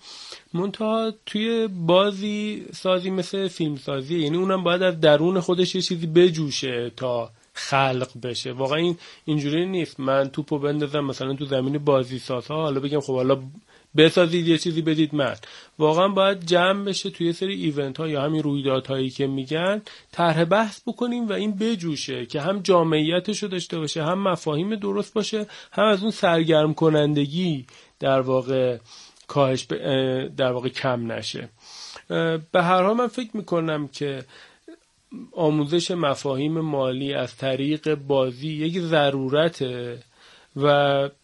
منتها 0.55 1.12
توی 1.26 1.68
بازی 1.68 2.66
سازی 2.72 3.11
مثل 3.11 3.49
فیلم 3.49 3.76
سازی 3.76 4.18
یعنی 4.18 4.36
اونم 4.36 4.62
باید 4.62 4.82
از 4.82 5.01
درون 5.01 5.41
خودش 5.41 5.74
یه 5.74 5.82
چیزی 5.82 6.07
بجوشه 6.07 6.91
تا 6.97 7.30
خلق 7.69 8.09
بشه. 8.23 8.53
واقعا 8.53 8.79
این 8.79 8.99
اینجوری 9.25 9.67
نیست. 9.67 10.01
من 10.01 10.29
توپو 10.29 10.59
بندازم 10.59 11.01
مثلا 11.01 11.35
تو 11.35 11.45
زمین 11.45 11.79
بازی 11.79 12.19
سازها 12.19 12.63
حالا 12.63 12.81
بگم 12.81 13.01
خب 13.01 13.15
حالا 13.15 13.39
بسازید 13.97 14.49
یه 14.49 14.59
چیزی 14.59 14.83
بدید 14.83 15.15
من. 15.15 15.37
واقعا 15.79 16.09
باید 16.09 16.47
جمع 16.47 16.85
بشه 16.85 17.11
توی 17.11 17.33
سری 17.33 17.55
ایونت 17.55 17.99
ها 17.99 18.09
یا 18.09 18.23
همین 18.23 18.43
رویدادهایی 18.43 19.11
که 19.11 19.27
میگن 19.27 19.83
طرح 20.13 20.45
بحث 20.45 20.81
بکنیم 20.87 21.29
و 21.29 21.33
این 21.33 21.57
بجوشه 21.57 22.27
که 22.27 22.41
هم 22.41 22.61
جامعیتش 22.61 23.43
رو 23.43 23.49
داشته 23.49 23.79
باشه 23.79 24.05
هم 24.05 24.29
مفاهیم 24.29 24.75
درست 24.75 25.15
باشه 25.15 25.47
هم 25.73 25.85
از 25.85 26.03
اون 26.03 26.11
سرگرم 26.11 26.75
کنندگی 26.75 27.67
در 28.01 28.21
واقع 28.21 28.79
کاهش 29.27 29.63
در 30.37 30.53
واقع 30.53 30.69
کم 30.69 31.13
نشه. 31.13 31.49
به 32.53 32.63
هر 32.63 32.83
حال 32.83 32.97
من 32.97 33.07
فکر 33.07 33.37
می‌کنم 33.37 33.89
که 33.89 34.25
آموزش 35.33 35.91
مفاهیم 35.91 36.61
مالی 36.61 37.15
از 37.15 37.37
طریق 37.37 37.95
بازی 37.95 38.49
یک 38.49 38.81
ضرورته 38.81 40.03
و 40.57 40.67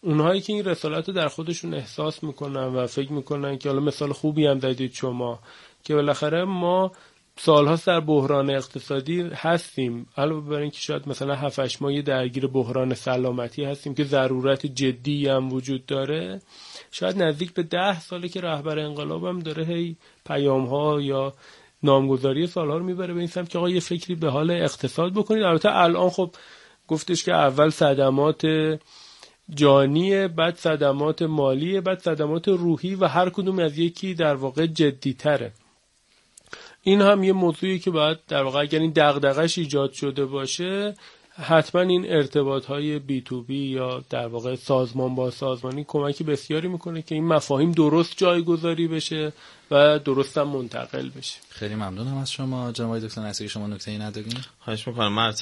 اونهایی 0.01 0.41
که 0.41 0.53
این 0.53 0.65
رسالت 0.65 1.09
رو 1.09 1.15
در 1.15 1.29
خودشون 1.29 1.75
احساس 1.75 2.23
می‌کنن 2.23 2.67
و 2.67 2.87
فکر 2.87 3.13
می‌کنن 3.13 3.59
که 3.59 3.69
حالا 3.69 3.81
مثال 3.81 4.13
خوبی 4.13 4.47
هم 4.47 4.59
دادید 4.59 4.93
شما 4.93 5.39
که 5.85 5.95
بالاخره 5.95 6.45
ما 6.45 6.93
سالها 7.39 7.79
در 7.87 8.01
بحران 8.01 8.51
اقتصادی 8.51 9.21
هستیم 9.21 10.07
علاوه 10.17 10.49
بر 10.51 10.57
اینکه 10.57 10.79
شاید 10.79 11.09
مثلا 11.09 11.35
7 11.35 11.83
ماه 11.83 12.03
درگیر 12.03 12.47
بحران 12.47 12.95
سلامتی 12.95 13.65
هستیم 13.65 13.95
که 13.95 14.05
ضرورت 14.05 14.67
جدی 14.67 15.29
هم 15.29 15.53
وجود 15.53 15.87
داره 15.87 16.41
شاید 16.91 17.23
نزدیک 17.23 17.55
به 17.55 17.63
ده 17.63 18.01
ساله 18.01 18.29
که 18.29 18.41
رهبر 18.41 18.79
انقلابم 18.79 19.39
داره 19.39 19.65
هی 19.65 19.97
پیام 20.27 20.67
ها 20.67 21.01
یا 21.01 21.35
نامگذاری 21.83 22.47
سالها 22.47 22.77
رو 22.77 22.85
می‌بره 22.85 23.15
به 23.15 23.19
این 23.19 23.29
سمت 23.29 23.49
که 23.49 23.59
آقا 23.59 23.71
یه 23.71 23.81
فکری 23.81 24.15
به 24.15 24.31
حال 24.31 24.51
اقتصاد 24.51 25.13
بکنید. 25.13 25.43
البته 25.43 25.77
الان 25.77 26.11
خب 26.11 26.31
گفتش 26.89 27.25
که 27.25 27.33
اول 27.33 27.71
صدمات 27.71 28.47
جانی 29.55 30.29
بعد 30.29 30.57
صدمات 30.57 31.23
مالی 31.23 31.81
بعد 31.81 31.99
صدمات 31.99 32.49
روحی 32.49 32.95
و 32.95 33.07
هر 33.07 33.31
کدوم 33.31 33.59
از 33.59 33.79
یکی 33.79 34.15
در 34.15 34.35
واقع 34.35 34.67
جدی 34.67 35.15
تره 35.15 35.53
این 36.83 37.01
هم 37.01 37.23
یه 37.23 37.33
موضوعی 37.33 37.79
که 37.79 37.91
باید 37.91 38.19
در 38.29 38.43
واقع 38.43 38.61
اگر 38.61 38.79
این 38.79 38.93
دغدغش 38.97 39.59
ایجاد 39.59 39.93
شده 39.93 40.25
باشه 40.25 40.95
حتما 41.43 41.81
این 41.81 42.13
ارتباط 42.13 42.65
های 42.65 42.99
بی 42.99 43.21
تو 43.21 43.43
بی 43.43 43.69
یا 43.69 44.05
در 44.11 44.27
واقع 44.27 44.55
سازمان 44.55 45.15
با 45.15 45.31
سازمانی 45.31 45.85
کمکی 45.89 46.25
بسیاری 46.25 46.69
می‌کنه 46.69 47.03
که 47.03 47.15
این 47.15 47.27
مفاهیم 47.27 47.73
درست 47.73 48.17
جایگذاری 48.17 48.89
بشه. 48.89 49.33
و 49.71 49.99
درست 49.99 50.39
هم 50.39 50.49
منتقل 50.49 51.09
بشه. 51.09 51.39
خیلی 51.49 51.75
ممنونم 51.75 52.17
از 52.17 52.33
شما. 52.33 52.73
جناب 52.73 52.99
دکتر 52.99 53.21
نصیری 53.21 53.49
شما 53.49 53.67
نکته 53.67 53.91
ای 53.91 53.99
ندارین؟ 53.99 54.35
خواهش 54.61 54.89
می‌کنم. 54.89 55.13
من 55.13 55.33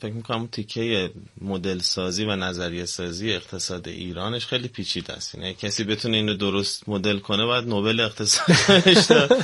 فکر 0.00 0.12
می‌کنم 0.12 0.46
تیکه 0.46 1.10
مدل 1.40 1.78
سازی 1.78 2.24
و 2.24 2.36
نظریه 2.36 2.84
سازی 2.84 3.32
اقتصاد 3.32 3.88
ایرانش 3.88 4.46
خیلی 4.46 4.68
پیچیده 4.68 5.12
است. 5.12 5.34
یعنی 5.34 5.54
کسی 5.54 5.84
بتونه 5.84 6.16
اینو 6.16 6.34
درست 6.34 6.88
مدل 6.88 7.18
کنه 7.18 7.44
باید 7.44 7.68
نوبل 7.68 8.00
اقتصاد 8.00 9.36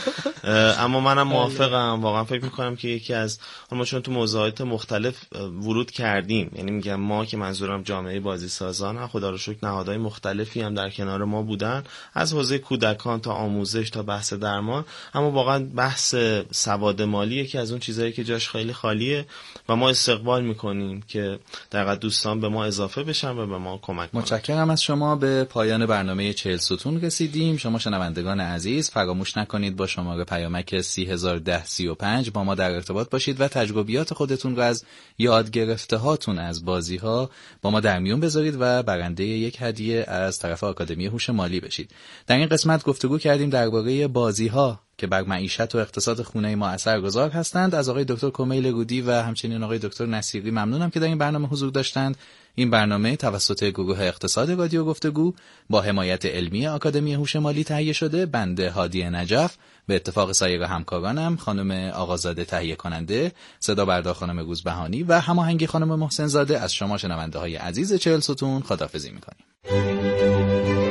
اما 0.79 1.01
منم 1.01 1.29
موافقم. 1.29 2.03
واقعا 2.03 2.25
فکر 2.25 2.45
می‌کنم 2.45 2.77
که 2.77 2.89
یکی 2.89 3.15
از 3.15 3.39
ما 3.73 3.85
چون 3.85 4.03
تو 4.03 4.13
موضوعات 4.13 4.61
مختلف 4.61 5.35
ورود 5.35 5.91
کردیم 5.91 6.51
یعنی 6.57 6.71
میگم 6.71 7.01
ما 7.01 7.25
که 7.25 7.37
منظورم 7.37 7.83
جامعه 7.83 8.21
بازی 8.21 8.49
سازان 8.49 9.07
خدا 9.07 9.31
رو 9.31 9.39
شکر 9.39 9.59
نهادهای 9.63 9.99
مختلفی 9.99 10.61
هم 10.61 10.75
در 10.75 10.91
کنار 10.91 11.25
ما 11.25 11.43
بودن. 11.43 11.85
از 12.15 12.33
حوزه 12.33 12.59
کودکان 12.59 13.21
تا 13.21 13.33
آموزش 13.33 13.91
تا 13.91 14.03
بحث 14.03 14.26
درمان 14.33 14.85
اما 15.15 15.31
واقعا 15.31 15.59
بحث 15.75 16.15
سواد 16.51 17.03
مالی 17.03 17.35
یکی 17.35 17.59
از 17.59 17.71
اون 17.71 17.81
چیزهایی 17.81 18.13
که 18.13 18.25
جاش 18.25 18.49
خیلی 18.49 18.73
خالیه 18.73 19.27
و 19.69 19.77
ما 19.77 19.91
استقبال 19.91 20.45
می‌کنیم 20.45 21.03
که 21.09 21.39
در 21.71 21.95
دوستان 21.95 22.41
به 22.41 22.49
ما 22.49 22.65
اضافه 22.65 23.03
بشن 23.03 23.31
و 23.31 23.47
به 23.47 23.59
ما 23.59 23.79
کمک 23.83 24.11
کنن. 24.11 24.21
متشکرم 24.21 24.71
از 24.71 24.83
شما. 24.83 25.17
به 25.17 25.45
پایان 25.45 25.87
برنامه 25.87 26.33
چهل 26.33 26.57
ستون 26.57 27.01
رسیدیم. 27.01 27.57
شما 27.57 27.79
شنوندگان 27.79 28.41
عزیز 28.41 28.91
فراموش 28.91 29.37
نکنید 29.37 29.77
با 29.77 29.87
شماره 29.87 30.25
پیامک 30.25 30.81
301035 30.81 32.31
با 32.31 32.45
ما 32.45 32.55
در 32.55 32.71
ارتباط 32.71 33.11
باشید 33.11 33.41
و 33.41 33.49
تجربیات 33.49 34.15
خودتون 34.15 34.57
رو 34.57 34.63
از 34.63 34.85
یاد 35.19 35.51
گرفته 35.51 35.97
هاتون 35.97 36.39
از 36.39 36.65
بازی 36.65 36.97
ها 36.97 37.31
با 37.63 37.71
ما 37.71 37.81
در 37.81 37.99
میون 37.99 38.21
بذارید 38.21 38.57
و 38.61 38.83
برنده 38.83 39.25
یک 39.25 39.57
هدیه 39.61 40.05
از 40.09 40.39
طرف 40.39 40.65
آکادمی 40.65 41.07
هوش 41.07 41.31
مالی 41.31 41.61
بشید. 41.61 41.91
در 42.27 42.37
این 42.37 42.49
قسمت 42.49 42.85
گفتگو 42.85 43.19
کردیم 43.19 43.51
درباره 43.51 44.09
بازی 44.17 44.47
ها 44.47 44.81
که 44.99 45.07
بر 45.07 45.23
معیشت 45.23 45.75
و 45.75 45.79
اقتصاد 45.79 46.23
خونه 46.23 46.55
ما 46.55 46.77
گذار 47.03 47.31
هستند. 47.31 47.75
از 47.75 47.89
آقای 47.89 48.05
دکتر 48.05 48.31
کمیل 48.31 48.67
رودی 48.67 49.01
و 49.01 49.13
همچنین 49.13 49.63
آقای 49.63 49.79
دکتر 49.79 50.07
نصیری 50.07 50.51
ممنونم 50.51 50.91
که 50.91 51.01
در 51.01 51.07
این 51.07 51.19
برنامه 51.19 51.49
حضور 51.49 51.71
داشتند. 51.71 52.17
این 52.55 52.71
برنامه 52.71 53.17
توسط 53.17 53.65
گروه 53.65 54.01
اقتصاد 54.01 54.51
رادیو 54.51 54.85
گفتگو 54.85 55.33
با 55.71 55.81
حمایت 55.81 56.27
علمی 56.27 56.67
آکادمی 56.67 57.15
هوش 57.15 57.37
مالی 57.37 57.65
تهیه 57.65 57.93
شده. 57.93 58.27
بنده 58.27 58.71
هادی 58.71 59.05
نجف. 59.05 59.57
به 59.87 59.97
اتفاق 59.97 60.33
سایر 60.33 60.63
همکارانم 60.63 61.37
خانم 61.37 61.91
آقازاده 61.91 62.45
تهیه 62.45 62.77
کننده 62.77 63.33
صدا 63.61 63.85
بردار 63.85 64.15
خانم 64.15 64.43
گوزبهانی 64.43 65.03
و 65.03 65.21
هماهنگی 65.21 65.67
خانم 65.67 65.99
محسن 65.99 66.27
زاده 66.27 66.61
از 66.61 66.75
شما 66.75 66.99
شنونده 66.99 67.39
های 67.39 67.57
عزیز 67.57 67.95
چهل 67.95 68.21
ستون 68.21 68.63
خدافزی 68.63 69.11
می‌کنیم. 69.11 70.86